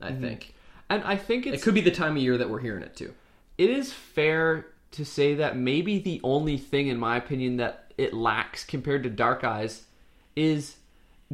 i 0.00 0.12
think. 0.12 0.54
And 0.90 1.02
I 1.04 1.16
think 1.16 1.46
it 1.46 1.60
could 1.62 1.74
be 1.74 1.80
the 1.80 1.90
time 1.90 2.16
of 2.16 2.22
year 2.22 2.36
that 2.38 2.48
we're 2.50 2.60
hearing 2.60 2.82
it 2.82 2.94
too. 2.96 3.12
It 3.58 3.70
is 3.70 3.92
fair 3.92 4.66
to 4.94 5.04
say 5.04 5.34
that 5.34 5.56
maybe 5.56 5.98
the 5.98 6.20
only 6.22 6.56
thing 6.56 6.86
in 6.86 6.98
my 6.98 7.16
opinion 7.16 7.56
that 7.56 7.92
it 7.98 8.14
lacks 8.14 8.64
compared 8.64 9.02
to 9.02 9.10
Dark 9.10 9.42
Eyes 9.44 9.84
is 10.36 10.76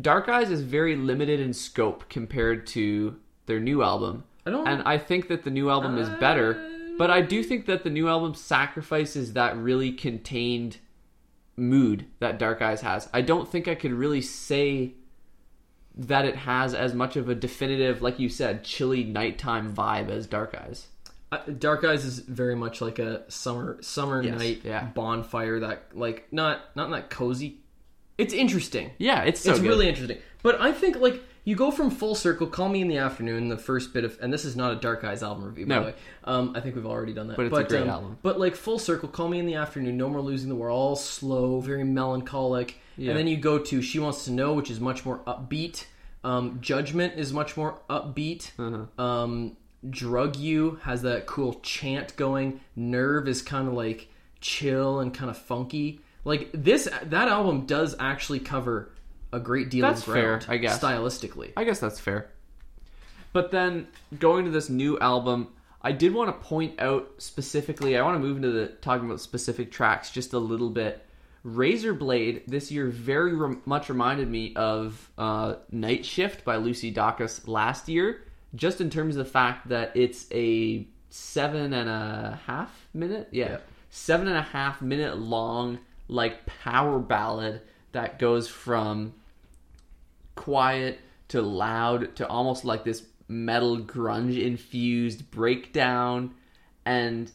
Dark 0.00 0.28
Eyes 0.28 0.50
is 0.50 0.62
very 0.62 0.96
limited 0.96 1.40
in 1.40 1.52
scope 1.52 2.08
compared 2.08 2.66
to 2.68 3.16
their 3.46 3.60
new 3.60 3.82
album. 3.82 4.24
I 4.46 4.50
don't- 4.50 4.66
and 4.66 4.82
I 4.84 4.96
think 4.96 5.28
that 5.28 5.42
the 5.42 5.50
new 5.50 5.68
album 5.68 5.98
is 5.98 6.08
better, 6.08 6.70
but 6.96 7.10
I 7.10 7.20
do 7.20 7.42
think 7.42 7.66
that 7.66 7.84
the 7.84 7.90
new 7.90 8.08
album 8.08 8.34
sacrifices 8.34 9.34
that 9.34 9.56
really 9.56 9.92
contained 9.92 10.78
mood 11.56 12.06
that 12.18 12.38
Dark 12.38 12.62
Eyes 12.62 12.80
has. 12.80 13.10
I 13.12 13.20
don't 13.20 13.48
think 13.48 13.68
I 13.68 13.74
could 13.74 13.92
really 13.92 14.22
say 14.22 14.94
that 15.94 16.24
it 16.24 16.36
has 16.36 16.72
as 16.72 16.94
much 16.94 17.16
of 17.16 17.28
a 17.28 17.34
definitive, 17.34 18.00
like 18.00 18.18
you 18.18 18.30
said, 18.30 18.64
chilly 18.64 19.04
nighttime 19.04 19.74
vibe 19.74 20.08
as 20.08 20.26
Dark 20.26 20.54
Eyes. 20.54 20.86
Dark 21.58 21.84
Eyes 21.84 22.04
is 22.04 22.18
very 22.18 22.56
much 22.56 22.80
like 22.80 22.98
a 22.98 23.30
summer 23.30 23.78
summer 23.82 24.22
Yes, 24.22 24.38
night 24.38 24.60
yeah. 24.64 24.84
bonfire 24.86 25.60
that 25.60 25.84
like 25.94 26.26
not 26.32 26.60
not 26.74 26.90
that 26.90 27.10
cozy. 27.10 27.58
It's 28.18 28.34
interesting. 28.34 28.90
Yeah, 28.98 29.22
it's 29.22 29.40
so 29.40 29.52
it's 29.52 29.60
good. 29.60 29.68
really 29.68 29.88
interesting. 29.88 30.18
But 30.42 30.60
I 30.60 30.72
think 30.72 30.96
like 30.96 31.22
you 31.44 31.56
go 31.56 31.70
from 31.70 31.90
full 31.90 32.14
circle. 32.14 32.46
Call 32.46 32.68
me 32.68 32.82
in 32.82 32.88
the 32.88 32.98
afternoon. 32.98 33.48
The 33.48 33.56
first 33.56 33.94
bit 33.94 34.04
of 34.04 34.18
and 34.20 34.32
this 34.32 34.44
is 34.44 34.56
not 34.56 34.72
a 34.72 34.76
Dark 34.76 35.04
Eyes 35.04 35.22
album 35.22 35.44
review. 35.44 35.66
By 35.66 35.74
No. 35.76 35.80
the 35.82 35.86
way, 35.90 35.94
um, 36.24 36.52
I 36.56 36.60
think 36.60 36.74
we've 36.74 36.84
already 36.86 37.14
done 37.14 37.28
that. 37.28 37.36
But 37.36 37.46
it's 37.46 37.56
a 37.58 37.64
great 37.64 37.86
album. 37.86 38.18
But 38.22 38.38
like 38.40 38.56
full 38.56 38.78
circle. 38.78 39.08
Call 39.08 39.28
me 39.28 39.38
in 39.38 39.46
the 39.46 39.54
afternoon. 39.54 39.96
No 39.96 40.08
more 40.08 40.20
losing 40.20 40.48
the 40.48 40.56
war. 40.56 40.68
All 40.68 40.96
slow, 40.96 41.60
very 41.60 41.84
melancholic. 41.84 42.76
Yeah. 42.96 43.10
And 43.10 43.18
then 43.18 43.26
you 43.28 43.36
go 43.36 43.58
to 43.58 43.80
She 43.80 43.98
Wants 43.98 44.24
to 44.26 44.32
Know, 44.32 44.52
which 44.52 44.70
is 44.70 44.80
much 44.80 45.06
more 45.06 45.20
upbeat. 45.20 45.84
Um, 46.22 46.58
Judgment 46.60 47.14
is 47.18 47.32
much 47.32 47.56
more 47.56 47.78
upbeat. 47.88 48.50
Uh-huh. 48.58 49.02
Um, 49.02 49.56
Drug 49.88 50.36
You 50.36 50.78
has 50.82 51.02
that 51.02 51.26
cool 51.26 51.54
chant 51.62 52.16
going. 52.16 52.60
Nerve 52.76 53.28
is 53.28 53.40
kind 53.42 53.66
of 53.68 53.74
like 53.74 54.08
chill 54.40 55.00
and 55.00 55.12
kind 55.14 55.30
of 55.30 55.38
funky. 55.38 56.00
Like 56.24 56.50
this, 56.52 56.88
that 57.04 57.28
album 57.28 57.66
does 57.66 57.96
actually 57.98 58.40
cover 58.40 58.90
a 59.32 59.40
great 59.40 59.70
deal 59.70 59.82
That's 59.82 60.00
of 60.00 60.06
ground. 60.12 60.44
fair, 60.44 60.54
I 60.54 60.58
guess. 60.58 60.78
stylistically. 60.78 61.52
I 61.56 61.64
guess 61.64 61.78
that's 61.80 62.00
fair. 62.00 62.30
But 63.32 63.50
then 63.52 63.86
going 64.18 64.44
to 64.44 64.50
this 64.50 64.68
new 64.68 64.98
album, 64.98 65.48
I 65.80 65.92
did 65.92 66.12
want 66.12 66.28
to 66.28 66.46
point 66.46 66.80
out 66.80 67.10
specifically. 67.18 67.96
I 67.96 68.02
want 68.02 68.16
to 68.16 68.18
move 68.18 68.36
into 68.36 68.50
the 68.50 68.66
talking 68.66 69.06
about 69.06 69.20
specific 69.20 69.70
tracks 69.70 70.10
just 70.10 70.32
a 70.32 70.38
little 70.38 70.68
bit. 70.70 71.06
Razor 71.42 71.94
Blade 71.94 72.42
this 72.48 72.70
year 72.70 72.88
very 72.88 73.34
rem- 73.34 73.62
much 73.64 73.88
reminded 73.88 74.28
me 74.28 74.52
of 74.56 75.10
uh, 75.16 75.54
Night 75.70 76.04
Shift 76.04 76.44
by 76.44 76.56
Lucy 76.56 76.92
Dacus 76.92 77.48
last 77.48 77.88
year, 77.88 78.24
just 78.54 78.80
in 78.80 78.90
terms 78.90 79.16
of 79.16 79.24
the 79.24 79.30
fact 79.30 79.68
that 79.68 79.92
it's 79.94 80.26
a 80.32 80.86
seven 81.10 81.72
and 81.72 81.88
a 81.88 82.38
half 82.46 82.88
minute, 82.94 83.28
yeah, 83.32 83.50
Yeah. 83.50 83.58
seven 83.90 84.28
and 84.28 84.36
a 84.36 84.42
half 84.42 84.80
minute 84.82 85.18
long 85.18 85.78
like 86.08 86.44
power 86.46 86.98
ballad 86.98 87.62
that 87.92 88.18
goes 88.18 88.48
from 88.48 89.14
quiet 90.34 90.98
to 91.28 91.42
loud 91.42 92.14
to 92.16 92.26
almost 92.26 92.64
like 92.64 92.84
this 92.84 93.04
metal 93.28 93.78
grunge 93.78 94.40
infused 94.42 95.30
breakdown 95.30 96.34
and 96.84 97.30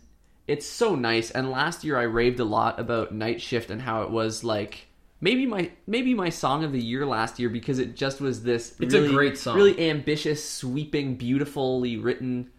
it's 0.47 0.65
so 0.65 0.95
nice 0.95 1.32
and 1.32 1.49
last 1.49 1.84
year 1.84 1.97
I 1.97 2.04
raved 2.04 2.39
a 2.39 2.43
lot 2.45 2.80
about 2.80 3.13
Night 3.13 3.41
Shift 3.41 3.69
and 3.69 3.82
how 3.82 4.04
it 4.04 4.12
was 4.12 4.43
like 4.43 4.88
maybe 5.25 5.47
my 5.47 5.71
maybe 5.88 6.13
my 6.13 6.29
song 6.29 6.63
of 6.63 6.71
the 6.71 6.79
year 6.79 7.03
last 7.03 7.39
year 7.39 7.49
because 7.49 7.79
it 7.79 7.95
just 7.95 8.21
was 8.21 8.43
this 8.43 8.76
It's 8.80 8.93
a 8.93 9.09
great 9.09 9.39
song. 9.39 9.57
really 9.57 9.89
ambitious 9.89 10.47
sweeping 10.47 11.15
beautifully 11.15 11.97
written 11.97 12.51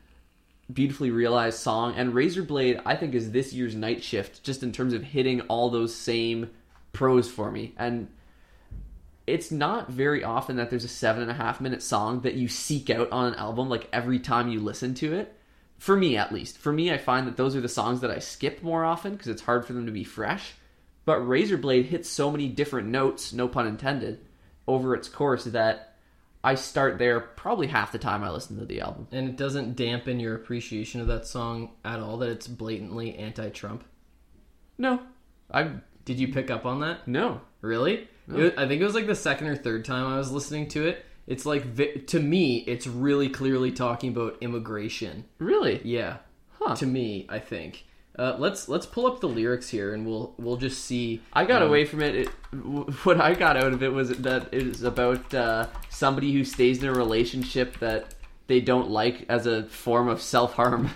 beautifully 0.71 1.13
realized 1.13 1.61
song 1.61 1.95
and 1.97 2.13
Razorblade 2.13 2.83
I 2.85 2.97
think 2.97 3.15
is 3.15 3.31
this 3.31 3.53
year's 3.53 3.77
Night 3.77 4.03
Shift 4.03 4.43
just 4.43 4.65
in 4.65 4.73
terms 4.73 4.93
of 4.93 5.05
hitting 5.05 5.43
all 5.43 5.71
those 5.71 5.95
same 5.95 6.51
pros 6.93 7.31
for 7.31 7.53
me 7.53 7.73
and 7.79 8.09
it's 9.29 9.53
not 9.53 9.89
very 9.89 10.25
often 10.25 10.57
that 10.57 10.69
there's 10.71 10.85
a 10.85 10.89
seven 10.89 11.23
and 11.23 11.31
a 11.31 11.35
half 11.35 11.61
minute 11.61 11.83
song 11.83 12.21
that 12.23 12.35
you 12.35 12.49
seek 12.49 12.91
out 12.91 13.11
on 13.13 13.27
an 13.27 13.35
album 13.35 13.69
like 13.69 13.89
every 13.93 14.19
time 14.19 14.49
you 14.49 14.61
listen 14.61 14.95
to 14.95 15.15
it. 15.15 15.33
For 15.79 15.97
me, 15.97 16.17
at 16.17 16.33
least. 16.33 16.59
For 16.59 16.73
me, 16.73 16.93
I 16.93 16.97
find 16.97 17.27
that 17.27 17.37
those 17.37 17.57
are 17.57 17.61
the 17.61 17.69
songs 17.69 18.01
that 18.03 18.11
I 18.11 18.21
skip 18.21 18.63
more 18.63 18.85
often 18.85 19.13
because 19.13 19.27
it's 19.27 19.43
hard 19.43 19.67
for 19.67 19.73
them 19.73 19.85
to 19.85 19.91
be 19.91 20.05
fresh. 20.05 20.55
But 21.07 21.21
Razorblade 21.21 21.87
hits 21.87 22.11
so 22.11 22.31
many 22.31 22.49
different 22.49 22.89
notes, 22.89 23.33
no 23.33 23.49
pun 23.49 23.67
intended, 23.67 24.21
over 24.69 24.95
its 24.95 25.09
course 25.09 25.45
that 25.45 25.95
I 26.45 26.57
start 26.57 26.99
there 26.99 27.21
probably 27.21 27.69
half 27.69 27.93
the 27.93 27.99
time 27.99 28.23
I 28.23 28.31
listen 28.31 28.59
to 28.59 28.67
the 28.67 28.81
album. 28.81 29.09
And 29.13 29.29
it 29.29 29.37
doesn't 29.37 29.77
dampen 29.77 30.21
your 30.21 30.35
appreciation 30.35 31.01
of 31.01 31.07
that 31.07 31.27
song 31.27 31.71
at 31.85 32.01
all. 32.01 32.19
That 32.19 32.29
it's 32.31 32.47
blatantly 32.49 33.17
anti-Trump. 33.17 33.85
No, 34.79 35.01
I 35.51 35.71
Did 36.05 36.19
you 36.21 36.33
pick 36.33 36.51
up 36.51 36.67
on 36.67 36.81
that? 36.81 37.09
no. 37.09 37.41
Really? 37.63 38.07
It- 38.33 38.59
I 38.59 38.69
think 38.69 38.81
it 38.81 38.85
was 38.85 38.95
like 38.95 39.07
the 39.07 39.15
second 39.15 39.49
or 39.49 39.57
third 39.57 39.85
time 39.85 40.07
I 40.07 40.19
was 40.19 40.31
listening 40.31 40.69
to 40.69 40.87
it. 40.87 41.05
It's 41.27 41.47
like 41.47 42.07
to 42.07 42.21
me, 42.21 42.59
it's 42.59 42.87
really 42.87 43.29
clearly 43.29 43.73
talking 43.73 44.11
about 44.11 44.37
immigration. 44.41 45.25
Really? 45.39 45.81
Yeah. 45.85 46.19
Huh. 46.61 46.77
To 46.77 46.87
me, 46.87 47.27
I 47.29 47.39
think. 47.41 47.85
Uh, 48.19 48.35
let's 48.39 48.67
let's 48.69 48.87
pull 48.87 49.07
up 49.07 49.21
the 49.21 49.29
lyrics 49.29 49.69
here, 49.69 49.93
and 49.93 50.07
we'll 50.07 50.35
we'll 50.39 50.57
just 50.57 50.85
see. 50.85 51.21
I 51.33 51.45
got 51.45 51.61
um, 51.63 51.69
away 51.69 51.85
from 51.85 52.03
it. 52.03 52.15
it. 52.15 52.29
What 53.05 53.21
I 53.21 53.35
got 53.35 53.57
out 53.59 53.73
of 53.75 53.83
it 53.83 53.93
was 53.93 54.09
that 54.11 54.55
it 54.55 54.67
was 54.67 54.83
about 54.83 55.35
uh, 55.35 55.67
somebody 55.91 56.33
who 56.33 56.45
stays 56.45 56.83
in 56.83 56.89
a 56.89 56.95
relationship 56.95 57.79
that 57.81 58.15
they 58.47 58.61
don't 58.61 58.89
like 58.89 59.27
as 59.29 59.47
a 59.47 59.65
form 59.65 60.09
of 60.09 60.23
self 60.23 60.55
harm. 60.55 60.91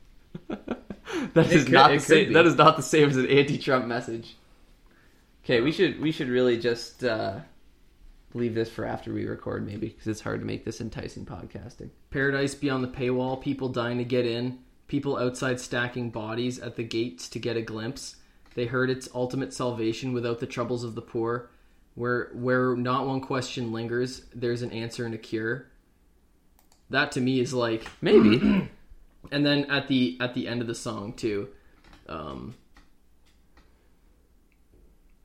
that 0.48 1.50
is 1.50 1.64
could- 1.64 1.72
not 1.72 1.90
the 1.90 2.00
same. 2.00 2.28
be. 2.28 2.34
That 2.34 2.44
is 2.44 2.56
not 2.56 2.76
the 2.76 2.82
same 2.82 3.08
as 3.08 3.16
an 3.16 3.26
anti-Trump 3.26 3.86
message. 3.86 4.36
Okay, 5.44 5.62
we 5.62 5.72
should 5.72 5.98
we 6.00 6.12
should 6.12 6.28
really 6.28 6.58
just 6.58 7.02
uh, 7.02 7.40
leave 8.34 8.54
this 8.54 8.68
for 8.70 8.84
after 8.84 9.14
we 9.14 9.24
record, 9.24 9.64
maybe, 9.66 9.88
because 9.88 10.06
it's 10.06 10.20
hard 10.20 10.40
to 10.40 10.46
make 10.46 10.66
this 10.66 10.82
enticing 10.82 11.24
podcasting. 11.24 11.88
Paradise 12.10 12.54
beyond 12.54 12.84
the 12.84 12.88
paywall. 12.88 13.40
People 13.40 13.70
dying 13.70 13.96
to 13.96 14.04
get 14.04 14.26
in. 14.26 14.58
People 14.88 15.16
outside 15.16 15.60
stacking 15.60 16.10
bodies 16.10 16.58
at 16.58 16.76
the 16.76 16.82
gates 16.82 17.28
to 17.30 17.38
get 17.38 17.56
a 17.56 17.62
glimpse. 17.62 18.16
They 18.54 18.66
heard 18.66 18.90
its 18.90 19.08
ultimate 19.14 19.52
salvation 19.54 20.12
without 20.12 20.40
the 20.40 20.46
troubles 20.46 20.82
of 20.82 20.94
the 20.94 21.02
poor. 21.02 21.50
Where 21.94 22.30
where 22.34 22.74
not 22.74 23.06
one 23.06 23.20
question 23.20 23.72
lingers, 23.72 24.22
there's 24.34 24.62
an 24.62 24.72
answer 24.72 25.04
and 25.04 25.14
a 25.14 25.18
cure. 25.18 25.66
That 26.90 27.12
to 27.12 27.20
me 27.20 27.38
is 27.40 27.52
like 27.52 27.86
Maybe. 28.00 28.68
and 29.30 29.44
then 29.46 29.64
at 29.70 29.88
the 29.88 30.16
at 30.20 30.34
the 30.34 30.48
end 30.48 30.60
of 30.62 30.66
the 30.66 30.74
song 30.74 31.12
too 31.12 31.48
um 32.08 32.54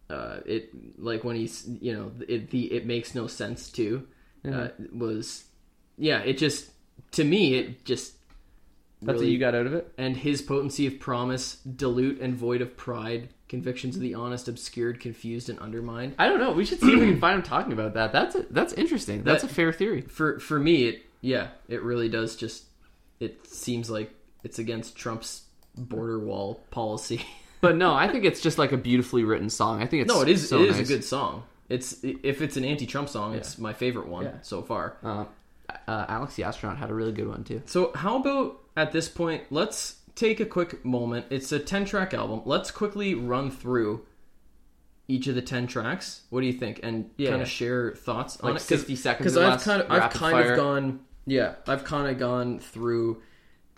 uh 0.09 0.39
it 0.45 0.69
like 0.99 1.23
when 1.23 1.35
he's 1.35 1.65
you 1.79 1.93
know 1.93 2.11
it 2.27 2.49
the 2.49 2.71
it 2.73 2.85
makes 2.85 3.15
no 3.15 3.27
sense 3.27 3.69
too 3.69 4.05
uh, 4.51 4.67
was 4.91 5.45
yeah 5.97 6.19
it 6.19 6.37
just 6.37 6.69
to 7.11 7.23
me 7.23 7.53
it 7.55 7.85
just 7.85 8.13
That's 9.05 9.15
really- 9.15 9.25
what 9.27 9.31
you 9.33 9.39
got 9.39 9.55
out 9.55 9.65
of 9.65 9.73
it. 9.73 9.91
and 9.97 10.17
his 10.17 10.41
potency 10.41 10.87
of 10.87 10.99
promise 10.99 11.55
dilute 11.57 12.19
and 12.21 12.35
void 12.35 12.61
of 12.61 12.75
pride 12.77 13.29
convictions 13.49 13.95
of 13.95 14.01
the 14.01 14.13
honest 14.15 14.47
obscured 14.47 14.99
confused 14.99 15.47
and 15.49 15.59
undermined 15.59 16.15
I 16.17 16.27
don't 16.27 16.39
know. 16.39 16.51
We 16.51 16.65
should 16.65 16.79
see 16.79 16.91
if 16.93 16.99
we 16.99 17.07
can 17.07 17.19
find 17.19 17.35
him 17.37 17.43
talking 17.43 17.71
about 17.73 17.93
that. 17.93 18.11
That's 18.11 18.35
a, 18.35 18.43
that's 18.49 18.73
interesting. 18.73 19.23
That's 19.23 19.43
That- 19.43 19.51
a 19.51 19.53
fair 19.53 19.71
theory. 19.71 20.01
for 20.01 20.39
for 20.39 20.59
me 20.59 20.85
it 20.87 21.03
yeah 21.21 21.49
it 21.67 21.81
really 21.83 22.09
does 22.09 22.35
just 22.35 22.63
it 23.19 23.45
seems 23.47 23.89
like 23.89 24.13
it's 24.43 24.59
against 24.59 24.95
trump's 24.95 25.43
border 25.77 26.19
wall 26.19 26.61
policy 26.71 27.21
But 27.61 27.77
no, 27.77 27.93
I 27.93 28.09
think 28.09 28.25
it's 28.25 28.41
just 28.41 28.57
like 28.57 28.73
a 28.73 28.77
beautifully 28.77 29.23
written 29.23 29.49
song. 29.49 29.81
I 29.81 29.85
think 29.85 30.01
it's 30.03 30.13
No, 30.13 30.21
it 30.21 30.27
is. 30.27 30.49
So 30.49 30.61
it 30.63 30.69
is 30.71 30.77
nice. 30.79 30.85
a 30.89 30.93
good 30.93 31.03
song. 31.05 31.43
It's 31.69 31.95
if 32.03 32.41
it's 32.41 32.57
an 32.57 32.65
anti-Trump 32.65 33.07
song, 33.07 33.35
it's 33.35 33.57
my 33.57 33.71
favorite 33.71 34.07
one 34.09 34.25
Yeah. 34.25 34.41
so 34.41 34.61
far. 34.63 34.97
Uh, 35.01 35.23
uh, 35.87 36.05
Alex 36.09 36.35
the 36.35 36.43
astronaut 36.43 36.77
had 36.77 36.89
a 36.89 36.93
really 36.93 37.13
good 37.13 37.29
one 37.29 37.45
too. 37.45 37.61
So 37.65 37.93
how 37.95 38.19
about 38.19 38.59
at 38.75 38.91
this 38.91 39.07
point, 39.09 39.43
let's 39.49 39.97
take 40.15 40.39
a 40.39 40.45
quick 40.45 40.83
moment. 40.85 41.25
It's 41.29 41.51
a 41.51 41.59
ten-track 41.59 42.13
album. 42.13 42.41
Let's 42.45 42.71
quickly 42.71 43.15
run 43.15 43.49
through 43.51 44.05
each 45.07 45.27
of 45.27 45.35
the 45.35 45.41
ten 45.41 45.67
tracks. 45.67 46.21
What 46.29 46.41
do 46.41 46.47
you 46.47 46.53
think? 46.53 46.79
And 46.83 47.09
Yeah. 47.17 47.31
kind 47.31 47.41
of 47.41 47.47
share 47.47 47.91
thoughts 47.91 48.37
on 48.41 48.55
it. 48.55 48.59
60 48.59 48.95
seconds 48.95 49.33
Because 49.33 49.37
I've 49.37 49.61
kind 49.61 49.81
of 49.81 49.91
I've 49.91 50.11
kind 50.11 50.33
fire. 50.33 50.51
of 50.53 50.57
gone. 50.57 50.99
Yeah, 51.25 51.55
I've 51.67 51.83
kind 51.83 52.07
of 52.09 52.17
gone 52.17 52.59
through. 52.59 53.21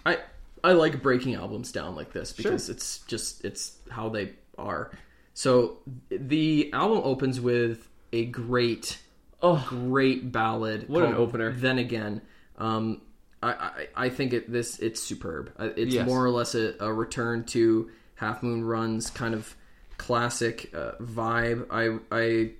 I 0.06 0.20
I 0.64 0.74
like 0.74 1.02
breaking 1.02 1.36
albums 1.36 1.72
down 1.72 1.96
like 1.96 2.12
this 2.14 2.32
because 2.34 2.70
it's 2.70 3.00
just 3.08 3.44
it's 3.46 3.78
how 3.90 4.10
they 4.10 4.34
are. 4.58 4.92
So 5.34 5.80
the 6.10 6.72
album 6.74 7.02
opens 7.04 7.40
with 7.42 7.90
a 8.14 8.26
great, 8.26 9.00
Oh, 9.42 9.64
great 9.68 10.32
ballad. 10.32 10.88
What 10.90 11.04
an 11.04 11.14
opener. 11.14 11.52
Then 11.52 11.78
again, 11.78 12.22
um, 12.58 13.02
I, 13.46 13.52
I 13.96 14.06
I 14.06 14.10
think 14.10 14.34
it 14.34 14.52
this 14.52 14.80
it's 14.80 15.02
superb. 15.02 15.52
Uh, 15.60 15.70
It's 15.76 15.94
Yes. 15.96 16.06
more 16.08 16.24
or 16.26 16.30
less 16.30 16.56
a, 16.56 16.74
a 16.80 16.92
return 16.92 17.44
to 17.46 17.90
Half 18.16 18.44
Moon 18.44 18.64
Run's 18.64 19.10
kind 19.10 19.34
of 19.34 19.56
classic 19.98 20.72
uh, 20.74 20.92
vibe. 21.02 21.68
I 21.70 22.00
I 22.12 22.52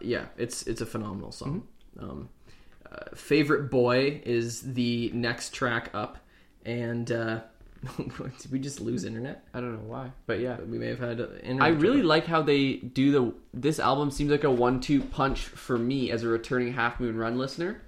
yeah, 0.00 0.26
it's 0.36 0.66
it's 0.66 0.80
a 0.80 0.86
phenomenal 0.86 1.32
song. 1.32 1.62
Mm-hmm. 1.98 2.10
Um, 2.10 2.28
uh, 2.90 3.14
favorite 3.14 3.70
boy 3.70 4.20
is 4.24 4.60
the 4.74 5.10
next 5.14 5.52
track 5.54 5.90
up, 5.94 6.18
and 6.64 7.10
uh, 7.12 7.40
did 7.96 8.50
we 8.52 8.58
just 8.58 8.80
lose 8.80 9.04
internet? 9.04 9.44
I 9.54 9.60
don't 9.60 9.72
know 9.74 9.88
why, 9.88 10.10
but 10.26 10.40
yeah. 10.40 10.56
We 10.60 10.78
may 10.78 10.88
have 10.88 10.98
had 11.00 11.20
internet. 11.20 11.62
I 11.62 11.68
really 11.68 11.96
trouble. 11.98 12.08
like 12.08 12.26
how 12.26 12.42
they 12.42 12.74
do 12.76 13.10
the. 13.12 13.34
This 13.54 13.78
album 13.78 14.10
seems 14.10 14.30
like 14.30 14.44
a 14.44 14.50
one-two 14.50 15.02
punch 15.02 15.40
for 15.40 15.76
me 15.78 16.10
as 16.10 16.22
a 16.22 16.28
returning 16.28 16.72
Half 16.72 16.98
Moon 17.00 17.16
Run 17.16 17.36
listener, 17.38 17.82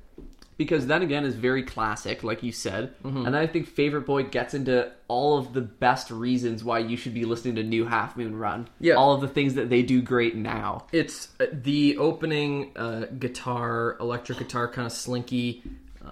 because 0.61 0.87
then 0.87 1.01
again 1.01 1.25
is 1.25 1.35
very 1.35 1.63
classic, 1.63 2.23
like 2.23 2.43
you 2.43 2.53
said, 2.53 2.93
Mm-hmm. 3.03 3.25
and 3.25 3.35
I 3.35 3.47
think 3.47 3.67
Favorite 3.67 4.05
Boy 4.05 4.25
gets 4.25 4.53
into 4.53 4.93
all 5.09 5.39
of 5.39 5.55
the 5.55 5.63
best 5.63 6.11
reasons 6.11 6.63
why 6.63 6.81
you 6.81 6.99
should 6.99 7.15
be 7.15 7.25
listening 7.25 7.55
to 7.55 7.63
new 7.63 7.87
Half 7.87 8.15
Moon 8.19 8.37
Run. 8.37 8.69
Yeah. 8.79 8.95
all 8.95 9.15
of 9.15 9.23
the 9.23 9.29
things 9.29 9.55
that 9.55 9.71
they 9.71 9.81
do 9.83 10.03
great 10.03 10.37
now. 10.37 10.87
It's 10.93 11.29
uh, 11.41 11.47
the 11.51 11.97
opening 11.97 12.73
uh, 12.77 13.07
guitar, 13.19 13.97
electric 14.01 14.37
guitar, 14.39 14.69
kind 14.69 14.85
of 14.85 14.93
slinky, 14.93 15.63
uh, 16.05 16.11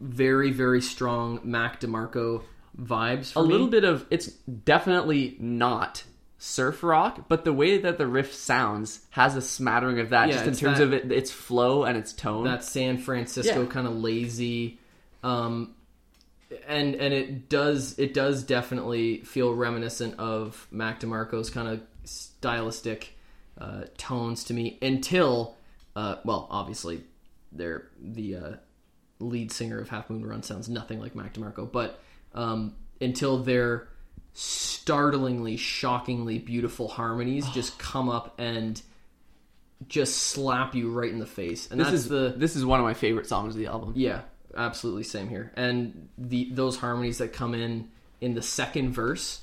very 0.00 0.50
very 0.50 0.80
strong 0.82 1.38
Mac 1.44 1.80
DeMarco 1.80 2.42
vibes. 2.76 3.32
For 3.32 3.38
a 3.38 3.42
me. 3.46 3.52
little 3.52 3.68
bit 3.68 3.84
of 3.84 4.04
it's 4.10 4.26
definitely 4.64 5.36
not 5.38 6.02
surf 6.46 6.82
rock, 6.82 7.24
but 7.28 7.44
the 7.44 7.52
way 7.52 7.78
that 7.78 7.96
the 7.96 8.06
riff 8.06 8.34
sounds 8.34 9.00
has 9.10 9.34
a 9.34 9.40
smattering 9.40 9.98
of 9.98 10.10
that, 10.10 10.28
Yeah, 10.28 10.34
just 10.34 10.46
in 10.46 10.54
terms 10.54 10.78
that- 10.78 10.84
of 10.84 10.92
it, 10.92 11.10
its 11.10 11.30
flow 11.30 11.84
and 11.84 11.96
its 11.96 12.12
tone. 12.12 12.44
that 12.44 12.62
San 12.62 12.98
Francisco 12.98 13.62
Yeah. 13.62 13.68
kind 13.68 13.86
of 13.86 13.94
lazy, 13.94 14.78
um, 15.22 15.74
and 16.68 16.94
and 16.94 17.14
it 17.14 17.48
does 17.48 17.98
it 17.98 18.12
does 18.14 18.42
definitely 18.44 19.22
feel 19.22 19.54
reminiscent 19.54 20.18
of 20.18 20.68
Mac 20.70 21.00
DeMarco's 21.00 21.48
kind 21.50 21.66
of 21.68 21.80
stylistic 22.04 23.16
uh, 23.58 23.84
tones 23.96 24.44
to 24.44 24.54
me 24.54 24.78
until 24.82 25.56
uh, 25.96 26.16
well 26.24 26.46
obviously 26.50 27.02
they're 27.52 27.86
the 28.00 28.36
uh, 28.36 28.52
lead 29.18 29.50
singer 29.50 29.78
of 29.80 29.88
Half 29.88 30.10
Moon 30.10 30.26
Run 30.26 30.42
sounds 30.42 30.68
nothing 30.68 31.00
like 31.00 31.14
Mac 31.16 31.34
DeMarco, 31.34 31.70
but 31.72 32.00
um, 32.34 32.74
until 33.00 33.38
their 33.38 33.88
startlingly, 34.34 35.56
shockingly 35.56 36.38
beautiful 36.38 36.88
harmonies 36.88 37.48
just 37.50 37.78
come 37.78 38.08
up 38.08 38.34
and 38.38 38.80
just 39.88 40.16
slap 40.16 40.74
you 40.74 40.90
right 40.90 41.10
in 41.10 41.18
the 41.18 41.26
face. 41.26 41.70
And 41.70 41.80
this 41.80 41.88
that's 41.88 42.00
is 42.00 42.08
the 42.08 42.34
this 42.36 42.56
is 42.56 42.64
one 42.66 42.80
of 42.80 42.84
my 42.84 42.94
favorite 42.94 43.26
songs 43.26 43.54
of 43.54 43.60
the 43.60 43.66
album. 43.66 43.92
yeah, 43.96 44.22
absolutely 44.56 45.04
same 45.04 45.28
here. 45.28 45.52
And 45.56 46.08
the 46.18 46.50
those 46.52 46.76
harmonies 46.76 47.18
that 47.18 47.32
come 47.32 47.54
in 47.54 47.88
in 48.20 48.34
the 48.34 48.42
second 48.42 48.92
verse, 48.92 49.40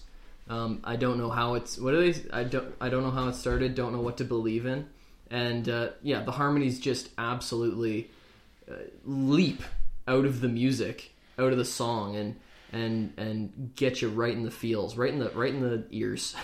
um, 0.50 0.82
I 0.84 0.96
don't 0.96 1.18
know 1.18 1.30
how 1.30 1.56
it's 1.56 1.78
what 1.78 1.94
are 1.94 2.12
they? 2.12 2.22
I 2.32 2.44
don't 2.44 2.74
I 2.80 2.90
don't 2.90 3.04
know 3.04 3.12
how 3.12 3.28
it 3.30 3.36
started. 3.36 3.76
Don't 3.76 3.94
know 3.94 4.02
what 4.02 4.18
to 4.18 4.24
believe 4.24 4.66
in. 4.66 4.88
And 5.30 5.70
uh, 5.70 5.90
yeah, 6.04 6.24
the 6.24 6.32
harmonies 6.32 6.80
just 6.80 7.10
absolutely 7.18 8.10
uh, 8.70 8.76
leap 9.06 9.64
out 10.08 10.26
of 10.26 10.42
the 10.42 10.50
music, 10.50 11.14
out 11.40 11.54
of 11.54 11.58
the 11.58 11.66
song, 11.66 12.18
and 12.18 12.36
and 12.72 13.14
and 13.18 13.72
get 13.76 14.02
you 14.02 14.10
right 14.10 14.34
in 14.34 14.44
the 14.44 14.52
feels, 14.52 14.98
right 14.98 15.12
in 15.12 15.20
the 15.20 15.30
right 15.30 15.54
in 15.54 15.62
the 15.62 15.86
ears. 15.92 16.36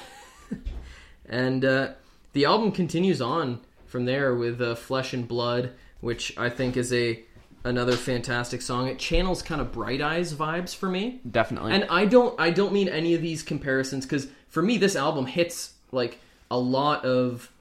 and 1.30 1.64
uh, 1.64 1.90
the 2.34 2.46
album 2.46 2.72
continues 2.72 3.22
on 3.22 3.60
from 3.86 4.06
there 4.06 4.36
with 4.36 4.62
uh, 4.62 4.76
"Flesh 4.76 5.14
and 5.14 5.28
Blood," 5.28 5.72
which 6.02 6.38
I 6.38 6.50
think 6.50 6.78
is 6.78 6.92
a 6.94 7.24
another 7.64 7.94
fantastic 7.94 8.62
song. 8.62 8.88
It 8.88 9.00
channels 9.00 9.42
kind 9.42 9.62
of 9.62 9.72
Bright 9.72 10.02
Eyes 10.02 10.34
vibes 10.34 10.76
for 10.76 10.90
me. 10.90 11.22
Definitely. 11.30 11.74
And 11.74 11.86
I 11.90 12.06
don't 12.06 12.40
I 12.40 12.50
don't 12.50 12.74
mean 12.74 12.88
any 12.88 13.14
of 13.14 13.22
these 13.22 13.44
comparisons 13.44 14.06
because 14.06 14.28
for 14.48 14.62
me 14.62 14.78
this 14.78 14.96
album 14.96 15.26
hits 15.26 15.74
like 15.92 16.20
a 16.50 16.58
lot 16.58 17.06
of 17.06 17.52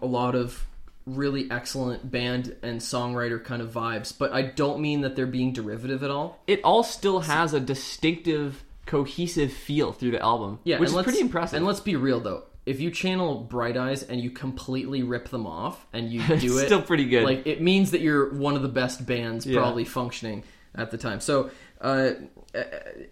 a 0.00 0.06
lot 0.06 0.34
of 0.34 0.66
really 1.06 1.48
excellent 1.50 2.10
band 2.10 2.54
and 2.62 2.80
songwriter 2.80 3.42
kind 3.42 3.62
of 3.62 3.70
vibes, 3.72 4.12
but 4.16 4.32
I 4.32 4.42
don't 4.42 4.80
mean 4.80 5.02
that 5.02 5.14
they're 5.16 5.26
being 5.26 5.52
derivative 5.52 6.02
at 6.02 6.10
all. 6.10 6.40
it 6.46 6.60
all 6.64 6.82
still 6.82 7.20
has 7.20 7.54
a 7.54 7.60
distinctive, 7.60 8.64
cohesive 8.86 9.52
feel 9.52 9.92
through 9.92 10.10
the 10.12 10.20
album. 10.22 10.58
Yeah, 10.64 10.78
which 10.80 10.90
is 10.90 11.02
pretty 11.02 11.20
impressive. 11.20 11.56
And 11.58 11.66
let's 11.66 11.80
be 11.80 11.94
real 11.96 12.18
though, 12.20 12.44
if 12.66 12.80
you 12.80 12.90
channel 12.90 13.36
Bright 13.40 13.76
Eyes 13.76 14.02
and 14.02 14.20
you 14.20 14.30
completely 14.30 15.04
rip 15.04 15.28
them 15.28 15.46
off 15.46 15.86
and 15.92 16.10
you 16.12 16.20
do 16.38 16.58
it, 16.58 16.66
still 16.66 16.82
pretty 16.82 17.04
good. 17.06 17.22
Like 17.24 17.46
it 17.46 17.60
means 17.62 17.92
that 17.92 18.00
you're 18.00 18.34
one 18.34 18.56
of 18.56 18.62
the 18.62 18.68
best 18.68 19.06
bands 19.06 19.46
Yeah. 19.46 19.60
probably 19.60 19.84
functioning 19.84 20.42
at 20.74 20.90
the 20.90 20.98
time. 20.98 21.20
So, 21.20 21.50
uh, 21.80 22.10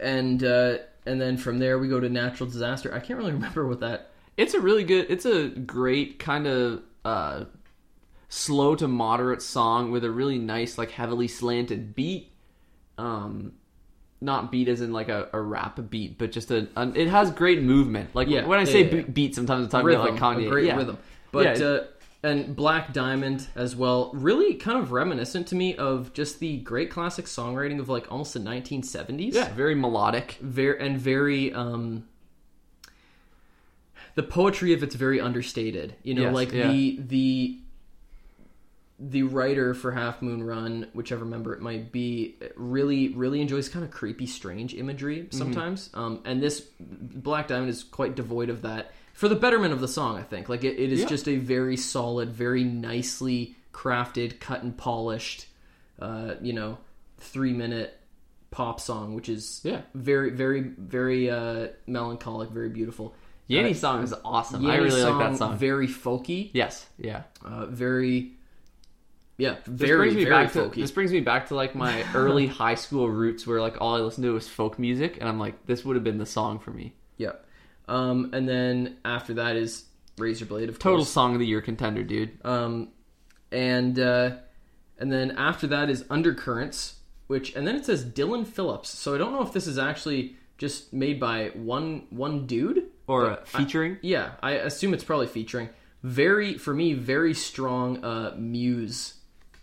and 0.01 0.43
uh, 0.43 0.79
and 1.07 1.21
then 1.21 1.37
from 1.37 1.59
there 1.59 1.79
we 1.79 1.89
go 1.89 2.01
to 2.01 2.09
Natural 2.09 2.49
Disaster. 2.49 2.93
I 2.95 3.01
can't 3.01 3.19
really 3.19 3.33
remember 3.41 3.67
what 3.67 3.81
that. 3.81 4.11
it's 4.37 4.55
a 4.55 4.61
really 4.61 4.85
good. 4.85 5.07
It's 5.09 5.27
a 5.27 5.49
great 5.49 6.19
kind 6.19 6.47
of 6.47 6.83
uh, 7.05 7.45
slow 8.29 8.75
to 8.77 8.89
moderate 8.89 9.43
song 9.43 9.91
with 9.91 10.05
a 10.05 10.11
really 10.11 10.39
nice, 10.39 10.77
like 10.79 10.91
heavily 10.93 11.29
slanted 11.29 11.95
beat. 11.95 12.33
Um, 12.99 13.53
not 14.21 14.51
beat 14.51 14.69
as 14.69 14.81
in 14.81 14.93
like 14.93 15.09
a, 15.11 15.29
a 15.35 15.41
rap 15.41 15.79
beat, 15.91 16.17
but 16.19 16.33
just 16.33 16.51
a, 16.51 16.69
an 16.77 16.97
it 16.97 17.09
has 17.09 17.31
great 17.31 17.61
movement. 17.63 18.15
Like 18.15 18.29
Yeah, 18.29 18.47
when 18.47 18.59
I 18.59 18.65
say 18.65 18.85
yeah, 18.85 18.95
yeah. 18.97 19.03
be- 19.03 19.13
beat, 19.13 19.35
sometimes 19.35 19.65
I'm 19.65 19.71
talking 19.71 19.87
rhythm, 19.87 20.01
about 20.03 20.13
like 20.21 20.39
Kanye. 20.39 20.47
a 20.47 20.49
great 20.49 20.65
yeah. 20.67 20.77
rhythm. 20.77 20.99
But 21.33 21.59
Yeah. 21.59 21.67
uh, 21.67 21.85
and 22.23 22.57
Black 22.57 22.95
Diamond 22.95 23.49
as 23.55 23.77
well, 23.77 24.11
really 24.15 24.55
kind 24.55 24.79
of 24.79 24.93
reminiscent 24.93 25.47
to 25.49 25.55
me 25.55 25.77
of 25.77 26.15
just 26.15 26.39
the 26.41 26.57
great 26.61 26.91
classic 26.91 27.27
songwriting 27.27 27.79
of 27.81 27.91
like 27.91 28.11
almost 28.11 28.33
the 28.33 28.41
1970s. 28.41 29.35
yeah, 29.35 29.53
very 29.53 29.75
melodic. 29.75 30.39
very 30.41 30.81
and 30.81 30.99
very 30.99 31.53
um 31.53 32.05
the 34.15 34.23
poetry 34.23 34.73
of 34.73 34.83
it's 34.83 34.95
very 34.95 35.21
understated 35.21 35.97
you 36.03 36.15
know 36.15 36.23
Yes, 36.23 36.35
like 36.35 36.53
yeah. 36.53 36.69
the 36.69 36.99
the 37.09 37.59
the 38.99 39.23
writer 39.25 39.75
for 39.75 39.91
half 39.93 40.23
moon 40.23 40.43
run 40.43 40.87
whichever 40.95 41.25
member 41.25 41.53
it 41.53 41.61
might 41.61 41.91
be 41.91 42.37
really 42.57 43.09
really 43.09 43.41
enjoys 43.41 43.69
kind 43.69 43.85
of 43.85 43.91
creepy 43.91 44.27
strange 44.27 44.73
imagery 44.75 45.23
Mm-hmm. 45.23 45.37
sometimes 45.39 45.91
um 45.95 46.21
and 46.25 46.41
this 46.43 46.61
black 46.79 47.49
diamond 47.49 47.71
is 47.71 47.83
quite 47.83 48.15
devoid 48.15 48.51
of 48.51 48.63
that 48.63 48.93
for 49.13 49.29
the 49.29 49.35
betterment 49.35 49.73
of 49.73 49.81
the 49.81 49.89
song 49.89 50.17
i 50.17 50.23
think 50.23 50.49
like 50.49 50.63
it, 50.63 50.79
it 50.79 50.93
is 50.93 51.01
Yeah. 51.01 51.07
just 51.09 51.29
a 51.29 51.37
very 51.37 51.77
solid 51.77 52.31
very 52.33 52.63
nicely 52.63 53.57
crafted 53.73 54.39
cut 54.39 54.63
and 54.63 54.77
polished 54.77 55.47
uh 56.01 56.35
you 56.41 56.53
know 56.53 56.79
three 57.19 57.53
minute 57.53 57.99
pop 58.53 58.79
song 58.81 59.15
which 59.17 59.29
is 59.29 59.61
Yeah. 59.65 59.81
very 59.95 60.31
very 60.31 60.61
very 60.61 61.29
uh 61.31 61.69
melancholic 61.89 62.51
very 62.51 62.69
beautiful 62.69 63.15
Yanni 63.49 63.73
Uh, 63.73 63.75
song 63.75 64.03
is 64.05 64.15
awesome. 64.25 64.65
I 64.65 64.75
Yanni 64.77 64.85
really 64.85 65.03
like 65.03 65.19
that 65.33 65.37
song. 65.37 65.59
very 65.59 65.87
folky 65.89 66.51
yes, 66.55 66.87
yeah. 66.97 67.25
uh, 67.45 67.67
very 67.67 68.37
yeah 69.37 69.57
This 69.67 69.89
very 69.89 69.99
brings 69.99 70.15
me 70.17 70.25
very 70.25 70.45
back 70.45 70.53
to 70.53 70.71
this 70.75 70.91
brings 70.93 71.11
me 71.13 71.21
back 71.21 71.49
to 71.49 71.55
like 71.55 71.75
my 71.75 72.05
early 72.15 72.47
high 72.47 72.75
school 72.77 73.09
roots, 73.11 73.47
where 73.47 73.61
like 73.61 73.77
all 73.81 73.95
I 73.97 74.01
listened 74.01 74.25
to 74.25 74.33
was 74.33 74.49
folk 74.49 74.79
music, 74.79 75.19
and 75.21 75.29
I'm 75.29 75.39
like, 75.39 75.67
this 75.67 75.85
would 75.85 75.97
have 75.97 76.05
been 76.05 76.19
the 76.19 76.27
song 76.27 76.59
for 76.59 76.71
me. 76.71 76.93
yeah 77.19 77.33
um 77.89 78.31
and 78.33 78.49
then 78.49 78.97
after 79.05 79.35
that 79.35 79.57
is 79.57 79.85
razor 80.19 80.47
blade 80.47 80.69
of 80.71 80.79
Total 80.79 80.99
course 80.99 81.11
song 81.11 81.35
of 81.35 81.41
the 81.41 81.47
year 81.47 81.61
contender, 81.61 82.03
dude. 82.03 82.31
um 82.45 82.89
and 83.53 83.99
uh 83.99 84.31
and 84.99 85.13
then 85.13 85.33
after 85.33 85.67
that 85.67 85.91
is 85.91 86.05
undercurrents 86.11 87.01
which 87.27 87.55
and 87.57 87.67
then 87.67 87.75
it 87.77 87.85
says 87.85 88.05
dylan 88.05 88.47
phillips 88.47 88.89
so 88.89 89.15
i 89.15 89.19
don't 89.19 89.33
know 89.33 89.43
if 89.43 89.53
this 89.53 89.67
is 89.67 89.77
actually 89.79 90.37
just 90.57 90.93
made 90.93 91.19
by 91.21 91.49
one 91.55 92.07
one 92.11 92.47
dude 92.47 92.85
Or 93.07 93.31
uh, 93.33 93.45
featuring. 93.45 93.99
Yeah, 94.03 94.33
I 94.43 94.53
assume 94.53 94.95
it's 94.95 95.05
probably 95.05 95.27
featuring 95.27 95.69
very 96.03 96.57
for 96.59 96.73
me 96.73 96.93
very 96.95 97.35
strong 97.35 98.03
uh 98.05 98.35
muse 98.39 99.15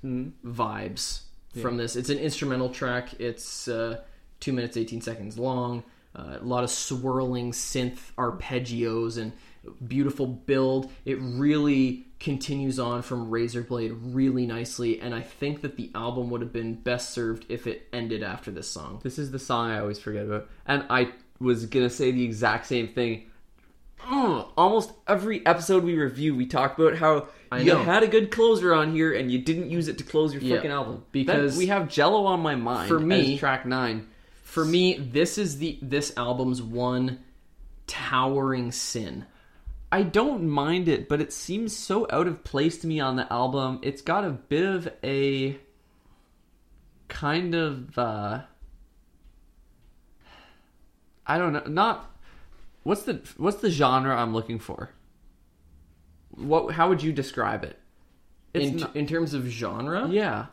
vibes 0.03 1.21
from 1.61 1.77
this. 1.77 1.95
It's 1.95 2.09
an 2.09 2.17
instrumental 2.17 2.69
track. 2.69 3.19
It's 3.19 3.67
uh 3.67 4.01
2 4.39 4.53
minutes 4.53 4.77
18 4.77 5.01
seconds 5.01 5.37
long. 5.37 5.83
Uh, 6.15 6.37
a 6.41 6.43
lot 6.43 6.63
of 6.63 6.69
swirling 6.69 7.51
synth 7.51 7.99
arpeggios 8.17 9.17
and 9.17 9.31
beautiful 9.87 10.25
build. 10.27 10.91
It 11.05 11.17
really 11.21 12.07
continues 12.19 12.79
on 12.79 13.01
from 13.01 13.31
Razorblade 13.31 13.97
really 14.13 14.45
nicely 14.45 14.99
and 14.99 15.13
I 15.15 15.21
think 15.21 15.61
that 15.61 15.77
the 15.77 15.89
album 15.95 16.29
would 16.29 16.41
have 16.41 16.53
been 16.53 16.75
best 16.75 17.11
served 17.11 17.45
if 17.49 17.67
it 17.67 17.87
ended 17.93 18.23
after 18.23 18.51
this 18.51 18.67
song. 18.67 18.99
This 19.03 19.17
is 19.17 19.31
the 19.31 19.39
song 19.39 19.71
I 19.71 19.79
always 19.79 19.99
forget 19.99 20.25
about, 20.25 20.49
and 20.65 20.85
I 20.89 21.11
was 21.39 21.65
gonna 21.65 21.89
say 21.89 22.11
the 22.11 22.23
exact 22.23 22.67
same 22.67 22.89
thing. 22.89 23.27
Ugh, 24.07 24.47
almost 24.57 24.91
every 25.07 25.45
episode 25.45 25.83
we 25.83 25.97
review, 25.97 26.35
we 26.35 26.45
talk 26.45 26.77
about 26.77 26.97
how 26.97 27.27
I 27.51 27.59
you 27.59 27.73
know. 27.73 27.83
had 27.83 28.03
a 28.03 28.07
good 28.07 28.31
closer 28.31 28.73
on 28.73 28.93
here 28.93 29.13
and 29.13 29.29
you 29.31 29.39
didn't 29.39 29.69
use 29.69 29.87
it 29.89 29.97
to 29.97 30.03
close 30.05 30.33
your 30.33 30.41
Yeah, 30.41 30.57
freaking 30.57 30.69
album. 30.71 31.03
because- 31.11 31.57
we 31.57 31.67
have 31.67 31.89
Jello 31.89 32.25
on 32.25 32.39
my 32.39 32.55
mind 32.55 32.87
For 32.87 32.99
me- 32.99 33.37
track 33.37 33.65
nine. 33.65 34.07
For 34.43 34.63
me, 34.65 34.97
this 34.97 35.37
is 35.37 35.57
the 35.59 35.77
this 35.81 36.13
album's 36.17 36.61
one 36.61 37.19
towering 37.87 38.71
sin. 38.71 39.25
I 39.91 40.03
don't 40.03 40.47
mind 40.49 40.87
it, 40.87 41.09
but 41.09 41.19
it 41.19 41.33
seems 41.33 41.75
so 41.75 42.07
out 42.09 42.27
of 42.27 42.43
place 42.45 42.77
to 42.79 42.87
me 42.87 42.99
on 43.01 43.17
the 43.17 43.31
album. 43.31 43.79
It's 43.81 44.01
got 44.01 44.23
a 44.23 44.29
bit 44.29 44.63
of 44.65 44.89
a 45.03 45.57
kind 47.09 47.53
of 47.55 47.97
uh 47.97 48.41
I 51.27 51.37
don't 51.37 51.53
know, 51.53 51.63
not 51.67 52.09
what's 52.83 53.03
the 53.03 53.21
what's 53.37 53.57
the 53.57 53.69
genre 53.69 54.15
I'm 54.15 54.33
looking 54.33 54.59
for? 54.59 54.91
What 56.35 56.73
how 56.73 56.89
would 56.89 57.01
you 57.03 57.11
describe 57.11 57.63
it? 57.63 57.77
In, 58.53 58.77
not- 58.77 58.95
in 58.95 59.07
terms 59.07 59.33
of 59.33 59.45
genre, 59.47 60.07
yeah. 60.09 60.47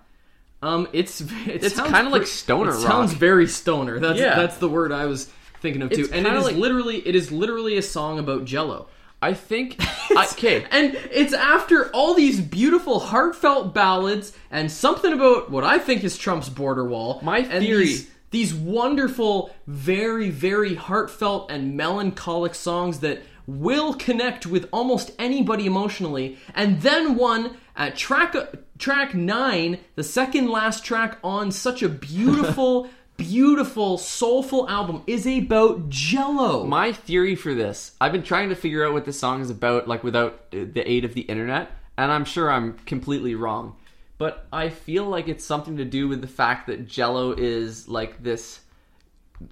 um, 0.63 0.87
it's 0.93 1.21
it 1.47 1.65
It's 1.65 1.81
kinda 1.81 2.11
like 2.11 2.27
stoner 2.27 2.71
It 2.71 2.75
rock. 2.75 2.83
sounds 2.83 3.13
very 3.13 3.47
stoner. 3.47 3.99
That's 3.99 4.19
Yeah. 4.21 4.37
that's 4.37 4.59
the 4.59 4.69
word 4.69 4.93
I 4.93 5.07
was 5.07 5.31
thinking 5.61 5.83
of 5.83 5.91
too. 5.91 6.03
It's 6.03 6.13
and 6.13 6.27
it 6.27 6.33
like- 6.41 6.57
literally 6.57 6.97
it 7.07 7.15
is 7.17 7.33
literally 7.33 7.77
a 7.77 7.83
song 7.83 8.19
about 8.19 8.45
Jello. 8.45 8.89
I 9.21 9.35
think 9.35 9.81
okay. 10.17 10.65
And 10.71 10.95
it's 11.11 11.33
after 11.33 11.91
all 11.91 12.15
these 12.15 12.41
beautiful, 12.41 13.01
heartfelt 13.01 13.75
ballads 13.75 14.33
and 14.49 14.71
something 14.71 15.13
about 15.13 15.51
what 15.51 15.65
I 15.65 15.79
think 15.81 16.05
is 16.05 16.17
Trump's 16.17 16.49
border 16.49 16.85
wall. 16.85 17.19
My 17.25 17.39
and 17.39 17.65
theory- 17.65 17.85
These, 17.87 18.11
these 18.31 18.55
wonderful, 18.55 19.51
very, 19.67 20.31
very 20.31 20.75
heartfelt 20.77 21.51
and 21.51 21.77
melancholic 21.77 22.55
songs 22.55 23.01
that 23.01 23.21
will 23.49 23.95
connect 23.95 24.47
with 24.47 24.69
almost 24.73 25.11
anybody 25.19 25.65
emotionally. 25.65 26.37
And 26.55 26.83
then 26.83 27.17
one 27.17 27.57
at 27.75 27.97
track 27.97 28.37
track 28.79 29.15
nine, 29.15 29.79
the 29.97 30.05
second 30.05 30.49
last 30.49 30.85
track 30.85 31.19
on 31.25 31.51
such 31.51 31.83
a 31.83 31.89
beautiful, 31.89 32.91
beautiful, 33.17 33.97
soulful 33.97 34.69
album, 34.69 35.03
is 35.07 35.27
about 35.27 35.89
Jello. 35.89 36.65
My 36.65 36.93
theory 36.93 37.35
for 37.35 37.55
this, 37.55 37.93
I've 38.01 38.13
been 38.13 38.23
trying 38.23 38.51
to 38.51 38.55
figure 38.55 38.87
out 38.87 38.93
what 38.93 39.07
this 39.07 39.19
song 39.19 39.41
is 39.41 39.51
about, 39.51 39.89
like 39.89 40.05
without 40.05 40.45
uh, 40.53 40.67
the 40.71 40.85
aid 40.89 41.07
of 41.07 41.15
the 41.15 41.23
internet, 41.23 41.71
and 41.97 42.13
I'm 42.13 42.27
sure 42.27 42.53
I'm 42.53 42.75
completely 42.85 43.35
wrong. 43.35 43.77
But 44.19 44.47
I 44.53 44.69
feel 44.69 45.05
like 45.05 45.29
it's 45.29 45.45
something 45.45 45.79
to 45.79 45.85
do 45.85 46.07
with 46.07 46.21
the 46.21 46.27
fact 46.27 46.67
that 46.67 46.87
Jello 46.87 47.33
is 47.33 47.89
like 47.89 48.23
this 48.23 48.61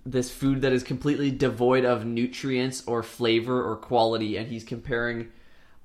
this 0.04 0.30
food 0.30 0.62
that 0.62 0.72
is 0.72 0.82
completely 0.82 1.30
devoid 1.30 1.84
of 1.84 2.04
nutrients 2.04 2.82
or 2.86 3.02
flavor 3.02 3.62
or 3.62 3.76
quality, 3.76 4.36
and 4.36 4.48
he's 4.48 4.64
comparing 4.64 5.28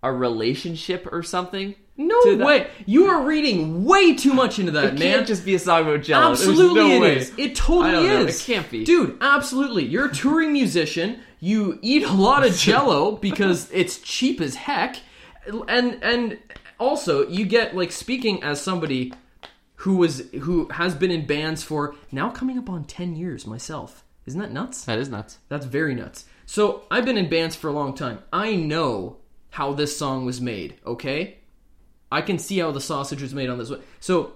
a 0.03 0.11
relationship 0.11 1.07
or 1.11 1.21
something. 1.23 1.75
No 1.97 2.19
way! 2.37 2.67
You 2.87 3.05
are 3.07 3.21
reading 3.23 3.83
way 3.85 4.15
too 4.15 4.33
much 4.33 4.57
into 4.57 4.71
that, 4.71 4.85
It 4.85 4.93
man. 4.99 5.01
can't 5.17 5.27
just 5.27 5.45
be 5.45 5.53
a 5.53 5.59
song 5.59 5.81
about 5.83 6.01
Jello. 6.01 6.31
Absolutely, 6.31 6.79
no 6.79 6.89
it 6.95 6.99
way. 7.01 7.17
is. 7.17 7.31
It 7.37 7.55
totally 7.55 7.89
I 7.89 7.91
don't 7.91 8.07
know. 8.07 8.25
is. 8.25 8.41
It 8.41 8.51
can't 8.51 8.71
be. 8.71 8.83
dude. 8.83 9.17
Absolutely, 9.21 9.85
you're 9.85 10.07
a 10.07 10.11
touring 10.13 10.51
musician. 10.51 11.19
You 11.39 11.77
eat 11.83 12.03
a 12.03 12.11
lot 12.13 12.45
of 12.45 12.55
Jello 12.55 13.11
because 13.21 13.69
it's 13.71 13.99
cheap 13.99 14.41
as 14.41 14.55
heck, 14.55 14.97
and 15.67 15.99
and 16.03 16.39
also 16.79 17.27
you 17.27 17.45
get 17.45 17.75
like 17.75 17.91
speaking 17.91 18.41
as 18.41 18.59
somebody 18.59 19.13
who 19.81 19.95
was 19.95 20.29
who 20.41 20.67
has 20.69 20.93
been 20.93 21.09
in 21.11 21.25
bands 21.25 21.63
for 21.63 21.95
now 22.11 22.29
coming 22.29 22.57
up 22.57 22.69
on 22.69 22.83
ten 22.83 23.15
years 23.15 23.47
myself. 23.47 24.03
Isn't 24.27 24.39
that 24.39 24.51
nuts? 24.51 24.85
That 24.85 24.99
is 24.99 25.09
nuts. 25.09 25.39
That's 25.49 25.65
very 25.65 25.95
nuts. 25.95 26.25
So 26.45 26.83
I've 26.91 27.05
been 27.05 27.17
in 27.17 27.29
bands 27.29 27.55
for 27.55 27.67
a 27.67 27.73
long 27.73 27.95
time. 27.95 28.19
I 28.31 28.55
know 28.55 29.17
how 29.49 29.73
this 29.73 29.97
song 29.97 30.25
was 30.25 30.39
made, 30.39 30.75
okay? 30.85 31.39
I 32.11 32.21
can 32.21 32.37
see 32.37 32.59
how 32.59 32.71
the 32.71 32.79
sausage 32.79 33.23
was 33.23 33.33
made 33.33 33.49
on 33.49 33.57
this 33.57 33.71
one. 33.71 33.81
So 33.99 34.33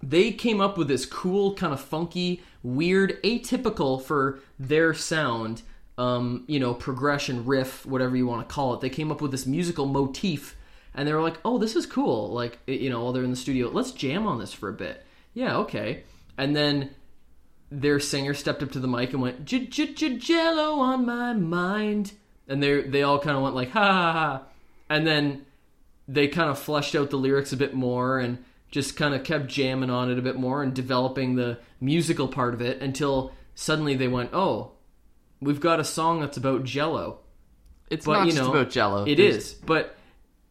they 0.00 0.30
came 0.30 0.60
up 0.60 0.78
with 0.78 0.86
this 0.86 1.06
cool, 1.06 1.54
kind 1.54 1.72
of 1.72 1.80
funky, 1.80 2.42
weird, 2.62 3.20
atypical 3.24 4.00
for 4.00 4.38
their 4.60 4.94
sound, 4.94 5.62
um, 5.98 6.44
you 6.46 6.60
know, 6.60 6.72
progression, 6.72 7.44
riff, 7.44 7.84
whatever 7.84 8.16
you 8.16 8.26
want 8.28 8.48
to 8.48 8.54
call 8.54 8.74
it. 8.74 8.80
They 8.80 8.90
came 8.90 9.10
up 9.10 9.20
with 9.20 9.32
this 9.32 9.46
musical 9.46 9.86
motif 9.86 10.54
and 10.94 11.06
they 11.08 11.12
were 11.12 11.22
like, 11.22 11.38
"Oh, 11.44 11.58
this 11.58 11.76
is 11.76 11.86
cool." 11.86 12.30
Like, 12.32 12.58
you 12.66 12.90
know, 12.90 13.02
while 13.04 13.12
they're 13.12 13.24
in 13.24 13.30
the 13.30 13.36
studio, 13.36 13.68
let's 13.70 13.90
jam 13.92 14.26
on 14.26 14.38
this 14.38 14.52
for 14.52 14.68
a 14.68 14.72
bit. 14.72 15.04
Yeah, 15.34 15.56
okay. 15.58 16.04
And 16.38 16.54
then 16.54 16.90
their 17.70 17.98
singer 17.98 18.34
stepped 18.34 18.62
up 18.62 18.70
to 18.72 18.78
the 18.80 18.86
mic 18.88 19.12
and 19.12 19.22
went 19.22 19.44
"J- 19.44 19.66
j- 19.66 19.92
j- 19.94 20.16
jello 20.18 20.78
on 20.78 21.04
my 21.06 21.32
mind 21.32 22.12
and 22.46 22.62
they 22.62 22.82
they 22.82 23.02
all 23.02 23.18
kind 23.18 23.36
of 23.36 23.42
went 23.42 23.54
like 23.56 23.70
ha 23.70 23.80
ha 23.92 24.12
ha 24.12 24.42
and 24.88 25.04
then 25.06 25.44
they 26.06 26.28
kind 26.28 26.50
of 26.50 26.58
fleshed 26.58 26.94
out 26.94 27.10
the 27.10 27.16
lyrics 27.16 27.52
a 27.52 27.56
bit 27.56 27.74
more 27.74 28.18
and 28.20 28.38
just 28.70 28.96
kind 28.96 29.14
of 29.14 29.24
kept 29.24 29.46
jamming 29.48 29.90
on 29.90 30.10
it 30.10 30.18
a 30.18 30.22
bit 30.22 30.36
more 30.36 30.62
and 30.62 30.74
developing 30.74 31.34
the 31.34 31.58
musical 31.80 32.28
part 32.28 32.54
of 32.54 32.60
it 32.60 32.80
until 32.82 33.32
suddenly 33.56 33.96
they 33.96 34.08
went 34.08 34.30
oh 34.34 34.70
we've 35.40 35.60
got 35.60 35.80
a 35.80 35.84
song 35.84 36.20
that's 36.20 36.36
about 36.36 36.62
jello 36.64 37.18
It's 37.90 38.04
but 38.06 38.12
not 38.18 38.26
you 38.26 38.32
just 38.32 38.42
know 38.44 38.50
about 38.52 38.70
Jello. 38.70 39.04
it 39.06 39.16
There's- 39.16 39.34
is 39.36 39.54
but 39.54 39.96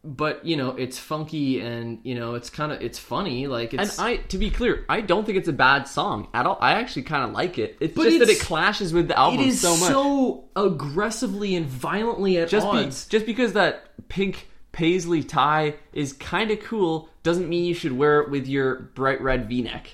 but 0.06 0.44
you 0.44 0.56
know 0.56 0.70
it's 0.70 0.98
funky 0.98 1.60
and 1.60 1.98
you 2.02 2.14
know 2.14 2.34
it's 2.34 2.50
kind 2.50 2.70
of 2.72 2.82
it's 2.82 2.98
funny 2.98 3.46
like 3.46 3.72
And 3.72 3.90
I, 3.98 4.16
to 4.16 4.36
be 4.38 4.50
clear, 4.50 4.84
I 4.88 5.00
don't 5.00 5.24
think 5.24 5.38
it's 5.38 5.48
a 5.48 5.52
bad 5.52 5.88
song 5.88 6.28
at 6.34 6.44
all. 6.46 6.58
I 6.60 6.72
actually 6.74 7.04
kind 7.04 7.24
of 7.24 7.30
like 7.32 7.58
it. 7.58 7.78
It's 7.80 7.94
just 7.96 8.18
that 8.18 8.28
it 8.28 8.40
clashes 8.40 8.92
with 8.92 9.08
the 9.08 9.18
album 9.18 9.40
it 9.40 9.46
is 9.48 9.60
so 9.60 9.70
much. 9.76 9.88
so 9.90 10.44
aggressively 10.56 11.54
and 11.56 11.66
violently 11.66 12.38
at 12.38 12.48
just 12.48 12.70
be, 12.70 12.78
odds 12.78 13.06
just 13.06 13.26
because 13.26 13.54
that 13.54 13.90
pink 14.08 14.48
paisley 14.72 15.22
tie 15.22 15.74
is 15.92 16.12
kind 16.12 16.50
of 16.50 16.60
cool 16.60 17.08
doesn't 17.22 17.48
mean 17.48 17.64
you 17.64 17.74
should 17.74 17.92
wear 17.92 18.20
it 18.20 18.30
with 18.30 18.46
your 18.46 18.74
bright 18.94 19.20
red 19.22 19.48
v-neck 19.48 19.88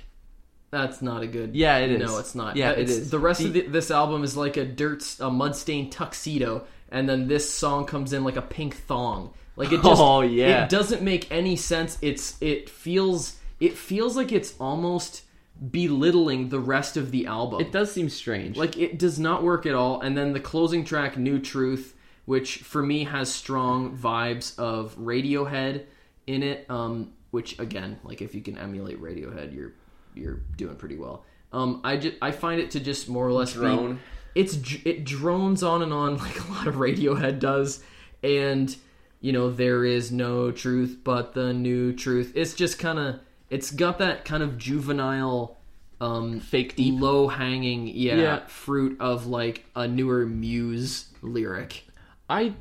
That's 0.71 1.03
not 1.03 1.23
a 1.23 1.27
good. 1.27 1.55
Yeah, 1.55 1.79
it 1.79 1.91
is. 1.91 2.01
No, 2.01 2.19
it's 2.19 2.35
not. 2.35 2.57
Yeah, 2.57 2.71
Uh, 2.71 2.73
it 2.75 2.79
it's- 2.91 3.11
The 3.11 3.19
rest 3.19 3.41
of 3.43 3.53
The- 3.53 3.63
the, 3.63 3.69
this 3.69 3.91
album 3.91 4.23
is 4.25 4.37
like 4.37 4.57
a 4.57 4.65
dirt, 4.65 5.05
a 5.21 5.31
mud 5.31 5.55
stained 5.57 5.93
tuxedo, 5.93 6.65
and 6.91 7.09
then 7.09 7.29
this 7.29 7.49
song 7.53 7.87
comes 7.87 8.13
in 8.13 8.25
like 8.25 8.37
a 8.37 8.43
pink 8.43 8.77
thong. 8.77 9.33
Like 9.57 9.73
it 9.73 9.83
just, 9.83 10.01
Oh, 10.03 10.21
yeah. 10.23 10.65
it 10.65 10.71
doesn't 10.71 11.03
make 11.03 11.31
any 11.31 11.57
sense. 11.57 11.99
It's 12.03 12.37
it 12.41 12.69
feels 12.71 13.37
it 13.59 13.77
feels 13.77 14.17
like 14.17 14.33
it's 14.33 14.55
almost 14.59 15.23
belittling 15.71 16.49
the 16.49 16.59
rest 16.61 16.97
of 16.97 17.11
the 17.11 17.27
album. 17.27 17.61
it 17.61 17.71
does 17.71 17.93
seem 17.93 18.09
strange 18.09 18.57
Like 18.57 18.79
it 18.79 18.99
does 18.99 19.19
not 19.19 19.43
work 19.43 19.67
at 19.67 19.75
all. 19.75 20.01
And 20.01 20.17
then 20.17 20.33
the 20.33 20.41
closing 20.41 20.85
track, 20.85 21.19
"New 21.19 21.39
Truth," 21.39 21.95
which 22.25 22.59
for 22.59 22.83
me 22.83 23.05
has 23.05 23.33
strong 23.33 23.97
vibes 23.97 24.59
of 24.59 24.97
Radiohead 24.97 25.85
in 26.27 26.43
it. 26.43 26.65
Um, 26.71 27.13
which 27.31 27.59
again, 27.59 27.99
like 28.05 28.23
if 28.23 28.35
you 28.35 28.41
can 28.41 28.57
emulate 28.59 29.01
Radiohead, 29.01 29.55
you're 29.55 29.73
you're 30.15 30.41
doing 30.57 30.77
pretty 30.77 30.97
well. 30.97 31.25
Um, 31.53 31.81
I 31.85 31.97
just 31.99 32.17
I 32.23 32.31
find 32.31 32.61
it 32.61 32.71
to 32.73 32.81
just 32.81 33.09
more 33.09 33.27
or 33.27 33.33
less 33.33 33.53
be- 33.53 33.61
Drone. 33.61 34.01
it's 34.35 34.57
it 34.85 35.05
drones 35.05 35.63
on 35.63 35.83
and 35.83 35.93
on 35.93 36.17
like 36.27 36.41
a 36.49 36.53
lot 36.53 36.67
of 36.69 36.77
Radiohead 36.77 37.39
does, 37.39 37.83
and 38.23 38.75
you 39.21 39.33
know 39.33 39.51
there 39.51 39.85
is 39.85 40.11
no 40.11 40.51
truth 40.51 40.99
but 41.05 41.35
the 41.35 41.53
new 41.53 41.93
truth. 41.93 42.33
It's 42.35 42.55
just 42.55 42.79
kind 42.79 42.99
of 42.99 43.21
it's 43.49 43.71
got 43.71 43.99
that 43.99 44.25
kind 44.25 44.43
of 44.43 44.59
juvenile 44.59 45.57
um 46.01 46.41
Fake 46.41 46.77
deep. 46.77 47.01
low 47.01 47.29
hanging 47.29 47.87
yeah, 47.89 48.17
Yeah. 48.17 48.47
fruit 48.47 49.01
of 49.01 49.27
like 49.27 49.65
a 49.77 49.87
newer 49.87 50.25
muse 50.27 51.07
lyric 51.23 51.85
I 52.29 52.55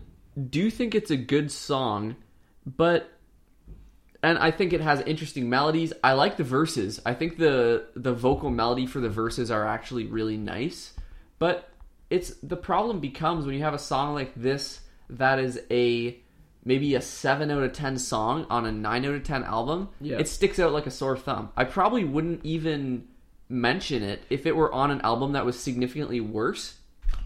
do 0.49 0.69
think 0.71 0.95
it's 0.95 1.11
a 1.11 1.17
good 1.17 1.51
song, 1.51 2.15
but 2.65 3.09
and 4.21 4.37
I 4.37 4.51
think 4.51 4.73
it 4.73 4.81
has 4.81 4.99
interesting 5.01 5.49
melodies. 5.49 5.93
I 6.03 6.13
like 6.13 6.37
the 6.37 6.43
verses. 6.43 6.99
I 7.05 7.13
think 7.13 7.37
the 7.37 7.85
the 7.95 8.13
vocal 8.13 8.49
melody 8.49 8.85
for 8.85 8.99
the 8.99 9.09
verses 9.09 9.49
are 9.51 9.65
actually 9.65 10.07
really 10.07 10.37
nice. 10.37 10.93
But 11.37 11.69
it's 12.09 12.31
the 12.43 12.57
problem 12.57 12.99
becomes 12.99 13.45
when 13.45 13.55
you 13.55 13.61
have 13.63 13.73
a 13.73 13.79
song 13.79 14.13
like 14.13 14.33
this 14.35 14.81
that 15.11 15.39
is 15.39 15.61
a 15.71 16.19
maybe 16.69 16.93
a 16.93 17.01
7 17.01 17.49
out 17.49 17.63
of 17.63 17.73
10 17.73 17.97
song 17.97 18.45
on 18.47 18.63
a 18.63 18.71
9 18.71 19.05
out 19.05 19.15
of 19.15 19.23
10 19.23 19.43
album. 19.43 19.89
Yeah. 19.99 20.19
It 20.19 20.27
sticks 20.27 20.59
out 20.59 20.71
like 20.71 20.85
a 20.85 20.91
sore 20.91 21.17
thumb. 21.17 21.49
I 21.57 21.63
probably 21.63 22.03
wouldn't 22.03 22.45
even 22.45 23.07
mention 23.49 24.03
it 24.03 24.21
if 24.29 24.45
it 24.45 24.55
were 24.55 24.71
on 24.71 24.91
an 24.91 25.01
album 25.01 25.31
that 25.31 25.47
was 25.47 25.59
significantly 25.59 26.21
worse. 26.21 26.75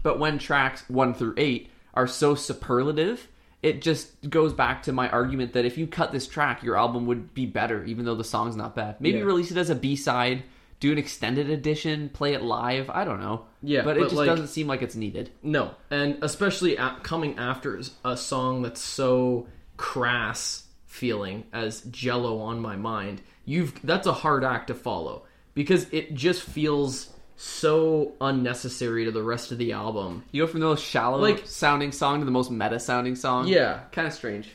But 0.02 0.18
when 0.18 0.38
tracks 0.38 0.88
1 0.88 1.12
through 1.12 1.34
8 1.36 1.68
are 1.92 2.06
so 2.06 2.34
superlative, 2.34 3.28
it 3.62 3.82
just 3.82 4.30
goes 4.30 4.54
back 4.54 4.82
to 4.84 4.92
my 4.92 5.10
argument 5.10 5.52
that 5.52 5.66
if 5.66 5.76
you 5.76 5.86
cut 5.86 6.10
this 6.10 6.26
track, 6.26 6.62
your 6.62 6.78
album 6.78 7.04
would 7.04 7.34
be 7.34 7.44
better, 7.44 7.84
even 7.84 8.06
though 8.06 8.14
the 8.14 8.24
song's 8.24 8.56
not 8.56 8.74
bad. 8.74 8.98
Maybe 8.98 9.18
Yeah. 9.18 9.24
release 9.24 9.50
it 9.50 9.58
as 9.58 9.68
a 9.68 9.74
B 9.74 9.94
side, 9.94 10.42
do 10.84 10.92
an 10.92 10.98
extended 10.98 11.48
edition, 11.48 12.08
play 12.10 12.34
it 12.34 12.42
live. 12.42 12.90
I 12.90 13.04
don't 13.04 13.20
know. 13.20 13.46
Yeah, 13.62 13.82
but 13.82 13.96
it 13.96 14.00
but, 14.00 14.04
just 14.06 14.16
like- 14.16 14.26
doesn't 14.26 14.48
seem 14.48 14.66
like 14.66 14.82
it's 14.82 14.94
needed. 14.94 15.30
no 15.42 15.70
and 15.90 16.18
especially 16.22 16.76
a- 16.76 16.98
coming 17.02 17.38
after 17.38 17.80
a 18.04 18.16
song 18.16 18.62
that's 18.62 18.80
so 18.82 19.46
crass 19.78 20.64
feeling 20.86 21.44
as 21.52 21.80
jello 21.90 22.38
on 22.40 22.60
my 22.60 22.76
mind 22.76 23.20
you've 23.44 23.72
that's 23.82 24.06
a 24.06 24.12
hard 24.12 24.44
act 24.44 24.66
to 24.68 24.74
follow 24.74 25.24
because 25.54 25.86
it 25.92 26.14
just 26.14 26.42
feels 26.42 27.08
so 27.36 28.12
unnecessary 28.20 29.04
to 29.04 29.10
the 29.10 29.22
rest 29.22 29.50
of 29.52 29.58
the 29.58 29.72
album 29.72 30.22
You 30.32 30.42
go 30.42 30.46
from 30.46 30.60
the 30.60 30.66
most 30.66 30.84
shallow 30.84 31.18
Like- 31.20 31.46
sounding 31.46 31.90
song 31.92 32.18
to 32.20 32.24
the 32.24 32.30
most 32.30 32.50
meta 32.50 32.78
sounding 32.78 33.16
song. 33.16 33.46
yeah 33.48 33.80
kind 33.92 34.06
of 34.06 34.14
strange. 34.14 34.50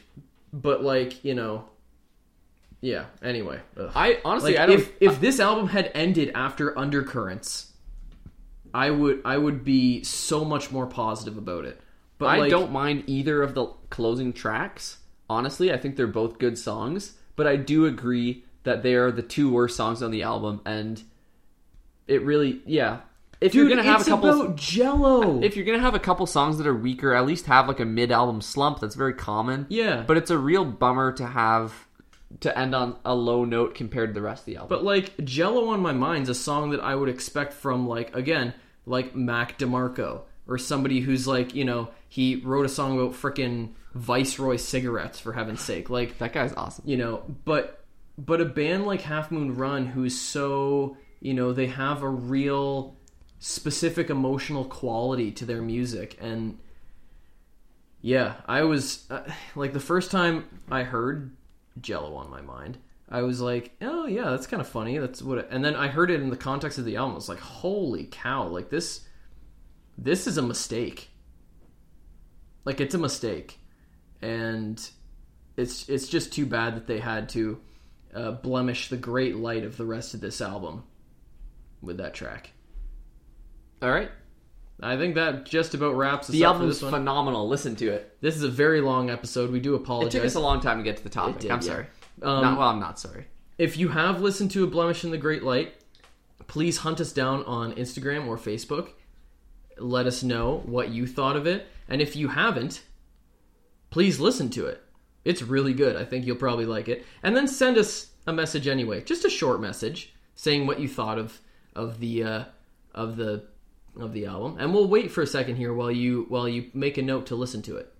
but 0.53 0.83
like 0.83 1.23
you 1.25 1.33
know 1.35 1.65
yeah 2.81 3.05
anyway 3.23 3.59
Ugh. 3.77 3.91
I 3.95 4.19
honestly, 4.23 4.53
Like, 4.53 4.61
I 4.61 4.65
don't. 4.67 4.79
if 4.79 4.91
if 5.01 5.19
this 5.21 5.39
album 5.39 5.67
had 5.67 5.91
ended 5.93 6.31
after 6.35 6.77
Undercurrents, 6.77 7.73
I 8.73 8.91
would 8.91 9.21
I 9.25 9.37
would 9.37 9.63
be 9.63 10.03
so 10.03 10.45
much 10.45 10.71
more 10.71 10.87
positive 10.87 11.37
about 11.37 11.65
it. 11.65 11.81
But 12.17 12.25
I 12.27 12.37
like, 12.39 12.49
don't 12.49 12.71
mind 12.71 13.03
either 13.07 13.41
of 13.41 13.53
the 13.55 13.67
closing 13.89 14.33
tracks. 14.33 14.97
Honestly, 15.29 15.71
I 15.71 15.77
think 15.77 15.95
they're 15.95 16.07
both 16.07 16.37
good 16.39 16.57
songs, 16.57 17.13
but 17.35 17.47
I 17.47 17.55
do 17.55 17.85
agree 17.85 18.43
that 18.63 18.83
they 18.83 18.95
are 18.95 19.11
the 19.11 19.21
two 19.21 19.51
worst 19.51 19.75
songs 19.77 20.03
on 20.03 20.11
the 20.11 20.23
album, 20.23 20.61
and 20.65 21.01
it 22.07 22.21
really, 22.23 22.61
yeah. 22.65 22.99
If 23.39 23.53
Dude, 23.53 23.61
you're 23.61 23.69
gonna 23.69 23.87
have 23.87 24.01
a 24.01 24.05
couple, 24.09 24.29
about 24.41 24.57
Jello. 24.57 25.41
if 25.41 25.55
you're 25.55 25.65
gonna 25.65 25.79
have 25.79 25.95
a 25.95 25.99
couple 25.99 26.25
songs 26.25 26.57
that 26.57 26.67
are 26.67 26.75
weaker, 26.75 27.13
at 27.13 27.25
least 27.25 27.45
have 27.45 27.67
like 27.69 27.79
a 27.79 27.85
mid-album 27.85 28.41
slump. 28.41 28.79
That's 28.81 28.95
very 28.95 29.13
common. 29.13 29.65
Yeah. 29.69 30.03
but 30.05 30.17
it's 30.17 30.29
a 30.29 30.37
real 30.37 30.65
bummer 30.65 31.13
to 31.13 31.25
have 31.25 31.87
to 32.41 32.57
end 32.57 32.75
on 32.75 32.95
a 33.03 33.13
low 33.13 33.43
note 33.43 33.75
compared 33.75 34.09
to 34.09 34.13
the 34.13 34.21
rest 34.21 34.41
of 34.41 34.45
the 34.45 34.55
album. 34.57 34.69
but 34.69 34.83
like 34.83 35.17
Jello 35.23 35.69
on 35.69 35.81
my 35.81 35.91
mind's 35.91 36.29
a 36.29 36.35
song 36.35 36.69
that 36.71 36.79
I 36.79 36.95
would 36.95 37.09
expect 37.09 37.53
from 37.53 37.87
like 37.87 38.15
again 38.15 38.53
like 38.85 39.15
Mac 39.15 39.57
DeMarco 39.57 40.21
or 40.47 40.57
somebody 40.57 40.99
who's 40.99 41.27
like 41.27 41.55
you 41.55 41.65
know 41.65 41.89
he 42.07 42.37
wrote 42.37 42.65
a 42.65 42.69
song 42.69 42.99
about 42.99 43.13
frickin' 43.13 43.69
Viceroy 43.95 44.57
cigarettes 44.57 45.19
for 45.19 45.33
heaven's 45.33 45.61
sake 45.61 45.89
like 45.89 46.19
that 46.19 46.33
guy's 46.33 46.53
awesome. 46.53 46.87
you 46.87 46.97
know 46.97 47.23
but 47.45 47.83
but 48.17 48.41
a 48.41 48.45
band 48.45 48.85
like 48.85 49.01
half 49.01 49.31
moon 49.31 49.55
run 49.55 49.87
who's 49.87 50.19
so 50.19 50.95
you 51.19 51.33
know 51.33 51.51
they 51.51 51.67
have 51.67 52.03
a 52.03 52.09
real 52.09 52.95
specific 53.39 54.09
emotional 54.09 54.65
quality 54.65 55.31
to 55.31 55.45
their 55.45 55.61
music 55.61 56.17
and 56.21 56.59
yeah 58.01 58.35
i 58.45 58.61
was 58.63 59.05
uh, 59.09 59.21
like 59.55 59.73
the 59.73 59.79
first 59.79 60.11
time 60.11 60.45
i 60.69 60.83
heard 60.83 61.35
jello 61.81 62.15
on 62.15 62.29
my 62.29 62.41
mind. 62.41 62.77
I 63.09 63.21
was 63.23 63.41
like 63.41 63.75
oh 63.81 64.05
yeah 64.05 64.29
that's 64.29 64.47
kind 64.47 64.61
of 64.61 64.67
funny. 64.67 64.97
That's 64.97 65.21
what 65.21 65.51
and 65.51 65.63
then 65.63 65.75
i 65.75 65.87
heard 65.87 66.11
it 66.11 66.21
in 66.21 66.29
the 66.29 66.37
context 66.37 66.77
of 66.77 66.85
the 66.85 66.95
album. 66.97 67.13
I 67.13 67.15
was 67.15 67.29
like 67.29 67.39
holy 67.39 68.07
cow 68.11 68.47
like 68.47 68.69
this 68.69 69.01
this 69.97 70.27
is 70.27 70.37
a 70.37 70.41
mistake. 70.41 71.09
Like 72.65 72.79
it's 72.79 72.95
a 72.95 72.99
mistake. 72.99 73.59
And 74.21 74.89
it's 75.57 75.89
it's 75.89 76.07
just 76.07 76.33
too 76.33 76.45
bad 76.45 76.75
that 76.75 76.87
they 76.87 76.99
had 76.99 77.29
to 77.29 77.59
uh, 78.13 78.31
blemish 78.31 78.89
the 78.89 78.97
great 78.97 79.35
light 79.35 79.63
of 79.63 79.77
the 79.77 79.85
rest 79.85 80.13
of 80.13 80.21
this 80.21 80.41
album 80.41 80.83
with 81.81 81.97
that 81.97 82.13
track. 82.13 82.51
All 83.81 83.91
right, 83.91 84.11
I 84.81 84.97
think 84.97 85.15
that 85.15 85.45
just 85.45 85.73
about 85.73 85.95
wraps 85.95 86.29
us 86.29 86.33
the 86.33 86.45
up 86.45 86.53
for 86.53 86.61
album's 86.61 86.75
this 86.75 86.83
one. 86.83 86.91
phenomenal. 86.91 87.47
Listen 87.47 87.75
to 87.77 87.89
it. 87.89 88.17
This 88.21 88.35
is 88.35 88.43
a 88.43 88.49
very 88.49 88.81
long 88.81 89.09
episode. 89.09 89.51
We 89.51 89.59
do 89.59 89.75
apologize. 89.75 90.15
It 90.15 90.17
took 90.19 90.25
us 90.25 90.35
a 90.35 90.39
long 90.39 90.61
time 90.61 90.77
to 90.77 90.83
get 90.83 90.97
to 90.97 91.03
the 91.03 91.09
topic. 91.09 91.39
did, 91.39 91.51
I'm 91.51 91.59
yeah. 91.61 91.67
sorry. 91.67 91.85
Um, 92.21 92.41
not, 92.41 92.57
well, 92.57 92.69
I'm 92.69 92.79
not 92.79 92.99
sorry. 92.99 93.27
if 93.57 93.77
you 93.77 93.89
have 93.89 94.21
listened 94.21 94.51
to 94.51 94.63
a 94.63 94.67
blemish 94.67 95.03
in 95.03 95.11
the 95.11 95.17
great 95.17 95.43
light, 95.43 95.73
please 96.47 96.77
hunt 96.77 96.99
us 97.01 97.11
down 97.11 97.43
on 97.45 97.73
Instagram 97.73 98.27
or 98.27 98.37
Facebook. 98.37 98.89
Let 99.77 100.05
us 100.05 100.23
know 100.23 100.63
what 100.65 100.89
you 100.89 101.07
thought 101.07 101.35
of 101.35 101.47
it, 101.47 101.67
and 101.87 102.01
if 102.01 102.15
you 102.15 102.29
haven't, 102.29 102.81
please 103.89 104.19
listen 104.19 104.49
to 104.51 104.65
it. 104.65 104.83
It's 105.25 105.41
really 105.41 105.73
good. 105.73 105.95
I 105.95 106.05
think 106.05 106.25
you'll 106.25 106.37
probably 106.37 106.65
like 106.65 106.87
it. 106.87 107.05
And 107.23 107.35
then 107.35 107.47
send 107.47 107.77
us 107.77 108.11
a 108.27 108.33
message 108.33 108.67
anyway, 108.67 109.01
just 109.03 109.25
a 109.25 109.29
short 109.29 109.61
message 109.61 110.13
saying 110.35 110.67
what 110.67 110.79
you 110.79 110.87
thought 110.87 111.17
of 111.17 111.39
of 111.75 111.99
the 111.99 112.23
uh, 112.23 112.43
of 112.93 113.17
the 113.17 113.45
of 114.01 114.13
the 114.13 114.25
album. 114.25 114.57
And 114.59 114.73
we'll 114.73 114.87
wait 114.87 115.11
for 115.11 115.21
a 115.21 115.27
second 115.27 115.55
here 115.57 115.73
while 115.73 115.91
you 115.91 116.25
while 116.29 116.47
you 116.47 116.69
make 116.73 116.97
a 116.97 117.01
note 117.01 117.25
to 117.27 117.35
listen 117.35 117.61
to 117.63 117.77
it. 117.77 117.93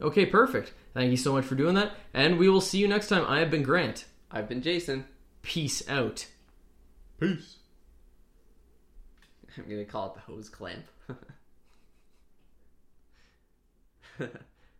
Okay, 0.00 0.26
perfect. 0.26 0.72
Thank 0.94 1.10
you 1.10 1.16
so 1.16 1.32
much 1.32 1.44
for 1.44 1.54
doing 1.54 1.74
that. 1.74 1.92
And 2.12 2.38
we 2.38 2.48
will 2.48 2.60
see 2.60 2.78
you 2.78 2.88
next 2.88 3.08
time. 3.08 3.24
I 3.26 3.38
have 3.40 3.50
been 3.50 3.62
Grant. 3.62 4.04
I've 4.30 4.48
been 4.48 4.62
Jason. 4.62 5.06
Peace 5.42 5.88
out. 5.88 6.26
Peace. 7.18 7.56
I'm 9.56 9.64
gonna 9.68 9.84
call 9.86 10.08
it 10.08 10.14
the 10.14 10.20
hose 10.20 10.48
clamp. 10.48 10.84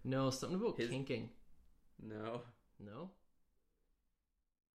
No, 0.08 0.30
something 0.30 0.58
about 0.60 0.78
His- 0.78 0.88
kinking. 0.88 1.28
no. 2.00 2.42
No? 2.78 3.10